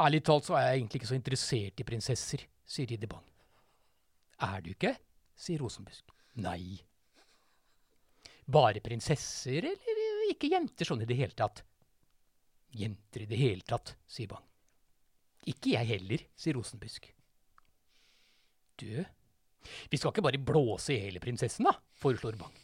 Ærlig 0.05 0.23
talt 0.27 0.47
så 0.47 0.57
er 0.57 0.67
jeg 0.67 0.79
egentlig 0.79 1.01
ikke 1.01 1.11
så 1.11 1.17
interessert 1.17 1.81
i 1.81 1.87
prinsesser, 1.87 2.43
sier 2.65 2.89
Ridder 2.91 3.09
Bang. 3.11 3.25
Er 4.45 4.61
du 4.61 4.73
ikke? 4.73 4.95
sier 5.35 5.59
Rosenbusk. 5.59 6.11
Nei. 6.39 6.79
Bare 8.51 8.81
prinsesser, 8.83 9.65
eller 9.71 9.94
ikke 10.33 10.51
jenter 10.51 10.87
sånn 10.87 11.03
i 11.03 11.09
det 11.09 11.17
hele 11.19 11.35
tatt? 11.37 11.63
Jenter 12.75 13.23
i 13.23 13.29
det 13.29 13.39
hele 13.39 13.65
tatt, 13.67 13.93
sier 14.09 14.29
Bang. 14.31 14.43
Ikke 15.45 15.75
jeg 15.75 15.89
heller, 15.93 16.23
sier 16.39 16.57
Rosenbusk. 16.57 17.07
Du, 18.81 18.89
vi 19.91 19.99
skal 19.99 20.11
ikke 20.11 20.25
bare 20.25 20.41
blåse 20.41 20.95
i 20.95 21.03
hele 21.05 21.21
prinsessen, 21.23 21.67
da, 21.67 21.75
foreslår 22.01 22.39
Bang. 22.39 22.55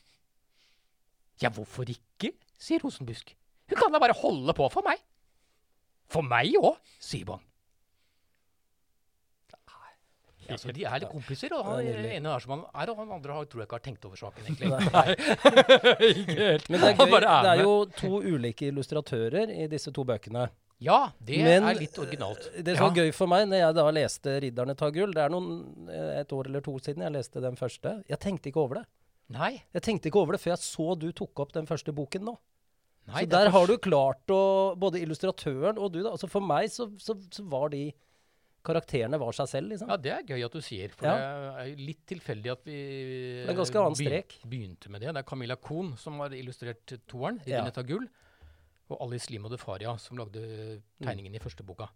Ja, 1.42 1.52
hvorfor 1.54 1.90
ikke, 1.90 2.34
sier 2.62 2.84
Rosenbusk. 2.84 3.34
Hun 3.72 3.80
kan 3.80 3.94
da 3.94 4.02
bare 4.04 4.18
holde 4.18 4.54
på 4.58 4.68
for 4.74 4.86
meg. 4.86 5.00
For 6.12 6.26
meg 6.26 6.58
òg, 6.60 6.76
sier 7.00 7.30
Bang. 7.30 7.46
Ja, 10.52 10.58
så 10.62 10.74
De 10.76 10.84
er 10.86 11.00
litt 11.04 11.12
kompiser, 11.12 11.54
og 11.58 11.66
han 11.66 11.88
er 11.88 12.10
ene 12.18 12.34
er 12.36 12.44
som 12.44 12.54
han 12.58 12.64
er, 12.84 12.92
og 12.94 12.98
han 13.02 13.12
andre 13.18 13.38
har, 13.38 13.46
tror 13.52 13.64
jeg 13.64 13.70
ikke 13.70 13.80
har 13.80 13.86
tenkt 13.88 14.06
over 14.10 14.20
saken, 14.20 14.44
egentlig. 14.48 14.72
ikke 16.12 16.36
helt. 16.40 16.70
Men 16.70 16.82
det 16.84 16.90
er, 16.92 16.98
gøy, 17.00 17.16
det 17.22 17.54
er 17.54 17.64
jo 17.64 17.74
to 17.98 18.12
ulike 18.36 18.68
illustratører 18.72 19.54
i 19.56 19.68
disse 19.72 19.94
to 19.96 20.06
bøkene. 20.08 20.50
Ja, 20.82 21.12
det 21.22 21.38
Men 21.46 21.68
er 21.70 21.78
litt 21.78 21.98
originalt. 22.02 22.48
Det 22.58 22.74
som 22.78 22.88
var 22.88 22.96
Ja. 22.98 23.04
gøy 23.06 23.12
for 23.14 23.30
meg 23.30 23.44
når 23.52 23.60
jeg 23.62 23.76
da 23.78 23.84
leste 23.94 24.32
'Ridderne 24.42 24.74
tar 24.76 24.90
gull' 24.96 25.14
Det 25.14 25.22
er 25.22 25.30
noen, 25.30 25.88
eh, 25.90 26.20
et 26.22 26.32
år 26.34 26.48
eller 26.50 26.62
to 26.66 26.74
siden 26.80 27.04
jeg 27.06 27.12
leste 27.14 27.40
den 27.42 27.56
første. 27.56 28.04
Jeg 28.10 28.20
tenkte 28.20 28.50
ikke 28.50 28.58
over 28.64 28.76
det. 28.82 28.86
Nei. 29.30 29.62
Jeg 29.74 29.82
tenkte 29.84 30.10
ikke 30.10 30.20
over 30.20 30.34
det 30.34 30.42
før 30.42 30.56
jeg 30.56 30.64
så 30.66 30.98
du 31.00 31.12
tok 31.14 31.40
opp 31.40 31.52
den 31.54 31.68
første 31.68 31.94
boken 31.94 32.26
nå. 32.26 32.38
nei 33.08 33.22
så 33.22 33.22
er 33.24 33.30
der 33.30 33.50
har 33.50 33.68
du 33.68 33.78
klart 33.78 34.26
å 34.30 34.76
Både 34.78 35.00
illustratøren 35.02 35.78
og 35.78 35.92
du, 35.94 36.02
da. 36.04 36.10
Altså 36.12 36.28
for 36.28 36.42
meg 36.42 36.70
så, 36.70 36.90
så, 37.00 37.16
så 37.32 37.44
var 37.48 37.70
de 37.70 37.94
Karakterene 38.64 39.18
var 39.18 39.32
seg 39.34 39.48
selv, 39.50 39.72
liksom. 39.74 39.90
Ja, 39.90 39.98
det 39.98 40.12
er 40.14 40.24
gøy 40.24 40.44
at 40.46 40.54
du 40.54 40.62
sier, 40.62 40.92
for 40.94 41.08
Ja. 41.08 41.16
det 41.18 41.72
er 41.74 41.80
litt 41.82 42.04
tilfeldig 42.06 42.52
at 42.52 42.64
vi 42.66 42.78
strek. 43.98 44.36
begynte 44.46 44.90
med 44.90 45.02
det. 45.02 45.14
Det 45.14 45.18
er 45.24 45.30
Camilla 45.30 45.56
Kohn 45.56 45.96
som 45.98 46.20
har 46.20 46.30
illustrert 46.30 46.86
toeren, 47.08 47.40
Ja. 47.46 47.64
'Ridderne 47.64 47.74
tar 47.74 47.84
gull', 47.84 48.10
og 48.92 48.98
Alice 49.02 49.32
Lim 49.32 49.46
og 49.46 49.52
Defaria 49.52 49.98
som 49.98 50.18
lagde 50.18 50.82
tegningen 51.02 51.34
i 51.36 51.40
første 51.40 51.64
boka. 51.66 51.90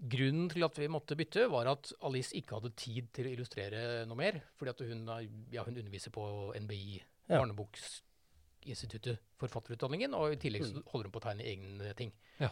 Grunnen 0.00 0.48
til 0.50 0.62
at 0.62 0.76
vi 0.78 0.86
måtte 0.86 1.16
bytte, 1.16 1.48
var 1.50 1.66
at 1.66 1.92
Alice 2.02 2.32
ikke 2.36 2.60
hadde 2.60 2.76
tid 2.76 3.08
til 3.12 3.24
å 3.26 3.32
illustrere 3.34 4.06
noe 4.06 4.14
mer. 4.16 4.42
Fordi 4.56 4.68
at 4.70 4.78
hun, 4.86 5.06
ja, 5.50 5.64
hun 5.64 5.74
underviser 5.76 6.10
på 6.10 6.52
NBI, 6.54 7.02
Ja. 7.28 7.38
Barneboksinstituttet, 7.40 9.18
forfatterutdanningen, 9.40 10.14
og 10.14 10.32
i 10.32 10.36
tillegg 10.36 10.64
så 10.64 10.82
holder 10.92 11.08
hun 11.08 11.12
på 11.12 11.20
å 11.20 11.26
tegne 11.26 11.44
egne 11.44 11.94
ting. 11.96 12.12
Ja. 12.38 12.50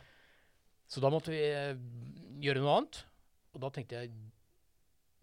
Så 0.88 1.00
da 1.00 1.08
måtte 1.10 1.30
vi 1.30 1.40
eh, 1.42 1.76
gjøre 2.42 2.60
noe 2.62 2.76
annet. 2.80 3.04
Og 3.56 3.62
da 3.64 3.72
tenkte 3.72 3.96
jeg 4.02 4.12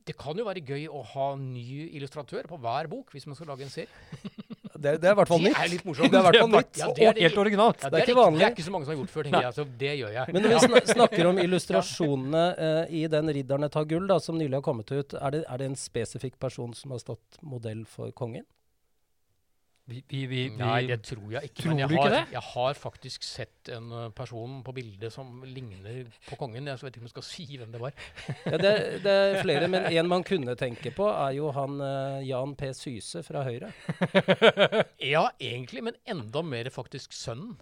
det 0.03 0.17
kan 0.19 0.35
jo 0.35 0.43
være 0.43 0.59
gøy 0.67 0.81
å 0.91 0.99
ha 1.13 1.29
ny 1.39 1.85
illustratør 1.95 2.43
på 2.49 2.57
hver 2.59 2.89
bok 2.91 3.13
hvis 3.15 3.23
man 3.29 3.37
skal 3.37 3.47
lage 3.53 3.63
en 3.63 3.71
serie. 3.71 3.87
Det, 4.83 4.97
det 4.99 5.07
er 5.07 5.13
i 5.13 5.15
hvert 5.15 5.29
fall 5.29 5.39
Det 5.39 5.51
nytt. 5.53 5.59
er 5.63 5.69
litt 5.71 5.83
morsomt. 5.87 6.11
Det 6.11 6.17
er 6.17 6.23
hvert 6.25 6.37
fall 6.41 6.49
nytt. 6.57 6.77
Ja, 6.81 6.87
det 6.97 7.05
er 7.07 7.13
det- 7.15 7.21
helt 7.23 7.37
originalt. 7.39 7.83
Ja, 7.85 7.89
Det 7.93 7.99
er 8.01 8.03
ikke 8.09 8.15
Det 8.35 8.43
er 8.43 8.51
ikke 8.51 8.65
så 8.65 8.71
mange 8.73 8.87
som 8.87 8.91
har 8.91 8.97
gjort 8.99 9.11
før, 9.13 9.23
tenker 9.29 9.45
jeg. 9.45 9.55
Så 9.55 9.65
det 9.79 9.91
gjør 9.99 10.11
jeg. 10.15 10.33
Men 10.33 10.43
når 10.43 10.51
vi 10.51 10.57
sna 10.65 10.81
snakker 10.97 11.29
om 11.29 11.39
illustrasjonene 11.43 12.41
eh, 12.65 12.91
i 12.99 13.03
den 13.13 13.29
'Ridderne 13.37 13.69
tar 13.71 13.85
gull', 13.87 14.09
da, 14.11 14.17
som 14.19 14.35
nylig 14.41 14.57
har 14.59 14.65
kommet 14.65 14.91
ut, 14.91 15.13
er 15.13 15.29
det, 15.37 15.43
er 15.47 15.57
det 15.61 15.69
en 15.69 15.77
spesifikk 15.79 16.35
person 16.41 16.73
som 16.75 16.91
har 16.91 16.99
stått 16.99 17.39
modell 17.41 17.85
for 17.85 18.11
kongen? 18.11 18.43
Vi, 19.85 19.99
vi, 20.07 20.19
vi, 20.31 20.41
Nei, 20.55 20.85
det 20.87 21.01
tror 21.03 21.25
jeg 21.33 21.49
ikke. 21.49 21.57
Tror 21.65 21.73
men 21.73 21.81
jeg 21.81 21.89
du 21.91 21.93
ikke 21.97 22.03
har, 22.05 22.13
det? 22.15 22.21
Jeg 22.31 22.43
har 22.53 22.77
faktisk 22.79 23.25
sett 23.27 23.71
en 23.75 23.89
uh, 23.91 24.05
person 24.15 24.61
på 24.63 24.71
bildet 24.77 25.11
som 25.11 25.41
ligner 25.43 26.05
på 26.29 26.37
kongen. 26.39 26.69
Jeg 26.71 26.79
vet 26.79 26.95
ikke 26.95 27.03
om 27.03 27.09
jeg 27.09 27.13
skal 27.17 27.25
si 27.27 27.47
hvem 27.59 27.73
det 27.73 27.81
var. 27.83 27.97
Ja, 28.47 28.61
det, 28.61 28.71
det 29.03 29.15
er 29.17 29.41
flere, 29.41 29.67
men 29.67 29.89
en 29.91 30.07
man 30.07 30.23
kunne 30.23 30.55
tenke 30.59 30.93
på, 30.95 31.09
er 31.11 31.35
jo 31.35 31.51
han 31.51 31.83
eh, 31.83 32.23
Jan 32.29 32.55
P. 32.55 32.71
Syse 32.77 33.25
fra 33.27 33.43
Høyre. 33.43 33.73
Ja, 35.13 35.27
egentlig, 35.41 35.83
men 35.83 35.99
enda 36.07 36.41
mer 36.47 36.69
faktisk 36.71 37.11
sønnen. 37.15 37.57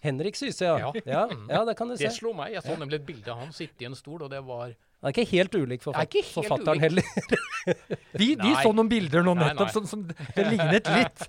Henrik 0.00 0.38
Syse, 0.40 0.64
ja. 0.64 0.78
Ja. 0.80 0.92
Ja, 1.04 1.26
ja 1.28 1.64
det 1.68 1.76
kan 1.76 1.90
du 1.92 1.98
se. 1.98 2.06
Det 2.06 2.14
slo 2.16 2.32
meg. 2.36 2.54
Jeg 2.54 2.64
så 2.64 2.76
nemlig 2.80 3.02
et 3.02 3.08
bilde 3.10 3.34
av 3.34 3.42
han 3.42 3.52
sitte 3.52 3.84
i 3.84 3.90
en 3.90 3.98
stol, 3.98 4.24
og 4.24 4.32
det 4.32 4.40
var 4.48 4.72
Han 5.00 5.08
er 5.08 5.14
ikke 5.16 5.30
helt 5.30 5.54
ulik 5.56 5.80
forfat 5.80 6.10
ikke 6.10 6.20
helt 6.20 6.34
forfatteren 6.34 6.82
ulik. 6.82 7.06
heller. 7.08 7.36
vi, 8.20 8.26
vi 8.36 8.50
så 8.60 8.72
noen 8.76 8.88
bilder 8.90 9.24
nå 9.24 9.32
nettopp 9.38 9.70
som, 9.72 9.86
som 9.88 10.02
det 10.04 10.44
lignet 10.44 10.90
litt. 10.98 11.22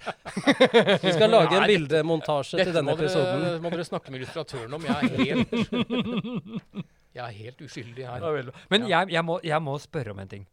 Vi 1.00 1.14
skal 1.16 1.32
lage 1.32 1.56
en 1.56 1.68
bildemontasje 1.70 2.66
til 2.66 2.74
denne 2.76 2.96
episoden. 2.98 3.46
Dette 3.46 3.62
må 3.64 3.72
dere 3.72 3.86
snakke 3.88 4.12
med 4.12 4.20
illustratøren 4.20 4.76
om. 4.76 4.88
Jeg 4.90 4.98
er 4.98 5.22
helt, 5.22 5.56
jeg 7.16 7.24
er 7.24 7.38
helt 7.38 7.64
uskyldig 7.64 8.10
her. 8.10 8.52
Men 8.74 8.90
jeg, 8.92 9.14
jeg, 9.16 9.24
må, 9.30 9.38
jeg 9.48 9.64
må 9.64 9.78
spørre 9.84 10.12
om 10.12 10.20
en 10.20 10.34
ting. 10.36 10.44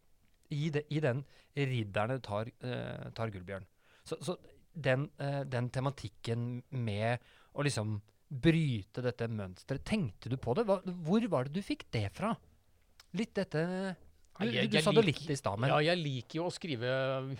I, 0.55 0.71
de, 0.73 0.85
i 0.95 1.03
den 1.05 1.25
'Ridderne 1.59 2.21
tar, 2.23 2.49
uh, 2.63 3.09
tar 3.17 3.33
gullbjørn', 3.35 3.67
så, 4.07 4.17
så 4.23 4.37
den, 4.73 5.09
uh, 5.19 5.43
den 5.43 5.69
tematikken 5.75 6.63
med 6.71 7.19
å 7.53 7.67
liksom 7.67 7.99
bryte 8.29 9.03
dette 9.03 9.27
mønsteret, 9.27 9.83
tenkte 9.89 10.31
du 10.31 10.37
på 10.41 10.55
det? 10.55 10.65
Hva, 10.69 10.79
hvor 10.87 11.27
var 11.33 11.49
det 11.49 11.59
du 11.59 11.67
fikk 11.67 11.89
det 11.95 12.07
fra? 12.15 12.37
Litt 13.15 13.35
dette 13.35 13.63
Du, 14.39 14.47
du, 14.47 14.67
du 14.69 14.81
sa 14.85 14.93
det 14.93 15.03
litt 15.05 15.31
i 15.31 15.35
stad, 15.37 15.59
men 15.59 15.71
Ja, 15.73 15.79
jeg 15.83 15.99
liker 15.99 16.37
jo 16.39 16.45
å 16.47 16.53
skrive 16.55 16.87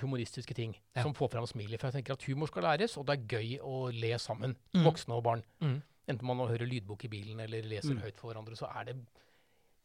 humoristiske 0.01 0.55
ting 0.55 0.73
Ja. 0.97 1.03
som 1.05 1.13
får 1.15 1.31
fram 1.31 1.47
smilet. 1.47 1.79
For 1.81 1.91
jeg 1.93 2.01
tenker 2.03 2.13
at 2.17 2.23
humor 2.27 2.49
skal 2.51 2.63
læres, 2.67 2.97
og 2.99 3.07
det 3.07 3.19
er 3.19 3.27
gøy 3.39 3.59
å 3.63 3.93
le 3.95 4.19
sammen. 4.19 4.57
Mm. 4.75 4.83
Voksne 4.85 5.15
og 5.15 5.23
barn. 5.23 5.43
Mm. 5.63 5.83
Enten 6.09 6.27
man 6.27 6.39
hører 6.49 6.67
lydbok 6.67 7.05
i 7.05 7.09
bilen 7.13 7.39
eller 7.45 7.63
leser 7.63 7.95
Mm. 7.95 8.01
høyt 8.03 8.17
for 8.19 8.33
hverandre, 8.33 8.57
så 8.57 8.67
er 8.75 8.85
det 8.85 8.97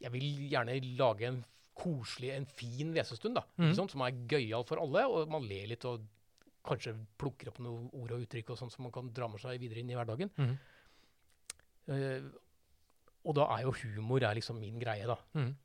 Jeg 0.02 0.12
vil 0.12 0.50
gjerne 0.50 0.98
lage 0.98 1.22
en 1.28 1.46
koselig, 1.76 2.32
en 2.36 2.46
fin 2.46 2.92
lesestund, 2.94 3.36
da. 3.36 3.44
Mm. 3.58 3.70
Ikke? 3.72 3.90
Som 3.92 4.02
er 4.02 4.12
gøyal 4.28 4.66
for 4.68 4.78
alle, 4.82 5.06
og 5.08 5.30
man 5.30 5.44
ler 5.48 5.68
litt 5.68 5.86
og 5.86 6.02
kanskje 6.66 6.96
plukker 7.18 7.48
opp 7.50 7.60
noen 7.60 7.90
ord 7.94 8.12
og 8.12 8.22
uttrykk 8.26 8.50
og 8.52 8.58
sånt 8.58 8.72
som 8.72 8.84
man 8.84 8.92
kan 8.92 9.12
dra 9.14 9.28
med 9.28 9.40
seg 9.40 9.60
videre 9.60 9.80
inn 9.80 9.90
i 9.92 9.96
hverdagen. 9.96 10.30
Eh, 11.88 12.22
og 13.24 13.36
da 13.36 13.48
er 13.58 13.64
jo 13.66 13.72
humor 13.72 14.24
er 14.24 14.36
liksom 14.36 14.60
min 14.60 14.80
greie, 14.80 15.06
da. 15.08 15.16
Mm. 15.36 15.56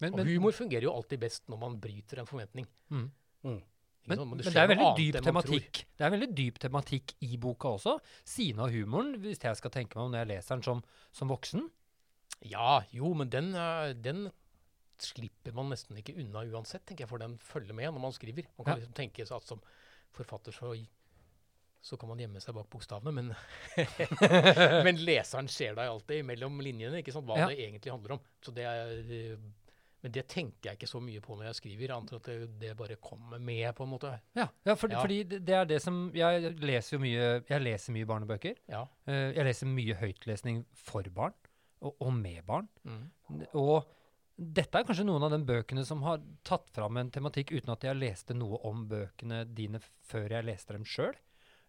Men, 0.00 0.14
Og 0.18 0.26
humor 0.26 0.52
fungerer 0.56 0.86
jo 0.88 0.94
alltid 0.96 1.20
best 1.20 1.48
når 1.52 1.58
man 1.60 1.78
bryter 1.80 2.22
en 2.22 2.26
forventning. 2.30 2.66
mm. 2.90 3.10
Mm. 3.44 3.60
Men, 4.08 4.18
men 4.30 4.38
det 4.40 4.46
det, 4.48 4.56
er 4.56 4.68
veldig 4.68 4.86
dyp 4.96 5.16
tematikk 5.22 5.78
Det 5.98 6.04
er 6.06 6.10
veldig 6.10 6.28
dyp 6.34 6.58
tematikk 6.58 7.12
i 7.20 7.36
boka 7.36 7.68
også. 7.76 7.98
Siden 8.24 8.60
av 8.64 8.70
humoren, 8.72 9.14
hvis 9.20 9.38
jeg 9.44 9.56
skal 9.60 9.70
tenke 9.70 9.96
meg 9.98 10.04
om 10.06 10.12
når 10.14 10.22
jeg 10.24 10.28
leser 10.32 10.56
den 10.56 10.62
som, 10.66 10.80
som 11.12 11.28
voksen. 11.30 11.66
Ja, 12.48 12.80
jo, 12.96 13.12
men 13.14 13.28
den, 13.30 13.50
eh, 13.54 13.92
den 13.92 14.30
slipper 15.00 15.52
man 15.56 15.68
nesten 15.72 15.96
ikke 16.00 16.16
unna 16.16 16.42
uansett, 16.48 16.84
tenker 16.88 17.04
jeg, 17.04 17.10
for 17.12 17.20
den 17.22 17.36
følger 17.44 17.76
med 17.76 17.92
når 17.92 18.00
man 18.08 18.12
skriver. 18.16 18.48
Man 18.58 18.64
kan 18.64 18.74
Ja. 18.74 18.80
liksom 18.80 18.96
tenke 18.96 19.26
seg 19.28 19.36
at 19.36 19.46
som 19.52 19.60
forfatter 20.16 20.52
så, 20.56 20.72
så 21.84 21.96
kan 22.00 22.08
man 22.08 22.18
gjemme 22.24 22.40
seg 22.40 22.56
bak 22.56 22.68
bokstavene, 22.72 23.12
men, 23.12 23.30
men 24.84 25.00
leseren 25.04 25.48
ser 25.48 25.76
deg 25.78 25.88
alltid 25.92 26.24
mellom 26.28 26.58
linjene, 26.64 27.00
ikke 27.04 27.12
sant, 27.14 27.28
hva 27.28 27.36
Ja. 27.38 27.46
det 27.52 27.60
egentlig 27.60 27.92
handler 27.92 28.16
om. 28.16 28.20
Så 28.42 28.52
det 28.56 28.64
er, 28.64 28.96
eh, 29.00 29.36
men 30.00 30.12
det 30.14 30.24
tenker 30.32 30.70
jeg 30.70 30.78
ikke 30.78 30.88
så 30.88 31.00
mye 31.04 31.20
på 31.20 31.36
når 31.36 31.50
jeg 31.50 31.58
skriver, 31.58 31.92
annet 31.92 32.12
enn 32.14 32.20
at 32.22 32.28
det, 32.30 32.48
det 32.62 32.72
bare 32.78 32.96
kommer 33.04 33.40
med, 33.42 33.66
på 33.76 33.84
en 33.84 33.92
måte. 33.92 34.12
Ja, 34.38 34.46
ja, 34.64 34.74
fordi, 34.78 34.96
Ja. 34.96 35.02
fordi 35.04 35.18
det 35.28 35.56
er 35.56 35.68
det 35.68 35.80
som 35.84 35.98
Jeg 36.16 36.54
leser 36.62 36.96
jo 36.96 37.00
mye, 37.02 37.26
jeg 37.48 37.64
leser 37.66 37.92
mye 37.92 38.08
barnebøker. 38.08 38.60
Ja. 38.72 38.86
Uh, 39.08 39.28
jeg 39.36 39.44
leser 39.44 39.68
mye 39.68 39.96
høytlesning 40.00 40.62
for 40.72 41.04
barn, 41.14 41.36
og, 41.84 41.96
og 42.00 42.12
med 42.16 42.40
barn. 42.48 42.68
Mm. 42.88 43.10
Og 43.60 43.84
dette 44.40 44.80
er 44.80 44.88
kanskje 44.88 45.04
noen 45.04 45.26
av 45.26 45.34
de 45.34 45.42
bøkene 45.44 45.84
som 45.84 46.00
har 46.06 46.22
tatt 46.48 46.70
fram 46.72 46.96
en 46.96 47.12
tematikk 47.12 47.52
uten 47.52 47.74
at 47.74 47.84
jeg 47.84 48.00
leste 48.00 48.36
noe 48.36 48.56
om 48.64 48.86
bøkene 48.88 49.42
dine 49.44 49.82
før 50.08 50.32
jeg 50.32 50.48
leste 50.48 50.72
dem 50.72 50.86
sjøl. 50.88 51.12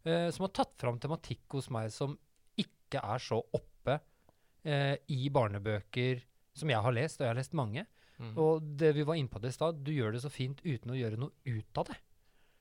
som 0.03 0.45
har 0.47 0.53
tatt 0.55 0.71
fram 0.79 0.97
tematikk 0.97 1.51
hos 1.53 1.67
meg 1.69 1.91
som 1.93 2.15
ikke 2.57 3.03
er 3.03 3.19
så 3.19 3.41
oppe 3.53 3.99
uh, 3.99 4.95
i 5.11 5.27
barnebøker 5.29 6.23
som 6.55 6.71
jeg 6.71 6.79
har 6.83 6.95
lest, 6.95 7.19
og 7.19 7.25
jeg 7.25 7.31
har 7.33 7.39
lest 7.39 7.53
mange. 7.53 7.85
Mm. 8.21 8.31
Og 8.37 8.71
det 8.79 8.93
vi 8.97 9.03
var 9.07 9.17
inne 9.19 9.31
på 9.33 9.41
det 9.41 9.51
i 9.53 9.57
stad, 9.57 9.81
du 9.83 9.91
gjør 9.95 10.15
det 10.15 10.23
så 10.23 10.29
fint 10.31 10.61
uten 10.63 10.93
å 10.93 10.97
gjøre 10.99 11.19
noe 11.21 11.33
ut 11.49 11.81
av 11.81 11.89
det. 11.91 11.97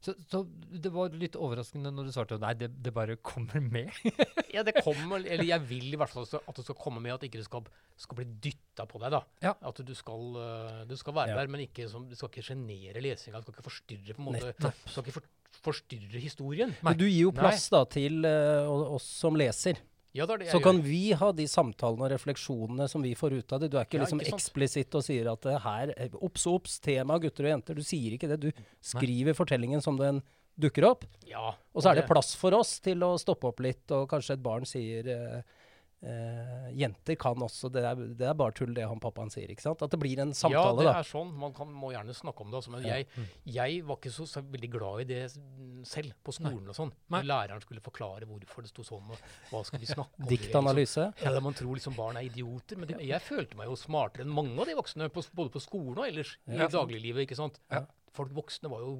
Så, 0.01 0.15
så 0.33 0.39
det 0.73 0.89
var 0.95 1.13
litt 1.13 1.35
overraskende 1.37 1.91
når 1.93 2.07
du 2.09 2.13
svarte 2.15 2.39
nei, 2.41 2.55
det, 2.57 2.71
det 2.81 2.93
bare 2.97 3.19
kommer 3.21 3.61
med. 3.61 3.91
Ja, 4.51 4.65
det 4.67 4.73
kommer, 4.81 5.21
eller 5.23 5.47
jeg 5.47 5.63
vil 5.69 5.93
i 5.93 5.99
hvert 6.01 6.11
fall 6.11 6.25
at 6.27 6.57
det 6.57 6.65
skal 6.65 6.75
komme 6.81 6.99
med 7.05 7.13
at 7.15 7.23
ikke 7.23 7.39
det 7.39 7.45
skal, 7.47 7.69
skal 8.01 8.17
bli 8.19 8.25
dytta 8.43 8.83
på 8.91 8.99
deg. 8.99 9.13
da. 9.15 9.21
Ja. 9.45 9.53
At 9.69 9.79
du 9.87 9.93
skal, 9.95 10.25
øh, 10.43 10.81
du 10.91 10.97
skal 10.99 11.15
være 11.15 11.31
Ja. 11.31 11.37
der, 11.39 11.53
men 11.53 11.63
ikke 11.69 11.87
som, 11.93 12.09
du 12.11 12.17
skal 12.19 12.33
ikke 12.33 12.43
sjenere 12.49 12.99
lesinga. 13.05 13.39
Du 13.39 13.47
skal 13.47 13.55
ikke 13.55 13.69
forstyrre 13.69 14.17
på 14.17 14.25
en 14.25 14.27
måte, 14.27 14.49
Nettopp. 14.49 14.81
du 14.83 14.91
skal 14.91 15.07
ikke 15.07 15.15
for, 15.21 15.29
forstyrre 15.69 16.25
historien. 16.25 16.75
Nei. 16.81 16.89
Men 16.89 16.99
du 16.99 17.07
gir 17.07 17.29
jo 17.29 17.35
plass 17.37 17.69
da 17.71 17.85
til 17.95 18.27
uh, 18.27 18.73
oss 18.97 19.07
som 19.21 19.39
leser. 19.39 19.79
Ja, 20.13 20.27
det 20.27 20.41
det 20.41 20.51
Så 20.51 20.59
kan 20.63 20.81
gjør. 20.81 20.89
vi 20.91 21.13
ha 21.13 21.31
de 21.33 21.45
samtalene 21.47 22.03
og 22.09 22.11
refleksjonene 22.11 22.89
som 22.91 23.03
vi 23.03 23.13
får 23.15 23.37
ut 23.39 23.53
av 23.53 23.61
det. 23.63 23.69
Du 23.71 23.77
er 23.79 23.85
ikke 23.87 24.01
Ja, 24.01 24.05
liksom 24.05 24.21
eksplisitt 24.27 24.95
og 24.99 25.05
sier 25.07 25.31
at 25.31 25.41
det 25.47 25.61
her 25.63 25.93
eh, 25.97 26.09
Obs, 26.21 26.47
obs, 26.51 26.81
tema 26.83 27.19
gutter 27.23 27.47
og 27.47 27.53
jenter. 27.55 27.75
Du 27.79 27.83
sier 27.87 28.17
ikke 28.19 28.29
det. 28.33 28.41
Du 28.41 28.51
skriver 28.83 29.35
fortellingen 29.39 29.81
som 29.85 29.97
den 30.01 30.23
dukker 30.61 30.85
opp. 30.91 31.05
Ja, 31.31 31.55
Og 31.73 31.83
så 31.83 31.93
er 31.93 32.01
det 32.01 32.09
plass 32.11 32.35
for 32.37 32.53
oss 32.59 32.81
til 32.81 33.01
å 33.07 33.15
stoppe 33.23 33.47
opp 33.49 33.61
litt, 33.65 33.87
og 33.95 34.09
kanskje 34.11 34.35
et 34.35 34.43
barn 34.43 34.67
sier 34.69 35.07
eh, 35.09 35.43
eh, 36.03 36.71
Jenter 36.81 37.17
kan 37.21 37.35
også 37.45 37.69
det 37.73 37.83
er, 37.85 37.95
det 38.17 38.27
er 38.31 38.35
bare 38.39 38.55
tull, 38.57 38.73
det 38.77 38.87
han 38.89 39.01
pappaen 39.03 39.31
sier. 39.33 39.51
ikke 39.53 39.63
sant? 39.65 39.83
At 39.83 39.91
det 39.93 39.99
blir 40.01 40.21
en 40.23 40.33
samtale. 40.33 40.55
Ja, 40.57 40.63
samtale, 40.71 40.81
det 40.81 40.89
da. 40.89 40.99
er 41.01 41.09
sånn. 41.11 41.33
Man 41.43 41.53
kan, 41.57 41.73
må 41.73 41.91
gjerne 41.93 42.15
snakke 42.17 42.41
om 42.45 42.51
det. 42.51 42.61
Altså, 42.61 42.71
men 42.75 42.87
Ja. 42.87 42.97
jeg, 43.01 43.29
jeg 43.45 43.85
var 43.89 43.97
ikke 44.01 44.13
så, 44.15 44.27
så 44.27 44.43
veldig 44.43 44.71
glad 44.73 45.01
i 45.01 45.09
det 45.11 45.21
selv, 45.89 46.13
på 46.25 46.33
skolen 46.37 46.69
og 46.69 46.77
sånn. 46.77 46.93
Når 47.13 47.27
læreren 47.29 47.61
skulle 47.65 47.81
forklare 47.85 48.27
hvorfor 48.29 48.63
det 48.67 48.71
sto 48.73 48.85
sånn, 48.87 49.11
og 49.11 49.17
hva 49.53 49.63
skal 49.67 49.81
vi 49.81 49.87
snakke 49.91 50.11
om. 50.17 50.25
liksom. 50.27 50.33
Diktanalyse. 50.35 51.07
Ja, 51.25 51.35
man 51.41 51.55
tror 51.59 51.75
liksom 51.79 51.97
barn 51.97 52.17
er 52.21 52.29
idioter, 52.29 52.77
men 52.81 52.89
det, 52.89 53.01
jeg 53.09 53.21
følte 53.25 53.57
meg 53.61 53.69
jo 53.71 53.77
smartere 53.81 54.25
enn 54.27 54.33
mange 54.35 54.57
av 54.61 54.67
de 54.71 54.77
voksne, 54.79 55.09
på, 55.13 55.25
både 55.35 55.51
på 55.57 55.61
skolen 55.65 55.99
og 55.99 56.07
ellers 56.09 56.37
Ja. 56.47 56.67
i 56.67 56.71
dagliglivet. 56.73 57.27
ikke 57.29 57.37
sant? 57.37 57.61
Ja. 57.71 57.85
Folk 58.13 58.33
voksne 58.35 58.69
var 58.73 58.81
jo 58.85 58.95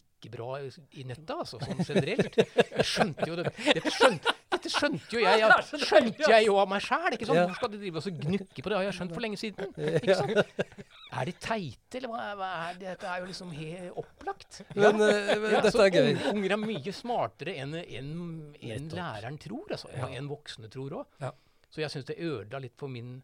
ikke 0.00 0.30
bra 0.34 0.58
i 0.60 0.68
i 1.00 1.04
nettet, 1.08 1.30
altså, 1.32 1.58
sånn 1.62 1.80
generelt. 1.86 2.36
Jeg 2.36 2.84
skjønte 2.84 3.26
jo 3.30 3.36
det. 3.40 3.52
det 3.56 3.82
skjønte, 3.94 4.34
dette 4.60 4.70
skjønte 4.76 5.16
jo 5.16 5.20
jeg, 5.24 5.40
jeg, 5.40 5.80
skjønte 5.88 6.28
jeg 6.30 6.46
jo 6.46 6.56
av 6.60 6.68
meg 6.70 6.82
sjæl. 6.84 7.16
Ja. 7.16 7.26
Hvorfor 7.32 7.56
skal 7.58 7.70
de 7.72 7.80
drive 7.80 8.00
og 8.00 8.04
så 8.04 8.12
gnukke 8.12 8.62
på 8.62 8.70
det? 8.70 8.76
Har 8.76 8.84
jeg 8.86 8.96
skjønt 8.98 9.14
for 9.16 9.24
lenge 9.24 9.40
siden. 9.40 9.72
ikke 9.96 10.16
sant? 10.20 10.64
Er 11.10 11.26
de 11.26 11.32
teite, 11.42 11.98
eller 11.98 12.12
hva, 12.12 12.26
hva 12.38 12.48
er 12.68 12.76
det? 12.78 12.86
Dette 12.92 13.08
er 13.10 13.22
jo 13.24 13.30
liksom 13.32 13.50
helt 13.56 13.96
opplagt. 14.04 14.60
Men 14.76 15.00
men 15.00 15.48
Ja, 15.56 15.62
dette 15.64 15.82
er 15.82 15.90
gøy. 15.96 16.10
Unger, 16.12 16.28
unger 16.36 16.54
er 16.54 16.60
mye 16.62 16.94
smartere 16.94 17.56
enn 17.64 17.74
en, 17.80 18.12
en 18.60 18.86
læreren 18.94 19.40
tror, 19.42 19.66
altså, 19.74 19.90
Ja. 19.96 20.06
enn 20.20 20.28
voksne 20.30 20.70
tror 20.70 21.00
òg. 21.00 21.18
Ja. 21.24 21.32
Så 21.70 21.82
jeg 21.82 21.90
syns 21.96 22.06
det 22.12 22.18
ødela 22.22 22.60
litt 22.62 22.76
for 22.78 22.90
min, 22.92 23.16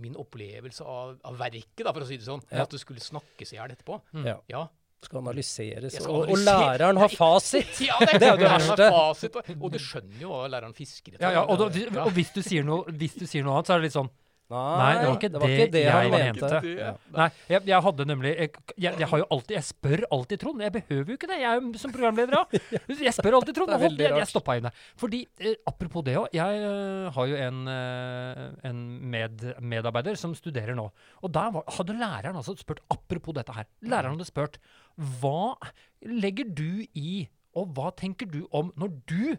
min 0.00 0.16
opplevelse 0.20 0.84
av, 0.88 1.18
av 1.28 1.36
verket, 1.40 1.84
da, 1.84 1.92
for 1.92 2.04
å 2.04 2.08
si 2.08 2.16
det 2.20 2.24
sånn. 2.28 2.42
Ja. 2.52 2.64
At 2.64 2.72
det 2.72 2.80
skulle 2.80 3.00
snakkes 3.04 3.52
i 3.52 3.58
hjel 3.60 3.76
etterpå. 3.76 4.00
Mm. 4.16 4.28
Ja. 4.48 4.66
Skal 5.04 5.20
analyseres. 5.20 5.94
Skal 5.94 6.08
analysere. 6.10 6.14
Og, 6.14 6.32
og 6.32 6.44
læreren 6.46 7.02
har 7.02 7.12
fasit! 7.14 7.82
ja, 7.86 7.98
det, 8.02 8.20
Det 8.20 8.30
er 8.30 8.40
det 8.40 8.48
verste. 8.50 8.88
Fasit, 8.94 9.36
og, 9.36 9.52
og 9.58 9.74
du 9.74 9.82
skjønner 9.82 10.22
jo 10.24 10.32
hva 10.32 10.46
læreren 10.50 10.74
fisker 10.76 11.14
etter. 11.14 11.26
Ja, 11.26 11.34
ja, 11.40 11.44
og, 11.44 11.60
da, 11.60 12.06
og 12.06 12.16
hvis, 12.16 12.32
du 12.34 12.42
sier 12.42 12.66
noe, 12.66 12.96
hvis 12.98 13.14
du 13.18 13.26
sier 13.26 13.46
noe 13.46 13.58
annet, 13.58 13.70
så 13.70 13.76
er 13.76 13.82
det 13.82 13.90
litt 13.90 13.98
sånn 13.98 14.10
Nei, 14.48 14.92
det 14.96 15.08
var 15.36 15.50
ikke 15.52 15.68
det 15.74 15.80
jeg 15.82 16.08
jeg 16.08 16.12
mente. 16.12 16.60
Ja. 16.72 16.92
Nei, 17.12 17.26
jeg, 17.50 17.64
jeg 17.68 17.80
hadde 17.84 18.04
nemlig 18.08 18.30
jeg, 18.30 18.52
jeg, 18.80 18.94
jeg 19.02 19.08
har 19.10 19.20
jo 19.20 19.26
alltid 19.34 19.54
Jeg 19.58 19.66
spør 19.66 20.02
alltid 20.16 20.40
Trond. 20.40 20.62
Jeg 20.64 20.72
behøver 20.78 21.12
jo 21.12 21.16
ikke 21.18 21.28
det, 21.28 21.38
jeg 21.42 21.48
er 21.50 21.60
jo 21.60 21.82
som 21.82 21.92
programleder 21.92 22.38
òg. 22.38 22.54
Jeg 22.96 23.12
spør 23.12 23.36
alltid 23.42 23.58
Trond. 23.58 23.72
Og 23.76 23.84
Hold, 23.84 24.00
jeg, 24.00 24.14
jeg 24.22 24.30
stoppa 24.30 24.56
inn 24.56 24.64
der. 24.70 24.80
Fordi, 25.02 25.20
eh, 25.44 25.58
apropos 25.68 26.06
det 26.06 26.16
òg. 26.16 26.30
Jeg 26.32 26.62
uh, 26.64 27.10
har 27.12 27.28
jo 27.28 27.42
en, 27.44 27.60
uh, 27.68 28.42
en 28.70 28.80
med, 29.12 29.44
medarbeider 29.60 30.16
som 30.16 30.32
studerer 30.38 30.78
nå. 30.78 30.88
Og 31.20 31.34
der 31.36 31.52
var, 31.58 31.68
hadde 31.76 32.00
læreren 32.00 32.40
altså 32.40 32.56
spurt 32.56 32.80
Apropos 32.88 33.36
dette 33.36 33.52
her. 33.52 33.68
Læreren 33.84 34.16
hadde 34.16 34.30
spurt 34.30 34.56
Hva 34.98 35.54
legger 36.02 36.48
du 36.58 36.84
i, 36.98 37.28
og 37.58 37.72
hva 37.76 37.90
tenker 37.96 38.26
du 38.30 38.42
om 38.54 38.72
når 38.78 38.94
du 39.10 39.36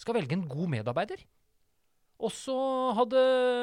skal 0.00 0.16
velge 0.16 0.36
en 0.36 0.46
god 0.48 0.68
medarbeider? 0.76 1.22
Og 2.20 2.32
så 2.36 2.54
hadde 2.98 3.20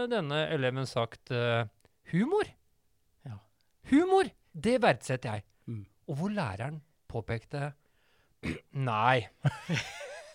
denne 0.09 0.39
eleven 0.53 0.87
sagt 0.89 1.29
uh, 1.29 1.67
humor. 2.11 2.49
Ja. 3.27 3.37
Humor, 3.91 4.29
det 4.57 4.79
verdsetter 4.81 5.37
jeg. 5.37 5.45
Mm. 5.69 5.83
Og 6.09 6.17
hvor 6.21 6.33
læreren 6.33 6.79
påpekte 7.11 7.71
Nei. 8.73 9.27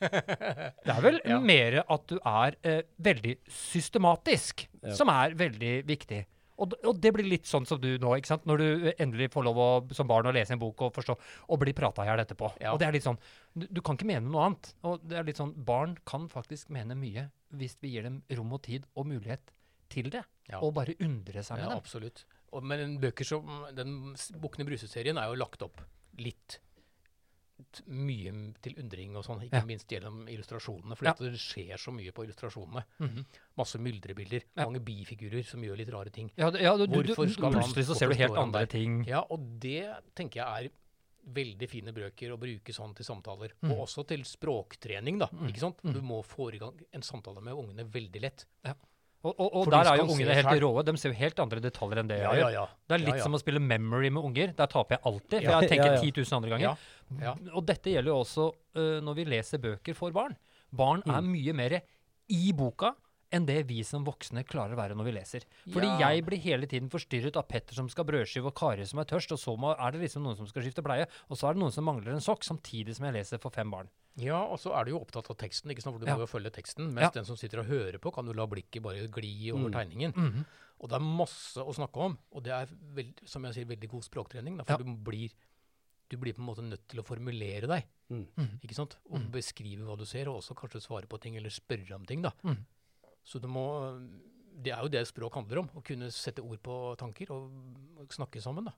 det 0.02 0.90
er 0.90 1.00
vel 1.04 1.20
Ja. 1.26 1.38
mer 1.42 1.80
at 1.82 2.06
du 2.10 2.16
er 2.18 2.56
eh, 2.66 2.82
veldig 2.98 3.36
systematisk, 3.48 4.66
Ja. 4.82 4.94
som 4.98 5.08
er 5.12 5.34
veldig 5.38 5.74
viktig. 5.86 6.24
Og, 6.62 6.74
og 6.86 6.98
det 7.02 7.10
blir 7.16 7.26
litt 7.26 7.48
sånn 7.50 7.66
som 7.66 7.80
du 7.82 7.88
nå, 7.98 8.12
ikke 8.20 8.30
sant? 8.30 8.44
når 8.46 8.60
du 8.62 8.88
endelig 9.02 9.30
får 9.34 9.46
lov 9.48 9.58
å, 9.58 9.68
som 9.96 10.06
barn 10.10 10.28
å 10.30 10.34
lese 10.34 10.54
en 10.54 10.60
bok 10.62 10.84
og 10.86 10.92
forstå, 10.94 11.16
og 11.50 11.60
bli 11.62 11.74
prata 11.76 12.04
i 12.04 12.10
hjel 12.10 12.22
etterpå. 12.22 12.52
Ja. 12.62 12.72
Og 12.74 12.78
det 12.82 12.86
er 12.88 12.94
litt 12.96 13.06
sånn, 13.06 13.18
du, 13.58 13.66
du 13.68 13.80
kan 13.84 13.98
ikke 13.98 14.08
mene 14.12 14.28
noe 14.30 14.44
annet. 14.50 14.70
Og 14.86 15.02
det 15.10 15.18
er 15.18 15.26
litt 15.26 15.40
sånn, 15.42 15.52
barn 15.66 15.96
kan 16.08 16.28
faktisk 16.32 16.70
mene 16.74 16.94
mye 16.98 17.26
hvis 17.58 17.74
vi 17.82 17.94
gir 17.96 18.06
dem 18.06 18.20
rom 18.38 18.54
og 18.56 18.62
tid 18.68 18.86
og 18.94 19.10
mulighet 19.10 19.50
til 19.92 20.08
det. 20.14 20.22
Ja. 20.48 20.62
Og 20.64 20.72
bare 20.78 20.94
undre 21.04 21.42
seg 21.44 21.58
med 21.58 21.66
Ja, 21.66 21.72
dem. 21.74 21.82
absolutt. 21.82 22.24
Og, 22.52 22.62
men 22.68 22.80
en 22.84 22.94
bøker 23.02 23.26
som 23.28 23.48
den 23.76 23.98
Bukkene 24.40 24.64
Bruse-serien 24.68 25.18
er 25.20 25.28
jo 25.32 25.40
lagt 25.40 25.64
opp 25.64 25.82
litt 26.20 26.60
mye 27.86 28.32
til 28.62 28.74
undring 28.78 29.16
og 29.16 29.24
sånn, 29.24 29.42
ikke 29.46 29.60
Ja. 29.60 29.64
minst 29.64 29.88
gjennom 29.88 30.26
illustrasjonene. 30.28 30.96
For 30.96 31.04
Ja. 31.04 31.12
det 31.18 31.32
skjer 31.34 31.74
så 31.78 31.92
mye 31.92 32.12
på 32.12 32.24
illustrasjonene. 32.26 32.84
Mhm. 33.00 33.24
Masse 33.56 33.78
myldrebilder, 33.78 34.42
Ja. 34.56 34.64
mange 34.66 34.80
bifigurer 34.80 35.44
som 35.44 35.60
gjør 35.62 35.76
litt 35.76 35.90
rare 35.92 36.10
ting. 36.10 36.30
Ja, 36.36 36.50
ja, 36.50 36.76
du, 36.76 36.86
du, 36.86 37.02
du, 37.02 37.14
plutselig 37.14 37.84
så 37.86 37.94
ser 37.96 38.08
du 38.08 38.14
helt 38.14 38.36
andre 38.36 38.66
ting. 38.66 39.04
Ja, 39.06 39.20
og 39.30 39.58
det 39.60 39.88
tenker 40.14 40.40
jeg 40.44 40.66
er 40.66 40.70
veldig 41.32 41.68
fine 41.70 41.92
brøker 41.94 42.32
å 42.34 42.38
bruke 42.38 42.72
sånn 42.74 42.94
til 42.96 43.04
samtaler. 43.06 43.52
Mm. 43.62 43.70
Og 43.70 43.86
også 43.86 44.04
til 44.06 44.24
språktrening, 44.24 45.18
da. 45.20 45.26
Mm. 45.28 45.48
ikke 45.48 45.60
sant? 45.60 45.76
Mhm. 45.84 45.92
Du 45.94 46.00
må 46.02 46.22
få 46.24 46.52
i 46.54 46.58
gang 46.58 46.74
en 46.92 47.00
samtale 47.02 47.40
med 47.40 47.54
ungene 47.54 47.84
veldig 47.88 48.20
lett. 48.20 48.44
Og, 49.24 49.36
og, 49.38 49.52
og 49.54 49.70
der 49.70 49.86
er 49.86 49.96
jo 49.98 50.08
ungene 50.10 50.34
helt 50.34 50.48
selv. 50.50 50.62
råe. 50.64 50.82
De 50.84 50.96
ser 50.98 51.12
jo 51.12 51.14
helt 51.14 51.38
andre 51.38 51.60
detaljer 51.60 51.98
enn 52.00 52.08
det 52.08 52.16
jeg 52.18 52.24
Ja, 52.26 52.32
gjør. 52.32 52.40
ja, 52.40 52.48
ja. 52.50 52.66
Det 52.88 52.94
er 52.96 52.98
litt 52.98 53.08
Ja, 53.08 53.14
ja. 53.18 53.22
som 53.22 53.32
å 53.34 53.38
spille 53.38 53.60
memory 53.62 54.10
med 54.10 54.24
unger. 54.24 54.48
Der 54.56 54.66
taper 54.66 54.96
jeg 54.96 55.00
alltid. 55.06 55.30
For 55.30 55.40
Ja, 55.46 55.60
jeg 55.60 55.70
tenker 55.70 55.86
ja, 55.86 55.94
ja. 55.94 56.00
10 56.00 56.10
000 56.26 56.42
andre 56.42 56.50
ganger. 56.50 56.78
Ja. 57.20 57.34
Og 57.54 57.66
dette 57.66 57.90
gjelder 57.92 58.12
jo 58.12 58.20
også 58.24 58.48
uh, 58.76 59.00
når 59.04 59.14
vi 59.16 59.24
leser 59.24 59.58
bøker 59.58 59.94
for 59.94 60.10
barn. 60.12 60.36
Barn 60.72 61.02
er 61.06 61.20
mye 61.20 61.52
mer 61.54 61.80
i 62.32 62.52
boka 62.52 62.94
enn 63.32 63.46
det 63.48 63.62
vi 63.66 63.82
som 63.82 64.04
voksne 64.04 64.44
klarer 64.44 64.74
å 64.74 64.76
være 64.76 64.94
når 64.94 65.04
vi 65.08 65.12
leser. 65.12 65.44
Fordi 65.72 65.86
Ja. 65.88 66.10
jeg 66.12 66.24
blir 66.26 66.38
hele 66.38 66.66
tiden 66.68 66.90
forstyrret 66.92 67.36
av 67.36 67.46
Petter 67.48 67.74
som 67.74 67.88
skal 67.88 68.04
brødskive 68.04 68.46
og 68.46 68.54
Kari 68.54 68.84
som 68.84 68.98
er 69.00 69.04
tørst, 69.08 69.32
og 69.32 69.38
så 69.40 69.54
er 69.78 69.90
det 69.92 70.00
liksom 70.02 70.22
noen 70.22 70.36
som 70.36 70.46
skal 70.46 70.62
skifte 70.62 70.82
bleie, 70.84 71.06
og 71.30 71.36
så 71.38 71.48
er 71.48 71.54
det 71.54 71.60
noen 71.62 71.72
som 71.72 71.84
mangler 71.84 72.12
en 72.12 72.20
sokk, 72.20 72.44
samtidig 72.44 72.94
som 72.94 73.06
jeg 73.06 73.14
leser 73.14 73.38
for 73.40 73.50
fem 73.50 73.70
barn. 73.72 73.88
Ja, 74.20 74.36
og 74.44 74.58
så 74.60 74.74
er 74.76 74.84
du 74.84 74.90
jo 74.92 75.00
opptatt 75.00 75.30
av 75.30 75.36
teksten, 75.40 75.70
ikke 75.72 75.80
sant? 75.80 75.94
for 75.96 76.04
du 76.04 76.06
Ja. 76.10 76.14
må 76.16 76.20
jo 76.20 76.26
følge 76.26 76.52
teksten. 76.52 76.92
Mens 76.92 77.00
Ja. 77.08 77.10
den 77.10 77.24
som 77.24 77.36
sitter 77.36 77.60
og 77.60 77.66
hører 77.66 77.96
på, 77.98 78.12
kan 78.12 78.26
jo 78.26 78.32
la 78.34 78.44
blikket 78.46 78.82
bare 78.82 79.08
gli 79.08 79.50
over 79.50 79.70
Mm. 79.70 79.72
tegningen. 79.72 80.12
Mhm. 80.14 80.44
Og 80.82 80.88
det 80.90 80.96
er 80.96 81.00
masse 81.00 81.56
å 81.56 81.72
snakke 81.72 81.96
om, 81.96 82.18
og 82.32 82.42
det 82.42 82.52
er 82.52 82.66
veld, 82.94 83.14
som 83.24 83.44
jeg 83.44 83.54
sier, 83.54 83.64
veldig 83.64 83.88
god 83.88 84.02
språktrening. 84.02 84.58
Da, 84.58 84.64
for 84.64 84.82
du, 84.84 84.92
blir, 84.96 85.30
du 86.12 86.18
blir 86.20 86.36
på 86.36 86.42
en 86.44 86.48
måte 86.50 86.64
nødt 86.66 86.84
til 86.92 87.00
å 87.02 87.06
formulere 87.08 87.66
deg, 87.70 87.88
Mm. 88.12 88.26
Mhm. 88.36 88.58
ikke 88.60 88.76
sant? 88.76 88.98
og 89.08 89.20
Mm. 89.22 89.30
beskrive 89.32 89.86
hva 89.88 89.96
du 89.96 90.04
ser, 90.04 90.28
og 90.28 90.42
også 90.42 90.54
kanskje 90.54 90.82
svare 90.84 91.08
på 91.08 91.18
ting, 91.20 91.36
eller 91.36 91.48
spørre 91.50 91.94
om 91.96 92.04
ting. 92.04 92.20
da. 92.22 92.30
Mhm. 92.44 92.64
Så 93.24 93.40
du 93.40 93.46
må, 93.48 93.64
det 94.62 94.72
er 94.74 94.82
jo 94.82 94.88
det 94.92 95.06
språk 95.08 95.32
handler 95.38 95.60
om, 95.62 95.68
å 95.78 95.82
kunne 95.82 96.10
sette 96.12 96.42
ord 96.44 96.60
på 96.62 96.74
tanker 97.00 97.30
og, 97.32 97.50
snakke 98.10 98.42
sammen. 98.42 98.64
da. 98.66 98.72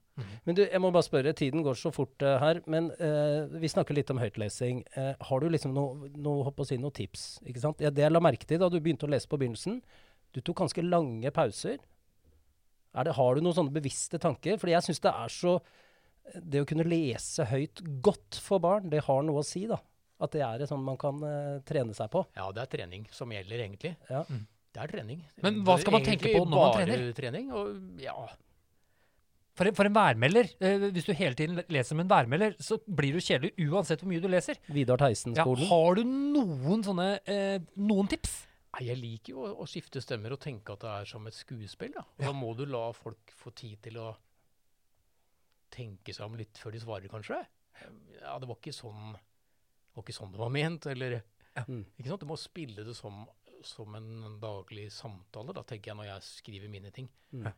Men 0.46 0.54
du, 0.54 0.62
jeg 0.68 0.80
må 0.80 0.92
bare 0.92 1.02
spørre, 1.02 1.32
tiden 1.34 1.64
går 1.64 1.74
så 1.74 1.90
fort 1.92 2.22
uh, 2.22 2.38
her, 2.38 2.60
men 2.68 2.90
uh, 3.00 3.48
vi 3.58 3.66
snakker 3.66 3.94
litt 3.96 4.10
om 4.12 4.18
høytlesing. 4.20 4.84
Uh, 4.96 5.14
har 5.18 5.40
du 5.40 5.48
liksom 5.48 5.72
noe, 5.74 6.10
noe, 6.14 6.44
å 6.44 6.66
si, 6.68 6.76
noe 6.76 6.92
tips? 6.92 7.40
ikke 7.42 7.58
sant? 7.62 7.80
Ja, 7.80 7.90
det 7.90 8.04
jeg 8.04 8.12
la 8.12 8.20
merke 8.20 8.46
til 8.46 8.60
da 8.60 8.68
du 8.68 8.78
begynte 8.80 9.08
å 9.08 9.10
lese 9.10 9.26
på 9.26 9.38
begynnelsen, 9.40 9.80
du 10.34 10.40
tok 10.44 10.56
ganske 10.60 10.84
lange 10.84 11.30
pauser. 11.32 11.78
Er 12.94 13.04
det, 13.08 13.14
har 13.16 13.34
du 13.34 13.40
noen 13.40 13.56
sånne 13.56 13.72
bevisste 13.74 14.20
tanker? 14.22 14.58
Fordi 14.60 14.76
jeg 14.76 14.82
syns 14.86 15.00
det 15.02 15.10
er 15.14 15.32
så 15.32 15.56
Det 16.40 16.62
å 16.64 16.66
kunne 16.68 16.86
lese 16.88 17.44
høyt 17.50 17.82
godt 18.02 18.38
for 18.42 18.58
barn, 18.64 18.88
det 18.90 19.02
har 19.06 19.22
noe 19.26 19.42
å 19.42 19.46
si, 19.46 19.66
da. 19.70 19.76
At 20.24 20.32
det 20.32 20.40
er 20.46 20.64
sånn 20.70 20.82
man 20.86 20.96
kan 21.00 21.18
uh, 21.20 21.58
trene 21.68 21.92
seg 21.94 22.08
på. 22.12 22.22
Ja, 22.38 22.46
det 22.54 22.62
er 22.64 22.70
trening 22.78 23.04
som 23.12 23.30
gjelder, 23.34 23.60
egentlig. 23.66 23.96
Ja. 24.08 24.22
Mm. 24.30 24.46
Det 24.74 24.82
er 24.82 24.90
trening. 24.90 25.20
Men 25.44 25.60
hva 25.66 25.76
skal 25.78 25.94
man 25.98 26.02
tenke 26.06 26.32
på 26.32 26.40
når 26.46 26.50
man 26.50 26.72
bare 26.72 26.86
trener? 26.88 27.12
trening, 27.14 27.52
og 27.54 28.00
ja, 28.02 28.14
For, 29.54 29.68
en- 29.70 29.74
for 29.78 29.86
en 29.86 29.94
værmelder, 29.94 30.48
uh, 30.64 30.88
hvis 30.96 31.06
du 31.06 31.12
hele 31.14 31.36
tiden 31.38 31.60
leser 31.68 31.92
som 31.92 32.00
en 32.02 32.08
værmelder, 32.10 32.56
så 32.58 32.80
blir 32.88 33.14
du 33.14 33.20
kjedelig 33.22 33.52
uansett 33.68 34.00
hvor 34.02 34.10
mye 34.10 34.22
du 34.24 34.26
leser. 34.32 34.58
Vidar 34.74 34.98
Theisen-skolen. 34.98 35.68
har 35.70 35.94
du 36.00 36.02
noen 36.08 36.82
sånne 36.82 37.08
uh, 37.28 37.58
noen 37.78 38.08
tips? 38.10 38.40
Nei, 38.74 38.88
Jeg 38.88 38.98
liker 38.98 39.36
jo 39.36 39.44
å, 39.46 39.52
å 39.62 39.66
skifte 39.70 40.00
stemmer 40.02 40.34
og 40.34 40.40
tenke 40.42 40.74
at 40.74 40.80
det 40.82 40.90
er 40.90 41.04
som 41.06 41.26
et 41.30 41.36
skuespill. 41.38 41.92
Da, 41.94 42.02
og 42.02 42.24
da 42.26 42.32
må 42.34 42.50
du 42.58 42.64
la 42.66 42.88
folk 42.96 43.30
få 43.38 43.52
tid 43.54 43.78
til 43.86 44.00
å 44.02 44.08
tenke 45.74 46.14
seg 46.14 46.26
om 46.28 46.36
litt 46.38 46.58
før 46.60 46.74
de 46.76 46.80
svarer, 46.82 47.10
kanskje. 47.12 47.40
Ja, 48.20 48.38
det 48.38 48.46
var 48.48 48.56
ikke 48.60 48.74
sånn 48.76 49.14
det 49.14 49.96
var, 49.96 50.04
ikke 50.06 50.16
sånn 50.16 50.32
det 50.34 50.40
var 50.40 50.52
ment. 50.54 50.86
Eller, 50.90 51.22
Mm. 51.68 51.84
ikke 51.98 52.08
sant? 52.10 52.20
Du 52.24 52.26
må 52.26 52.36
spille 52.40 52.82
det 52.86 52.96
som, 52.98 53.26
som 53.62 53.94
en 53.94 54.38
daglig 54.42 54.88
samtale, 54.90 55.54
da, 55.54 55.62
tenker 55.62 55.92
jeg 55.92 55.96
når 56.00 56.08
jeg 56.08 56.22
skriver 56.26 56.68
mine 56.72 56.90
ting. 56.90 57.08
Mm. 57.32 57.52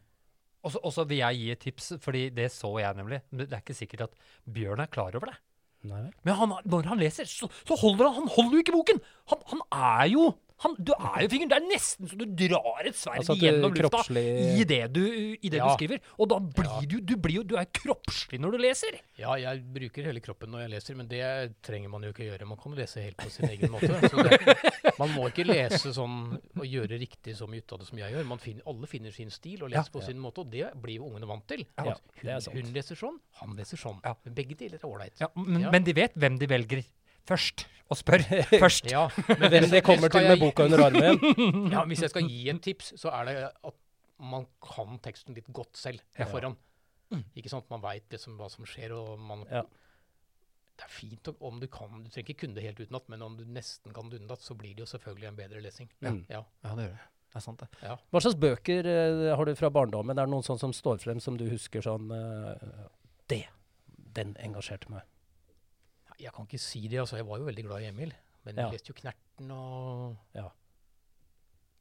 så- 0.66 0.80
Og 0.82 0.92
så 0.92 1.04
vil 1.06 1.18
jeg 1.18 1.36
gi 1.38 1.50
et 1.52 1.60
tips, 1.60 1.92
fordi 2.02 2.28
det 2.34 2.50
så 2.50 2.68
jeg 2.80 2.96
nemlig. 2.96 3.22
Det 3.32 3.52
er 3.52 3.60
ikke 3.62 3.74
sikkert 3.78 4.00
at 4.08 4.14
Bjørn 4.50 4.80
er 4.82 4.86
klar 4.88 5.14
over 5.14 5.26
det. 5.30 5.36
Nei? 5.84 6.10
Men 6.24 6.34
han, 6.34 6.48
når 6.66 6.84
han 6.90 6.98
leser, 6.98 7.24
så, 7.24 7.48
så 7.64 7.76
holder 7.78 8.08
han 8.10 8.14
Han 8.14 8.28
holder 8.28 8.56
jo 8.58 8.62
ikke 8.64 8.74
boken! 8.74 9.00
Han, 9.30 9.42
han 9.46 9.60
er 9.72 10.08
jo 10.10 10.24
han, 10.64 10.74
Du 10.78 10.92
er 10.96 11.22
jo 11.24 11.28
fingeren. 11.28 11.50
Det 11.52 11.56
er 11.58 11.66
nesten 11.68 12.08
så 12.08 12.16
du 12.16 12.24
drar 12.26 12.86
et 12.88 12.96
sverd 12.96 13.18
Altså 13.20 13.36
gjennom 13.36 13.74
lufta 13.76 14.02
i 14.16 14.64
det, 14.64 14.78
du, 14.94 15.02
i 15.36 15.48
det 15.52 15.58
Ja. 15.60 15.68
du 15.68 15.74
skriver. 15.76 16.00
Og 16.18 16.28
da 16.32 16.38
blir 16.40 16.64
Ja. 16.70 16.80
du 16.86 17.00
Du 17.00 17.16
blir 17.16 17.34
jo 17.36 17.42
Du 17.42 17.56
er 17.56 17.66
kroppslig 17.66 18.40
når 18.40 18.52
du 18.52 18.58
leser. 18.58 18.96
Ja, 19.18 19.34
jeg 19.36 19.62
bruker 19.74 20.02
hele 20.04 20.20
kroppen 20.20 20.50
når 20.50 20.62
jeg 20.66 20.70
leser, 20.70 20.96
men 20.96 21.08
det 21.08 21.22
trenger 21.62 21.88
man 21.92 22.02
jo 22.02 22.12
ikke 22.12 22.24
gjøre. 22.30 22.46
Man 22.48 22.58
kan 22.58 22.72
lese 22.74 23.02
helt 23.04 23.16
på 23.16 23.30
sin 23.30 23.48
egen 23.48 23.70
måte. 23.70 23.92
Så 24.08 24.22
det, 24.24 24.40
man 24.98 25.10
må 25.14 25.28
ikke 25.30 25.44
lese 25.46 25.92
sånn 25.92 26.36
og 26.56 26.64
gjøre 26.66 26.98
riktig 27.00 27.36
så 27.36 27.46
mye 27.48 27.60
ut 27.64 27.72
av 27.72 27.78
det 27.78 27.86
som 27.88 27.98
jeg 27.98 28.12
gjør. 28.12 28.24
Man 28.26 28.38
finner, 28.38 28.62
alle 28.66 28.86
finner 28.86 29.10
sin 29.12 29.30
stil 29.30 29.62
og 29.62 29.70
leser 29.70 29.90
på 29.92 30.02
sin 30.04 30.18
måte, 30.18 30.40
og 30.40 30.50
det 30.50 30.72
blir 30.80 30.96
jo 31.00 31.06
ungene 31.10 31.26
vant 31.28 31.46
til. 31.46 31.64
Ja, 31.76 31.94
hun, 32.22 32.40
hun 32.52 32.72
leser 32.72 32.96
sånn, 32.96 33.18
han 33.42 33.56
leser 33.56 33.76
sånn. 33.76 34.00
Ja. 34.04 34.14
Men 34.24 34.34
begge 34.34 34.56
deler 34.56 34.80
er 34.80 34.88
ålreit. 34.88 35.20
Ja, 35.20 35.28
men, 35.36 35.60
Ja. 35.62 35.70
men 35.70 35.84
de 35.84 35.92
vet 35.92 36.14
hvem 36.14 36.38
de 36.38 36.46
velger 36.46 36.84
først. 37.28 37.66
Og 37.90 37.98
spør 38.00 38.22
først. 38.64 38.88
Ja, 38.90 39.04
men 39.28 39.50
Hvem 39.52 39.68
det 39.70 39.82
kommer 39.86 40.10
til 40.10 40.26
med 40.26 40.40
boka 40.42 40.64
under 40.66 40.86
armen. 40.88 41.20
Ja, 41.74 41.84
Hvis 41.86 42.02
jeg 42.02 42.10
skal 42.10 42.26
gi 42.26 42.48
en 42.50 42.58
tips, 42.64 42.92
så 42.98 43.12
er 43.14 43.28
det 43.28 43.34
at 43.46 43.76
man 44.18 44.46
kan 44.64 44.96
teksten 45.04 45.36
litt 45.36 45.46
godt 45.54 45.76
selv 45.78 46.00
på 46.16 46.24
Ja. 46.24 46.30
forhånd. 46.30 46.56
Mm. 47.14 47.20
Ikke 47.38 47.50
sant? 47.52 47.68
Man 47.70 47.82
veit 47.84 48.10
hva 48.10 48.48
som 48.50 48.66
skjer, 48.66 48.94
og 48.96 49.18
man 49.22 49.44
Ja. 49.50 49.62
Det 50.76 50.84
er 50.84 50.92
fint 50.92 51.28
om 51.40 51.60
du 51.60 51.66
kan 51.72 52.02
Du 52.04 52.10
trenger 52.10 52.34
ikke 52.34 52.40
kunne 52.42 52.54
det 52.58 52.64
helt 52.66 52.80
utenat, 52.80 53.06
men 53.08 53.22
om 53.22 53.36
du 53.38 53.44
nesten 53.48 53.94
kan 53.96 54.10
det 54.10 54.18
utenat, 54.20 54.42
så 54.44 54.54
blir 54.58 54.74
det 54.74 54.82
jo 54.84 54.88
selvfølgelig 54.90 55.28
en 55.30 55.36
bedre 55.38 55.60
lesing. 55.64 55.88
Ja, 56.02 56.10
Ja. 56.28 56.42
Ja, 56.64 56.74
det 56.74 56.84
gjør 56.88 56.96
det. 56.98 57.04
Det 57.30 57.36
er 57.36 57.44
sant, 57.44 57.60
det. 57.60 57.68
Hva 58.12 58.20
slags 58.20 58.36
bøker 58.40 58.86
uh, 58.86 59.36
har 59.36 59.44
du 59.44 59.54
fra 59.54 59.70
barndommen? 59.70 60.18
Er 60.18 60.26
det 60.26 60.32
noen 60.32 60.44
sånn 60.44 60.58
som 60.58 60.72
står 60.72 60.98
frem 61.04 61.20
som 61.20 61.36
du 61.36 61.46
husker 61.50 61.82
sånn 61.84 62.10
uh, 62.10 62.56
Det! 63.28 63.44
Den 64.16 64.34
engasjerte 64.40 64.88
meg. 64.90 65.02
Jeg 66.20 66.32
kan 66.32 66.46
ikke 66.46 66.58
si 66.58 66.86
det, 66.88 66.98
altså. 67.02 67.16
Jeg 67.16 67.26
var 67.28 67.38
jo 67.38 67.44
veldig 67.44 67.64
glad 67.64 67.82
i 67.82 67.88
Emil. 67.90 68.14
Men 68.44 68.56
Ja. 68.56 68.62
jeg 68.68 68.72
leste 68.78 68.88
jo 68.92 68.94
Knerten 69.00 69.50
og 69.50 70.16
Ja. 70.34 70.48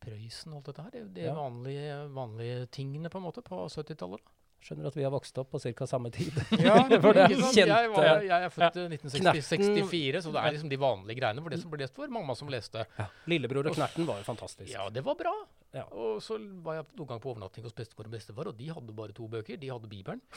Prøysen 0.05 0.53
og 0.53 0.57
alt 0.59 0.65
dette 0.65 0.81
her. 0.83 0.89
Det, 0.91 1.03
det 1.15 1.23
Ja. 1.23 1.33
vanlige, 1.33 2.13
vanlige 2.13 2.65
tingene 2.67 3.09
på 3.09 3.17
en 3.17 3.23
måte 3.23 3.41
på 3.41 3.63
70-tallet. 3.69 4.19
Skjønner 4.65 4.87
at 4.89 4.95
vi 4.97 5.03
har 5.05 5.11
vokst 5.13 5.37
opp 5.37 5.51
på 5.53 5.59
ca. 5.61 5.85
samme 5.89 6.09
tid. 6.13 6.33
Ja, 6.65 6.77
For 7.03 7.13
det 7.13 7.25
er 7.27 7.35
kjente- 7.35 7.65
Jeg, 7.69 7.89
var, 7.93 8.23
jeg 8.25 8.47
er 8.47 8.49
født 8.53 8.79
i 8.79 8.97
Knerten- 8.97 8.97
1964, 8.97 10.21
så 10.25 10.31
det 10.33 10.41
er 10.41 10.55
liksom 10.55 10.71
de 10.73 10.79
vanlige 10.81 11.19
greiene. 11.19 11.43
For 11.45 11.53
det 11.53 11.59
som 11.61 11.73
ble 11.73 11.83
lest 11.83 11.95
for, 11.99 12.07
mamma 12.09 12.35
som 12.39 12.49
leste. 12.49 12.85
Lillebror 13.29 13.69
og 13.69 13.77
Knerten 13.77 14.07
var 14.09 14.21
jo 14.23 14.27
fantastisk. 14.31 14.71
Ja, 14.73 14.87
det 14.89 15.03
var 15.05 15.17
bra. 15.19 15.33
Ja. 15.75 15.85
Og 15.93 16.21
så 16.23 16.39
var 16.65 16.79
jeg 16.79 16.87
noen 16.97 17.11
gang 17.13 17.21
på 17.21 17.33
overnatting 17.35 17.65
hos 17.67 17.75
bestemor 17.77 18.07
og 18.09 18.15
bestefar, 18.17 18.49
og 18.49 18.57
de 18.57 18.71
hadde 18.73 18.95
bare 18.95 19.13
to 19.17 19.27
bøker. 19.29 19.59
De 19.61 19.69
hadde 19.73 19.91
Bibelen. 19.91 20.21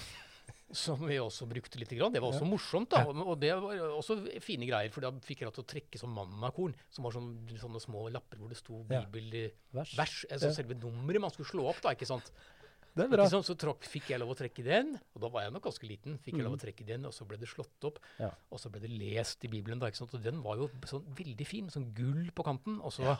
som 0.73 1.01
vi 1.09 1.17
også 1.17 1.47
brukte 1.49 1.79
litt. 1.81 1.95
Grann. 1.97 2.13
Det 2.13 2.21
var 2.21 2.29
også 2.35 2.45
morsomt, 2.45 2.91
da. 2.93 3.01
Og, 3.09 3.17
og 3.33 3.39
det 3.41 3.55
var 3.57 3.81
også 3.97 4.19
fine 4.45 4.67
greier, 4.69 4.93
for 4.93 5.01
da 5.07 5.11
fikk 5.25 5.41
jeg 5.47 5.55
til 5.57 5.65
å 5.65 5.69
trekke 5.73 6.01
som 6.01 6.13
mannakorn, 6.13 6.75
som 6.93 7.07
var 7.09 7.15
sånn, 7.17 7.31
sånne 7.57 7.81
små 7.81 8.05
lapper 8.13 8.37
hvor 8.43 8.53
det 8.53 8.59
sto 8.61 8.83
bibelvers. 8.89 9.95
Vers. 9.97 10.19
Altså 10.29 10.53
selve 10.57 10.77
nummeret 10.77 11.25
man 11.25 11.33
skulle 11.33 11.49
slå 11.49 11.65
opp, 11.73 11.81
da, 11.85 11.95
ikke 11.97 12.09
sant. 12.09 12.29
Det 12.95 13.05
er 13.05 13.09
Ikke 13.09 13.17
bra. 13.17 13.29
sant? 13.31 13.47
Så 13.47 13.55
tråkk, 13.55 13.85
fikk 13.87 14.09
jeg 14.11 14.19
lov 14.21 14.31
å 14.33 14.37
trekke 14.39 14.65
den, 14.65 14.95
og 15.15 15.21
da 15.23 15.29
var 15.29 15.43
jeg 15.43 15.53
nok 15.53 15.63
ganske 15.69 15.87
liten. 15.89 16.19
Fikk 16.19 16.35
jeg 16.39 16.45
lov 16.45 16.57
å 16.57 16.61
trekke 16.63 16.87
den, 16.87 17.05
Og 17.07 17.13
så 17.15 17.27
ble 17.29 17.37
det 17.39 17.49
slått 17.49 17.85
opp, 17.85 17.99
Mm. 18.19 18.25
Ja. 18.27 18.31
og 18.51 18.59
så 18.59 18.71
ble 18.71 18.81
det 18.81 18.91
lest 18.91 19.45
i 19.45 19.49
Bibelen. 19.49 19.79
da, 19.79 19.87
ikke 19.87 19.97
sant? 20.03 20.15
Og 20.15 20.23
den 20.23 20.43
var 20.43 20.57
jo 20.57 20.69
sånn 20.85 21.05
veldig 21.15 21.47
fin, 21.47 21.67
sånn 21.71 21.93
gull 21.95 22.31
på 22.35 22.43
kanten, 22.45 22.81
og 22.83 22.91
så 22.93 23.19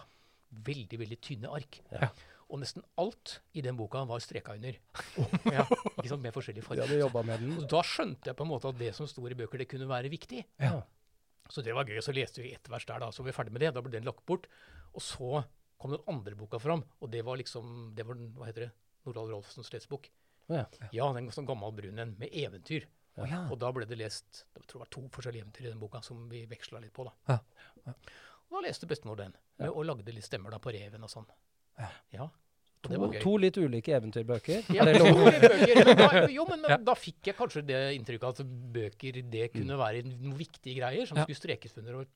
veldig, 0.53 0.99
veldig 0.99 1.21
tynne 1.21 1.49
ark. 1.53 1.81
Ja. 1.93 2.09
Og 2.51 2.59
nesten 2.61 2.83
alt 2.97 3.41
i 3.55 3.61
den 3.61 3.77
boka 3.77 4.05
var 4.09 4.19
streka 4.21 4.55
under. 4.57 4.73
ja, 5.53 5.65
ikke 5.99 6.09
sant? 6.09 6.23
Med 6.23 6.33
forskjellige 6.33 6.65
farger. 6.65 6.99
Ja, 6.99 7.09
med 7.23 7.39
den. 7.41 7.59
Og 7.59 7.69
da 7.69 7.83
skjønte 7.83 8.25
jeg 8.25 8.37
på 8.37 8.47
en 8.47 8.49
måte 8.51 8.71
at 8.73 8.79
det 8.79 8.95
som 8.97 9.07
sto 9.07 9.27
i 9.29 9.35
bøker, 9.35 9.59
det 9.59 9.69
kunne 9.69 9.87
være 9.87 10.09
viktig. 10.11 10.45
Ja. 10.59 10.83
Så 11.51 11.63
det 11.63 11.75
var 11.75 11.85
gøy. 11.85 12.01
Så 12.01 12.13
leste 12.17 12.41
vi 12.43 12.55
ett 12.55 12.65
vers 12.69 12.85
der, 12.89 12.99
da. 13.01 13.11
Så 13.11 13.21
var 13.23 13.31
vi 13.33 13.37
ferdig 13.37 13.53
med 13.53 13.61
det. 13.61 13.75
Da 13.75 13.81
ble 13.85 13.93
den 13.93 14.05
lagt 14.09 14.25
bort. 14.27 14.47
Og 14.95 15.01
så 15.05 15.45
kom 15.79 15.91
den 15.93 16.01
andre 16.09 16.35
boka 16.35 16.59
fram, 16.59 16.83
og 17.01 17.11
det 17.13 17.23
var 17.25 17.37
liksom 17.37 17.95
det 17.95 18.05
var, 18.07 18.15
den- 18.15 18.33
Hva 18.35 18.47
heter 18.49 18.65
det? 18.67 18.73
Nordahl 19.09 19.33
Rolfsens 19.35 19.73
lesebok. 19.75 20.09
Oh, 20.49 20.57
ja. 20.61 20.65
Ja, 20.95 21.09
den 21.17 21.29
sånn 21.35 21.49
gammel 21.49 21.75
brun 21.77 21.99
en 22.01 22.15
med 22.21 22.33
eventyr. 22.33 22.87
Oh, 23.19 23.27
ja. 23.29 23.43
Og 23.51 23.59
da 23.61 23.73
ble 23.75 23.85
det 23.89 23.97
lest 23.99 24.45
Jeg 24.55 24.63
tror 24.71 24.79
det 24.79 24.85
var 24.85 24.91
to 24.95 25.01
forskjellige 25.17 25.43
eventyr 25.45 25.67
i 25.67 25.73
den 25.73 25.81
boka 25.83 26.01
som 26.07 26.21
vi 26.31 26.45
veksla 26.49 26.81
litt 26.85 26.95
på. 26.97 27.09
da. 27.09 27.39
Ja. 27.89 27.95
Og 28.49 28.55
da 28.61 28.69
leste 28.69 28.87
bestemor 28.89 29.19
den, 29.19 29.35
med, 29.59 29.69
og 29.73 29.83
lagde 29.89 30.13
litt 30.15 30.25
stemmer 30.25 30.55
da 30.55 30.61
på 30.63 30.71
reven 30.73 31.03
og 31.05 31.11
sånn. 31.13 31.27
Ja. 32.15 32.29
Og 32.87 32.93
det 32.93 32.99
To, 32.99 33.09
to 33.25 33.33
litt 33.43 33.57
ulike 33.59 33.91
eventyrbøker. 33.97 34.69
Ja, 34.73 34.85
to 34.95 35.09
ulike 35.11 35.49
bøker. 35.51 35.81
Men 35.85 35.99
da, 35.99 36.09
jo, 36.39 36.45
men 36.49 36.63
Ja. 36.71 36.77
da 36.79 36.95
fikk 36.95 37.27
jeg 37.33 37.37
kanskje 37.37 37.65
det 37.67 37.81
inntrykket 37.99 38.39
at 38.39 38.53
bøker 38.79 39.19
det 39.35 39.49
kunne 39.53 39.77
være 39.81 40.05
noen 40.07 40.37
viktige 40.39 40.79
greier 40.79 41.11
som 41.11 41.19
skulle 41.25 41.41
strekes 41.43 41.75
under 41.83 41.99
og 42.05 42.07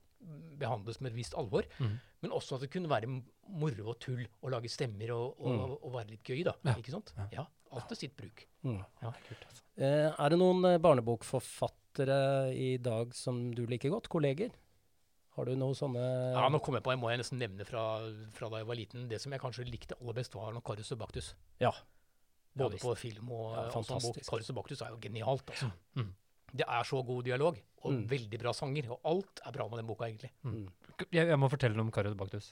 behandles 0.61 1.01
med 1.03 1.13
et 1.13 1.19
visst 1.19 1.35
alvor. 1.39 1.67
Mm. 1.83 1.97
Men 2.23 2.35
også 2.37 2.57
at 2.57 2.65
det 2.67 2.71
kunne 2.73 2.91
være 2.91 3.09
moro 3.51 3.89
og 3.93 3.99
tull 4.03 4.23
å 4.43 4.53
lage 4.53 4.71
stemmer 4.71 5.11
og, 5.17 5.41
og, 5.43 5.77
og 5.83 5.95
være 5.97 6.13
litt 6.15 6.25
gøy, 6.29 6.45
da. 6.47 6.55
Ja. 6.69 6.77
Ikke 6.79 6.95
sant? 6.95 7.13
Ja. 7.35 7.47
Alt 7.73 7.89
til 7.91 8.03
sitt 8.05 8.17
bruk. 8.19 8.45
Mm. 8.67 8.81
Ja. 9.03 9.13
Eh, 9.81 10.09
er 10.13 10.33
det 10.35 10.39
noen 10.39 10.65
eh, 10.69 10.79
barnebokforfattere 10.83 12.53
i 12.55 12.77
dag 12.83 13.15
som 13.17 13.51
du 13.57 13.65
liker 13.67 13.93
godt? 13.95 14.11
Kolleger? 14.13 14.53
Har 15.33 15.49
du 15.49 15.55
noen 15.57 15.73
sånne 15.77 16.03
Ja, 16.37 16.45
nå 16.53 16.61
kom 16.61 16.77
jeg 16.77 16.85
på, 16.85 16.93
jeg 16.93 17.01
må 17.01 17.09
jeg 17.09 17.23
nesten 17.23 17.41
nevne 17.41 17.65
fra, 17.65 17.83
fra 18.37 18.51
da 18.53 18.61
jeg 18.61 18.69
var 18.69 18.77
liten. 18.77 19.07
Det 19.09 19.21
som 19.23 19.33
jeg 19.33 19.41
kanskje 19.41 19.65
likte 19.69 19.97
aller 19.97 20.19
best, 20.19 20.35
var 20.37 20.53
nok 20.53 20.67
Karius 20.69 20.93
og 20.93 21.01
Baktus. 21.01 21.31
Ja. 21.63 21.73
Både 22.53 22.77
Ja, 22.77 22.83
på 22.85 22.93
film 23.01 23.31
og, 23.33 23.55
Ja, 23.57 23.63
og 23.73 23.87
sånn 23.89 24.03
bok. 24.05 24.19
Karius 24.29 24.53
og 24.53 24.59
Baktus 24.61 24.83
er 24.85 24.93
jo 24.93 25.01
genialt, 25.01 25.49
altså. 25.55 25.71
Mm. 26.53 26.59
Det 26.61 26.67
er 26.69 26.83
så 26.85 27.01
god 27.07 27.23
dialog, 27.25 27.57
og 27.83 27.93
Mm. 27.93 28.03
veldig 28.11 28.39
bra 28.43 28.53
sanger. 28.53 28.91
Og 28.93 29.01
alt 29.09 29.41
er 29.47 29.53
bra 29.53 29.69
med 29.69 29.79
den 29.81 29.87
boka, 29.89 30.05
egentlig. 30.05 30.31
Jeg, 31.11 31.27
jeg 31.29 31.39
må 31.41 31.49
fortelle 31.51 31.75
noe 31.77 31.87
om 31.89 31.91
Karius 31.91 32.15
Baktus. 32.15 32.51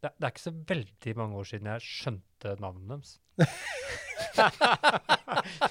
Det, 0.00 0.12
det 0.16 0.24
er 0.24 0.30
ikke 0.32 0.40
så 0.46 0.52
veldig 0.70 1.16
mange 1.18 1.36
år 1.36 1.44
siden 1.50 1.66
jeg 1.68 1.80
skjønte 1.84 2.54
navnet 2.62 2.88
deres. 2.88 3.18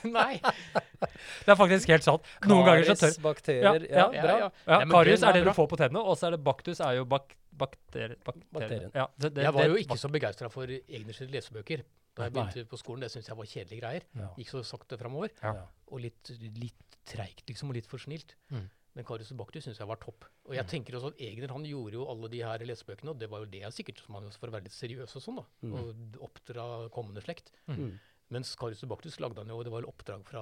Nei. 0.03 0.39
Det 0.39 1.51
er 1.53 1.57
faktisk 1.57 1.89
helt 1.93 2.05
sant. 2.05 2.27
Noen 2.49 2.65
ganger 2.67 2.89
så 2.91 2.95
tør 2.99 3.15
bakterier 3.23 3.85
Ja, 3.89 4.05
Ja, 4.13 4.21
bra. 4.21 4.35
ja. 4.43 4.49
ja, 4.67 4.79
Nei, 4.83 4.89
Karius 4.93 5.23
er 5.25 5.33
det 5.39 5.43
du 5.47 5.51
får 5.55 5.67
på 5.71 5.79
tennene, 5.81 6.03
og 6.03 6.17
så 6.19 6.27
er 6.29 6.35
det 6.37 6.41
Baktus 6.45 6.79
er 6.83 6.99
jo 6.99 7.05
bak, 7.09 7.33
bakter, 7.59 8.15
bakterien. 8.25 8.49
Bakterien. 8.53 8.91
Ja, 8.95 9.07
det, 9.17 9.33
det, 9.35 9.43
Jeg 9.47 9.53
var 9.57 9.65
jo 9.71 9.79
ikke 9.81 9.97
så 9.97 10.11
begeistra 10.13 10.49
for 10.53 10.69
Egners 10.69 11.19
lesebøker 11.25 11.83
da 12.19 12.27
jeg 12.27 12.35
begynte 12.35 12.65
på 12.71 12.79
skolen. 12.81 13.03
Det 13.05 13.11
syntes 13.13 13.29
jeg 13.31 13.39
var 13.39 13.47
kjedelige 13.53 13.81
greier. 13.83 14.07
Ja. 14.19 14.27
Gikk 14.39 14.51
så 14.53 14.63
sakte 14.67 14.99
framover. 14.99 15.31
Ja. 15.41 15.53
Ja. 15.61 15.67
Og 15.89 16.03
litt, 16.03 16.31
litt 16.59 16.99
treigt, 17.09 17.45
liksom, 17.49 17.71
og 17.71 17.79
litt 17.79 17.87
for 17.89 18.01
snilt. 18.03 18.35
Mm. 18.53 18.67
Men 18.97 19.05
Karius 19.05 19.31
Baktus 19.37 19.63
syns 19.67 19.79
jeg 19.79 19.87
var 19.87 19.99
topp. 20.01 20.25
Og 20.49 20.55
jeg 20.57 20.65
tenker 20.67 20.97
også 20.97 21.11
at 21.13 21.19
Egner 21.23 21.51
han 21.53 21.63
gjorde 21.65 21.93
jo 21.95 22.05
alle 22.09 22.27
de 22.33 22.41
her 22.43 22.59
lesebøkene, 22.65 23.13
og 23.13 23.19
det 23.21 23.29
var 23.31 23.43
jo 23.45 23.49
det 23.53 23.61
jeg 23.63 23.75
sikkert 23.77 24.01
som 24.03 24.17
han 24.17 24.29
for 24.33 24.49
å 24.49 24.55
være 24.57 24.65
litt 24.65 24.75
seriøs 24.75 25.15
og 25.15 25.23
sånn, 25.23 25.37
da. 25.39 25.45
Mm. 25.63 25.73
Og 25.77 26.21
oppdra 26.27 26.65
kommende 26.93 27.21
slekt. 27.23 27.51
Mm. 27.69 27.97
Mens 28.33 28.51
Karius 28.59 28.83
Baktus 28.89 29.15
lagde 29.21 29.41
han 29.41 29.49
jo, 29.49 29.61
det 29.65 29.71
var 29.73 29.81
jo 29.85 29.89
oppdrag 29.89 30.25
fra 30.27 30.41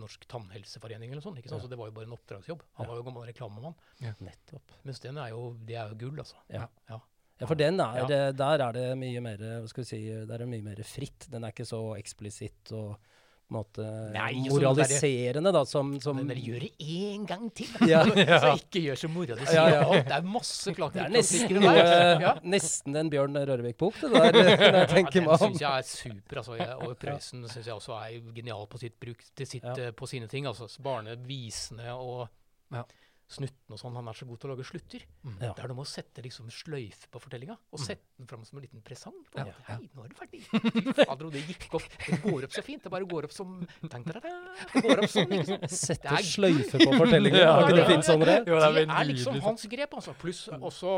Norsk 0.00 0.24
tannhelseforening 0.32 1.10
eller 1.12 1.24
sånn, 1.24 1.36
ikke 1.40 1.50
sant? 1.50 1.60
Ja. 1.60 1.66
så 1.66 1.72
det 1.72 1.76
var 1.80 1.90
jo 1.90 1.96
bare 1.98 2.08
en 2.08 2.14
oppdragsjobb. 2.16 2.62
Han 2.78 2.86
Ja. 2.86 2.88
var 2.92 2.96
jo 3.00 3.04
gammel 3.08 3.26
reklamemann. 3.28 3.74
Nettopp. 4.00 4.72
Mens 4.84 5.00
den 5.00 5.18
er 5.18 5.28
jo, 5.34 5.54
det 5.64 5.76
er 5.76 5.88
jo 5.90 5.98
gull, 6.06 6.18
altså. 6.22 6.36
Ja. 6.48 6.68
Ja. 6.88 7.00
Ja, 7.38 7.46
for 7.46 7.54
den 7.54 7.78
er, 7.80 8.00
Ja. 8.02 8.32
der 8.32 8.64
er 8.68 8.72
det 8.74 8.86
mye 8.98 9.20
mer 9.22 9.36
hva 9.38 9.68
skal 9.70 9.84
vi 9.84 9.88
si, 9.92 10.00
der 10.10 10.34
er 10.34 10.38
det 10.44 10.48
mye 10.50 10.62
mer 10.64 10.82
fritt. 10.84 11.28
Den 11.30 11.44
er 11.44 11.52
ikke 11.54 11.66
så 11.68 11.82
eksplisitt 11.98 12.72
og 12.74 12.96
på 13.48 13.54
en 13.54 13.62
måte 13.62 13.84
Nei, 14.12 14.42
moraliserende, 14.50 15.48
da, 15.56 15.62
som, 15.64 15.94
som 16.04 16.18
Men 16.18 16.28
dere 16.28 16.42
gjør 16.44 16.64
det 16.66 16.72
én 16.84 17.22
gang 17.24 17.46
til! 17.56 17.70
Ja. 17.88 18.02
Så 18.42 18.50
ikke 18.58 18.82
gjør 18.84 18.98
så 19.00 19.08
mora 19.08 19.38
di 19.38 19.46
sier. 19.48 19.70
Ja, 19.72 19.78
ja. 19.88 20.02
Det 20.04 20.16
er 20.18 20.26
masse 20.28 20.74
klart 20.76 20.92
Det 20.98 21.00
er 21.06 21.14
nesten, 21.14 21.62
der. 21.62 22.20
Ja. 22.20 22.34
nesten 22.44 22.98
en 23.00 23.08
Bjørn 23.14 23.38
Rørvik-bok, 23.48 24.02
det 24.02 24.10
der, 24.12 24.32
Det 24.76 24.84
tenker 24.92 25.22
ja, 25.22 25.30
den 25.30 25.38
syns 25.46 25.62
jeg 25.64 25.78
er 25.80 25.88
super. 25.88 26.42
Altså, 26.42 26.58
jeg, 26.60 26.76
og 26.76 26.92
Prøysen 27.00 27.48
syns 27.48 27.70
jeg 27.70 27.74
også 27.78 27.96
er 27.96 28.20
genial 28.36 28.66
på 28.68 28.82
sitt 28.84 28.98
bruk 29.00 29.24
til 29.34 29.46
sitt, 29.48 29.64
Ja. 29.64 29.78
eh, 29.86 29.92
på 29.96 30.06
sine 30.10 30.28
ting. 30.28 30.44
Altså 30.50 30.68
Barnevisene 30.84 31.94
og 31.96 32.28
Ja. 32.74 32.82
Snutten 33.28 33.74
og 33.74 33.78
sånn. 33.80 33.92
Han 33.98 34.08
er 34.08 34.16
så 34.16 34.24
god 34.24 34.38
til 34.40 34.48
å 34.48 34.54
lage 34.54 34.64
slutter. 34.64 35.02
Ja. 35.38 35.50
Det 35.52 35.60
er 35.60 35.68
noe 35.68 35.76
med 35.76 35.84
å 35.84 35.88
sette 35.90 36.22
liksom 36.24 36.46
sløyfe 36.48 37.10
på 37.12 37.20
fortellinga, 37.20 37.56
og 37.72 37.78
sette 37.82 38.06
den 38.16 38.26
fram 38.30 38.44
som 38.48 38.56
en 38.58 38.64
liten 38.64 38.80
presang. 38.82 39.12
på 39.30 39.42
en 39.42 39.50
Ja. 39.50 39.54
Hei, 39.68 39.88
nå 39.94 40.04
er 40.04 40.08
du 40.08 40.14
ferdig. 40.16 40.40
Fader, 40.96 41.26
og 41.26 41.32
det 41.32 41.42
gikk 41.46 41.66
opp. 41.76 41.82
Det 42.06 42.18
går 42.22 42.44
opp 42.48 42.54
så 42.56 42.62
fint. 42.64 42.82
Det 42.82 42.90
bare 42.90 43.04
går 43.04 43.24
opp 43.28 43.32
som 43.36 43.66
Tenk 43.88 44.06
da, 44.08 44.20
det. 44.24 44.32
Det 44.72 44.82
går 44.86 45.02
opp 45.04 45.10
sånn, 45.12 45.34
ikke 45.36 45.46
sant. 45.52 45.70
Sette 45.76 46.08
er 46.08 46.24
sløyfe 46.24 46.80
på 46.80 46.90
fortellingen. 46.96 47.38
Ja, 47.44 47.58
det 47.68 47.84
det 47.84 47.98
sånn, 48.08 48.24
det? 48.24 48.38
Jo, 48.48 48.56
det 48.56 48.64
er 48.70 48.78
det 48.80 48.86
er 48.88 49.04
liksom 49.12 49.40
hans 49.44 49.66
grep, 49.76 49.92
altså. 50.00 50.14
Pluss 50.18 50.48
også, 50.48 50.94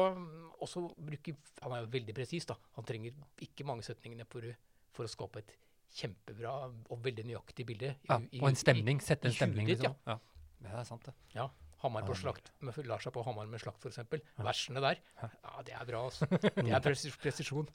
også 0.63 0.85
bruker 0.97 1.35
Han 1.63 1.73
er 1.73 1.83
jo 1.83 1.91
veldig 1.99 2.15
presis, 2.15 2.47
da. 2.47 2.55
Han 2.79 2.85
trenger 2.87 3.13
ikke 3.43 3.67
mange 3.67 3.83
setningene 3.83 4.25
for, 4.31 4.47
for 4.95 5.05
å 5.05 5.11
skape 5.11 5.43
et 5.43 5.57
kjempebra 5.99 6.53
og 6.71 7.03
veldig 7.03 7.25
nøyaktig 7.27 7.67
bilde. 7.67 7.91
i- 7.91 8.07
Ja, 8.09 8.21
og 8.41 8.49
en 8.49 8.55
stemning. 8.55 9.01
Sette 9.03 9.27
en 9.27 9.33
stemning, 9.35 9.67
liksom. 9.67 9.97
Ja. 10.07 10.19
det 10.63 10.71
er 10.71 10.85
sant, 10.85 11.03
det. 11.05 11.15
Ja. 11.35 11.49
Hamar 11.81 12.05
på 12.05 12.15
slakt, 12.19 12.51
med, 12.61 12.77
lar 12.85 13.01
seg 13.01 13.15
på 13.15 13.23
Hamar 13.25 13.47
med 13.49 13.63
slakt, 13.63 13.81
f.eks. 13.89 14.03
Versene 14.45 14.83
der. 14.85 14.99
Ja, 15.23 15.63
det 15.65 15.73
er 15.79 15.87
bra, 15.89 16.03
altså. 16.11 16.29
Det 16.61 16.67
er 16.69 16.83
presis 16.85 17.17
presisjon. 17.17 17.71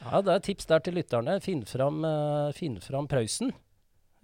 Ja, 0.00 0.22
det 0.24 0.32
er 0.38 0.40
tips 0.46 0.70
der 0.70 0.80
til 0.86 0.96
lytterne. 0.96 1.36
Finn 1.44 1.60
fram, 1.68 2.00
eh, 2.08 2.52
finn 2.56 2.80
fram 2.80 3.08
Prøysen. 3.10 3.52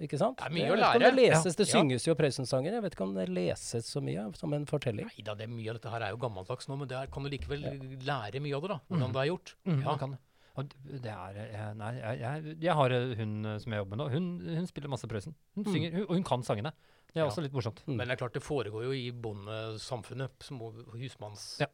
Ikke 0.00 0.16
sant? 0.16 0.38
Det 0.40 0.46
er 0.48 0.54
mye 0.56 0.64
det, 0.64 0.72
å 0.72 0.78
lære. 0.80 1.00
Det 1.04 1.10
leses, 1.18 1.56
det 1.58 1.66
synges 1.68 2.06
jo 2.08 2.14
Prøysen-sanger. 2.16 2.78
Jeg 2.78 2.84
vet 2.86 2.94
ikke 2.96 3.04
om 3.04 3.12
det 3.18 3.26
leses 3.28 3.90
så 3.92 4.00
mye 4.00 4.24
som 4.38 4.56
en 4.56 4.64
fortelling. 4.68 5.10
Nei 5.12 5.24
da, 5.26 5.34
det 5.36 5.50
mye 5.52 5.68
av 5.68 5.76
dette 5.76 5.92
her 5.92 6.06
er 6.06 6.14
jo 6.14 6.20
gammeldags 6.22 6.70
nå, 6.70 6.78
men 6.80 6.88
det 6.88 6.96
er, 6.96 7.10
kan 7.12 7.26
du 7.26 7.28
likevel 7.28 7.66
lære 8.08 8.40
mye 8.40 8.56
av 8.56 8.64
det, 8.64 8.70
da. 8.72 8.78
Hvordan 8.88 9.12
det 9.18 9.20
er 9.26 9.28
gjort. 9.34 9.52
Mm, 9.68 9.76
Ja. 9.76 9.84
man 9.90 10.00
kan 10.00 10.16
det. 10.16 10.20
Og 10.58 10.72
det 10.90 11.06
er 11.12 11.36
jeg, 11.38 11.74
Nei, 11.78 11.90
jeg, 12.00 12.18
jeg, 12.20 12.56
jeg 12.66 12.74
har 12.74 12.90
eh, 12.96 13.12
hun 13.20 13.34
eh, 13.46 13.58
som 13.62 13.72
jeg 13.72 13.78
jobber 13.84 13.96
med 13.96 14.00
nå. 14.02 14.06
Hun, 14.10 14.24
hun 14.58 14.66
spiller 14.66 14.90
masse 14.90 15.06
Prøysen. 15.10 15.34
Hun 15.54 15.64
Mm. 15.64 15.72
synger, 15.72 15.92
hun, 15.94 16.02
og 16.08 16.14
hun 16.18 16.24
kan 16.24 16.42
sangene. 16.42 16.72
Det 17.10 17.16
er 17.16 17.24
Ja. 17.24 17.28
også 17.30 17.42
litt 17.42 17.52
morsomt. 17.54 17.82
Mm. 17.86 17.96
Men 17.96 18.08
det 18.08 18.14
er 18.16 18.20
klart, 18.24 18.34
det 18.34 18.42
foregår 18.42 18.84
jo 18.84 18.92
i 18.92 19.10
bondesamfunnet, 19.12 20.30
små 20.42 20.72
husmanns... 20.94 21.58
Ja. 21.62 21.66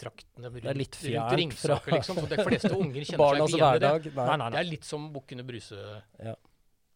Traktene 0.00 0.48
rundt, 0.48 0.64
er 0.64 0.78
litt 0.78 0.94
rundt 0.96 1.02
fjernt 1.04 1.34
Ringsaker, 1.36 1.92
liksom. 1.98 2.16
Så 2.22 2.28
de 2.30 2.38
fleste 2.46 2.70
unger 2.72 3.02
kjenner 3.04 3.20
Barnas 3.20 3.50
seg 3.52 3.58
ikke 3.60 3.66
igjen 3.68 3.76
i 3.76 3.82
det. 3.84 4.12
Nei. 4.16 4.24
Nei, 4.30 4.36
nei, 4.40 4.46
Det 4.54 4.60
er 4.62 4.68
litt 4.70 4.86
som 4.88 5.02
Bukkene 5.12 5.44
Bruse. 5.44 5.76
Ja. 6.24 6.32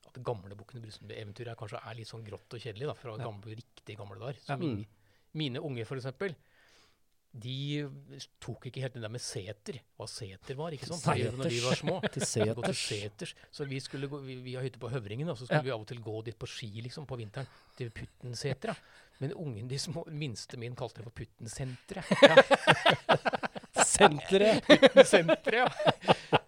At 0.08 0.14
det 0.16 0.22
gamle 0.24 0.56
Bukkene 0.56 0.80
Bruse-eventyret 0.86 1.50
er 1.52 1.58
kanskje 1.60 1.82
er 1.84 1.98
litt 1.98 2.08
sånn 2.08 2.24
grått 2.24 2.56
og 2.56 2.62
kjedelig 2.64 2.88
da, 2.88 2.94
fra 2.96 3.12
Ja. 3.18 3.24
gamle, 3.26 3.58
riktig 3.60 3.98
gamle 4.00 4.16
dager. 4.22 4.38
Ja. 4.40 4.54
Så 4.54 4.56
mine, 4.62 4.86
mine 5.34 5.60
unge, 5.60 5.84
for 5.84 6.00
eksempel, 6.00 6.32
de 7.34 7.82
tok 8.38 8.68
ikke 8.70 8.82
helt 8.84 8.94
det 8.94 9.00
der 9.02 9.10
med 9.10 9.22
seter, 9.22 9.80
hva 9.98 10.06
seter 10.06 10.54
var, 10.54 10.74
ikke 10.76 10.86
sant? 10.86 11.02
Når 11.34 11.48
de 11.50 11.56
var 11.64 11.74
små. 11.80 11.96
Til 12.14 12.22
seters. 12.30 12.78
seters. 12.78 13.32
Så 13.50 13.66
vi 13.66 13.80
skulle 13.82 14.06
gå, 14.12 14.20
vi, 14.22 14.36
vi 14.44 14.54
har 14.54 14.62
hytte 14.62 14.78
på 14.78 14.90
Høvringen, 14.92 15.28
og 15.32 15.38
så 15.40 15.48
skulle 15.48 15.58
Ja. 15.64 15.66
vi 15.66 15.72
av 15.74 15.82
og 15.82 15.88
til 15.90 15.98
gå 16.04 16.14
dit 16.28 16.38
på 16.38 16.46
ski 16.46 16.70
liksom, 16.86 17.08
på 17.10 17.18
vinteren. 17.18 17.48
Til 17.76 17.90
Puttenseter. 17.90 18.76
Men 19.18 19.34
ungen, 19.34 19.66
de 19.70 19.78
små, 19.78 20.04
minste 20.10 20.56
min 20.58 20.74
kalte 20.78 21.02
det 21.02 21.08
for 21.10 21.14
Puttensenteret. 21.18 22.06
Senteret. 23.84 24.62
Puttensenteret, 24.66 25.54
ja. 25.58 25.68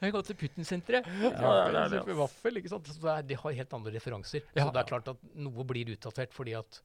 Jeg 0.03 0.13
går 0.15 0.27
til 0.29 0.37
Puttensenteret. 0.39 1.07
Ja, 1.23 1.31
det 1.71 1.81
er 1.83 1.95
det, 1.99 2.17
Vaffel, 2.19 2.61
ikke 2.63 2.71
sant. 2.73 2.87
Så 2.91 3.01
det 3.03 3.13
er, 3.13 3.27
de 3.33 3.39
har 3.43 3.57
helt 3.59 3.75
andre 3.79 3.93
referanser. 3.99 4.47
Ja, 4.55 4.67
så 4.69 4.75
det 4.75 4.83
er 4.83 4.91
klart 4.91 5.11
at 5.15 5.25
noe 5.35 5.67
blir 5.69 5.95
utdatert 5.97 6.35
fordi 6.37 6.55
at 6.59 6.81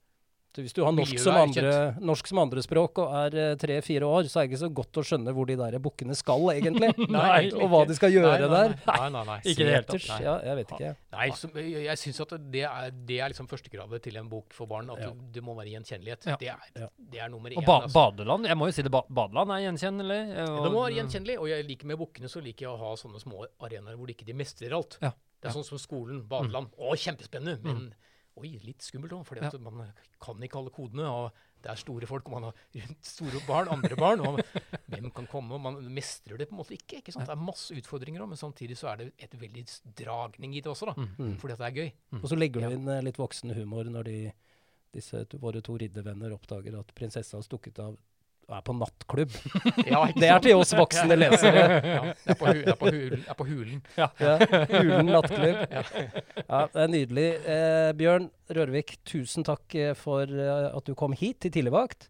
Så 0.51 0.59
Hvis 0.65 0.73
du 0.75 0.81
har 0.83 0.91
norsk 0.91 1.15
som, 1.23 1.37
andre, 1.39 1.69
norsk 2.03 2.27
som 2.27 2.39
andrespråk 2.41 2.99
og 2.99 3.13
er 3.21 3.55
tre-fire 3.55 4.03
år, 4.03 4.27
så 4.27 4.41
er 4.41 4.47
det 4.47 4.51
ikke 4.51 4.59
så 4.65 4.69
godt 4.81 4.97
å 4.99 5.03
skjønne 5.07 5.31
hvor 5.31 5.47
de 5.47 5.55
der 5.55 5.77
bukkene 5.79 6.11
skal, 6.19 6.43
egentlig. 6.51 6.89
Nei, 7.15 7.45
og 7.55 7.69
hva 7.71 7.79
de 7.87 7.95
skal 7.95 8.11
gjøre 8.11 8.33
nei, 8.35 8.49
nei, 8.49 8.49
der. 8.51 8.73
Nei, 8.89 8.97
nei, 8.97 9.07
nei. 9.13 9.21
nei. 9.29 9.37
Ikke 9.47 9.63
i 9.63 9.67
det 9.69 9.77
hele 9.77 9.87
tatt. 9.87 10.09
Ja, 10.25 10.33
jeg 10.49 10.57
vet 10.59 10.73
ikke. 10.75 10.91
Nei, 11.15 11.29
så, 11.39 11.51
jeg, 11.55 11.85
jeg 11.87 12.01
syns 12.03 12.19
at 12.25 12.35
det 12.51 12.65
er, 12.67 12.91
det 13.07 13.21
er 13.23 13.31
liksom 13.31 13.47
førstekravet 13.47 14.03
til 14.09 14.19
en 14.19 14.27
bok 14.33 14.51
for 14.57 14.67
barn. 14.67 14.91
At 14.91 14.99
Ja. 15.05 15.13
det, 15.15 15.31
det 15.39 15.45
må 15.47 15.55
være 15.55 15.71
gjenkjennelighet. 15.77 16.27
Ja. 16.33 16.35
Det, 16.43 16.51
er, 16.51 16.91
det 17.15 17.23
er 17.23 17.31
nummer 17.31 17.55
Og 17.55 17.63
ba 17.71 17.79
altså. 17.85 17.95
badeland, 17.95 18.51
jeg 18.51 18.59
må 18.59 18.67
jo 18.67 18.75
si 18.75 18.83
det, 18.89 18.91
ba 18.91 19.05
badeland 19.07 19.55
er 19.55 19.63
gjenkjennelig. 19.69 20.21
Og- 20.49 20.61
Det 20.67 20.75
må 20.75 20.83
være 20.83 20.97
gjenkjennelig. 20.99 21.39
Og 21.39 21.47
jeg 21.55 21.69
liker 21.71 21.93
med 21.95 22.03
bukkene 22.03 22.27
så 22.35 22.43
liker 22.43 22.67
jeg 22.67 22.75
å 22.75 22.79
ha 22.83 22.91
sånne 22.99 23.23
små 23.23 23.47
arenaer 23.63 23.95
hvor 23.95 24.11
de 24.11 24.19
ikke 24.19 24.35
mestrer 24.35 24.75
alt. 24.75 24.99
Ja, 24.99 25.15
Det 25.39 25.47
er 25.47 25.53
ja. 25.55 25.57
sånn 25.61 25.69
som 25.71 25.79
skolen, 25.79 26.25
badeland. 26.27 26.75
Å, 26.75 26.91
kjempespennende! 26.99 27.61
Men 27.63 27.93
Oi, 28.39 28.53
litt 28.63 28.85
skummelt 28.85 29.11
òg, 29.11 29.25
for 29.27 29.59
man 29.59 29.89
kan 30.23 30.45
ikke 30.45 30.59
alle 30.61 30.71
kodene. 30.71 31.07
og 31.09 31.33
Det 31.61 31.71
er 31.73 31.79
store 31.81 32.07
folk, 32.07 32.29
og 32.29 32.37
man 32.37 32.45
har 32.47 32.61
rundt 32.77 33.09
store 33.09 33.41
barn, 33.47 33.71
andre 33.75 33.97
barn. 33.99 34.23
og 34.25 34.39
Hvem 34.93 35.09
kan 35.11 35.27
komme? 35.27 35.57
og 35.57 35.61
Man 35.65 35.81
mestrer 35.93 36.39
det 36.39 36.47
på 36.49 36.55
en 36.55 36.61
måte 36.61 36.77
ikke. 36.77 37.01
ikke 37.01 37.15
sant? 37.15 37.27
Det 37.27 37.35
er 37.35 37.43
masse 37.43 37.75
utfordringer 37.75 38.23
òg, 38.23 38.31
men 38.31 38.39
samtidig 38.39 38.77
så 38.79 38.93
er 38.93 39.01
det 39.01 39.09
et 39.19 39.35
veldig 39.41 39.65
dragning 39.99 40.55
i 40.55 40.63
det 40.63 40.71
også, 40.71 40.93
da. 40.93 40.95
Mm. 41.19 41.35
Fordi 41.41 41.57
at 41.57 41.65
det 41.65 41.67
er 41.67 41.77
gøy. 41.81 41.91
Og 42.21 42.29
så 42.31 42.39
legger 42.39 42.63
du 42.65 42.77
inn 42.77 42.87
eh, 42.95 43.03
litt 43.03 43.19
voksen 43.19 43.53
humor 43.57 43.91
når 43.91 44.07
de, 44.07 44.17
disse 44.95 45.25
våre 45.39 45.61
to 45.63 45.75
riddervenner 45.79 46.33
oppdager 46.35 46.79
at 46.79 46.95
prinsessa 46.95 47.37
har 47.37 47.45
stukket 47.47 47.83
av 47.83 47.99
er 48.57 48.63
på 48.67 48.75
nattklubb. 48.77 49.35
Ja, 49.93 50.01
Det 50.15 50.29
er 50.29 50.39
til 50.43 50.57
oss 50.59 50.73
voksne 50.77 51.17
lesere. 51.17 51.63
Ja, 51.85 52.01
det 52.11 52.35
er 52.35 52.39
på, 52.39 52.49
hu 52.51 52.59
det 52.61 52.73
er 52.73 52.79
på, 52.79 52.91
hulen, 52.91 53.23
er 53.27 53.37
på 53.39 53.47
hulen. 53.49 53.83
Ja, 53.97 54.09
Hulen 54.71 55.11
nattklubb. 55.11 55.61
Ja, 56.51 56.65
det 56.73 56.81
er 56.85 56.91
nydelig. 56.91 57.27
Eh, 57.55 57.91
Bjørn 57.99 58.27
Rørvik, 58.51 58.97
tusen 59.07 59.45
takk 59.47 59.75
eh, 59.79 59.93
for 59.97 60.27
eh, 60.27 60.67
at 60.71 60.87
du 60.89 60.95
kom 60.99 61.15
hit 61.17 61.39
til 61.45 61.53
Tidligvakt. 61.55 62.09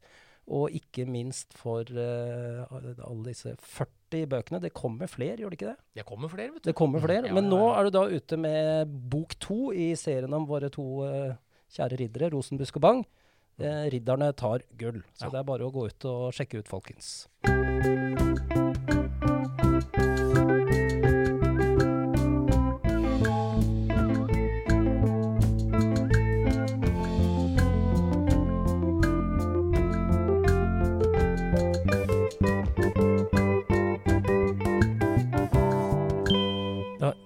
Og 0.51 0.73
ikke 0.75 1.05
minst 1.07 1.53
for 1.55 1.85
eh, 1.87 2.63
alle 2.73 3.21
disse 3.29 3.53
40 3.61 4.25
bøkene. 4.31 4.59
Det 4.63 4.73
kommer 4.75 5.07
flere, 5.07 5.37
gjør 5.39 5.53
det 5.53 5.59
ikke 5.59 5.69
det? 5.69 5.77
Det 6.01 6.05
kommer 6.09 6.31
flere, 6.33 6.55
vet 6.55 6.65
du. 6.65 6.69
Det 6.71 6.75
kommer 6.75 7.03
flere. 7.03 7.29
Ja, 7.29 7.35
Men 7.37 7.47
ja, 7.47 7.53
nå 7.53 7.69
er 7.75 7.87
du 7.87 7.93
da 7.95 8.03
ute 8.11 8.39
med 8.41 8.91
bok 9.13 9.37
to 9.39 9.69
i 9.71 9.91
serien 9.99 10.33
om 10.35 10.47
våre 10.49 10.71
to 10.73 10.87
eh, 11.07 11.37
kjære 11.77 12.01
riddere, 12.01 12.31
Rosenbusk 12.33 12.81
og 12.81 12.87
Bang. 12.87 13.03
Eh, 13.61 13.89
ridderne 13.93 14.33
tar 14.33 14.63
gull. 14.77 15.03
Så 15.13 15.25
Ja. 15.25 15.29
det 15.29 15.39
er 15.39 15.43
bare 15.43 15.65
å 15.67 15.71
gå 15.71 15.85
ut 15.85 16.05
og 16.05 16.33
sjekke 16.33 16.59
ut, 16.59 16.67
folkens. 16.67 17.27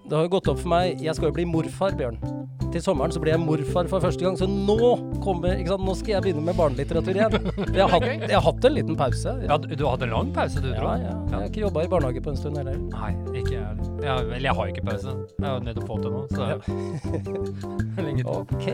Det 0.08 0.16
har, 0.16 0.24
jo 0.24 0.30
gått 0.30 0.48
opp 0.48 0.60
for 0.60 0.70
meg 0.70 1.02
Jeg 1.02 1.16
skal 1.16 1.30
jo 1.30 1.34
bli 1.34 1.46
morfar, 1.46 1.96
Bjørn. 1.98 2.35
Til 2.76 2.84
sommeren 2.84 3.14
så 3.16 3.22
blir 3.24 3.32
jeg 3.32 3.40
morfar 3.40 3.88
for 3.88 4.04
første 4.04 4.20
gang, 4.26 4.36
så 4.36 4.44
nå 4.52 4.76
kommer 5.24 5.54
ikke 5.56 5.72
sant, 5.72 5.84
Nå 5.88 5.94
skal 5.96 6.12
jeg 6.18 6.26
begynne 6.26 6.42
med 6.44 6.58
barnelitteratur 6.60 7.16
igjen. 7.16 7.38
Jeg 7.72 7.86
har 7.86 7.94
hatt, 7.94 8.08
jeg 8.26 8.34
har 8.36 8.44
hatt 8.44 8.68
en 8.68 8.76
liten 8.76 8.98
pause. 9.00 9.36
Ja, 9.48 9.56
du, 9.64 9.70
har 9.86 9.94
hatt 9.94 10.04
en 10.04 10.12
lang 10.12 10.34
pause, 10.36 10.60
du, 10.60 10.68
Ja, 10.74 10.82
tror 10.82 10.90
jeg? 10.92 11.06
ja. 11.06 11.14
Jeg 11.30 11.36
har 11.38 11.46
ikke 11.48 11.64
jobba 11.64 11.86
i 11.86 11.90
barnehage 11.96 12.26
på 12.26 12.34
en 12.34 12.42
stund 12.42 12.60
heller. 12.60 12.76
Nei, 12.92 13.14
ikke 13.32 13.54
jeg 13.56 13.64
heller. 13.64 14.28
Eller 14.28 14.50
jeg 14.50 14.58
har 14.60 14.74
ikke 14.74 14.86
pause. 14.90 15.16
Jeg 15.40 15.48
har 15.48 15.64
nettopp 15.70 15.88
fått 15.94 16.04
det 16.04 16.14
nå, 16.18 16.26
så 16.36 16.50
er 16.52 18.04
lenge 18.10 18.28
til. 18.28 18.30
Ok. 18.36 18.70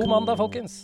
God 0.00 0.12
mandag, 0.16 0.40
folkens. 0.40 0.80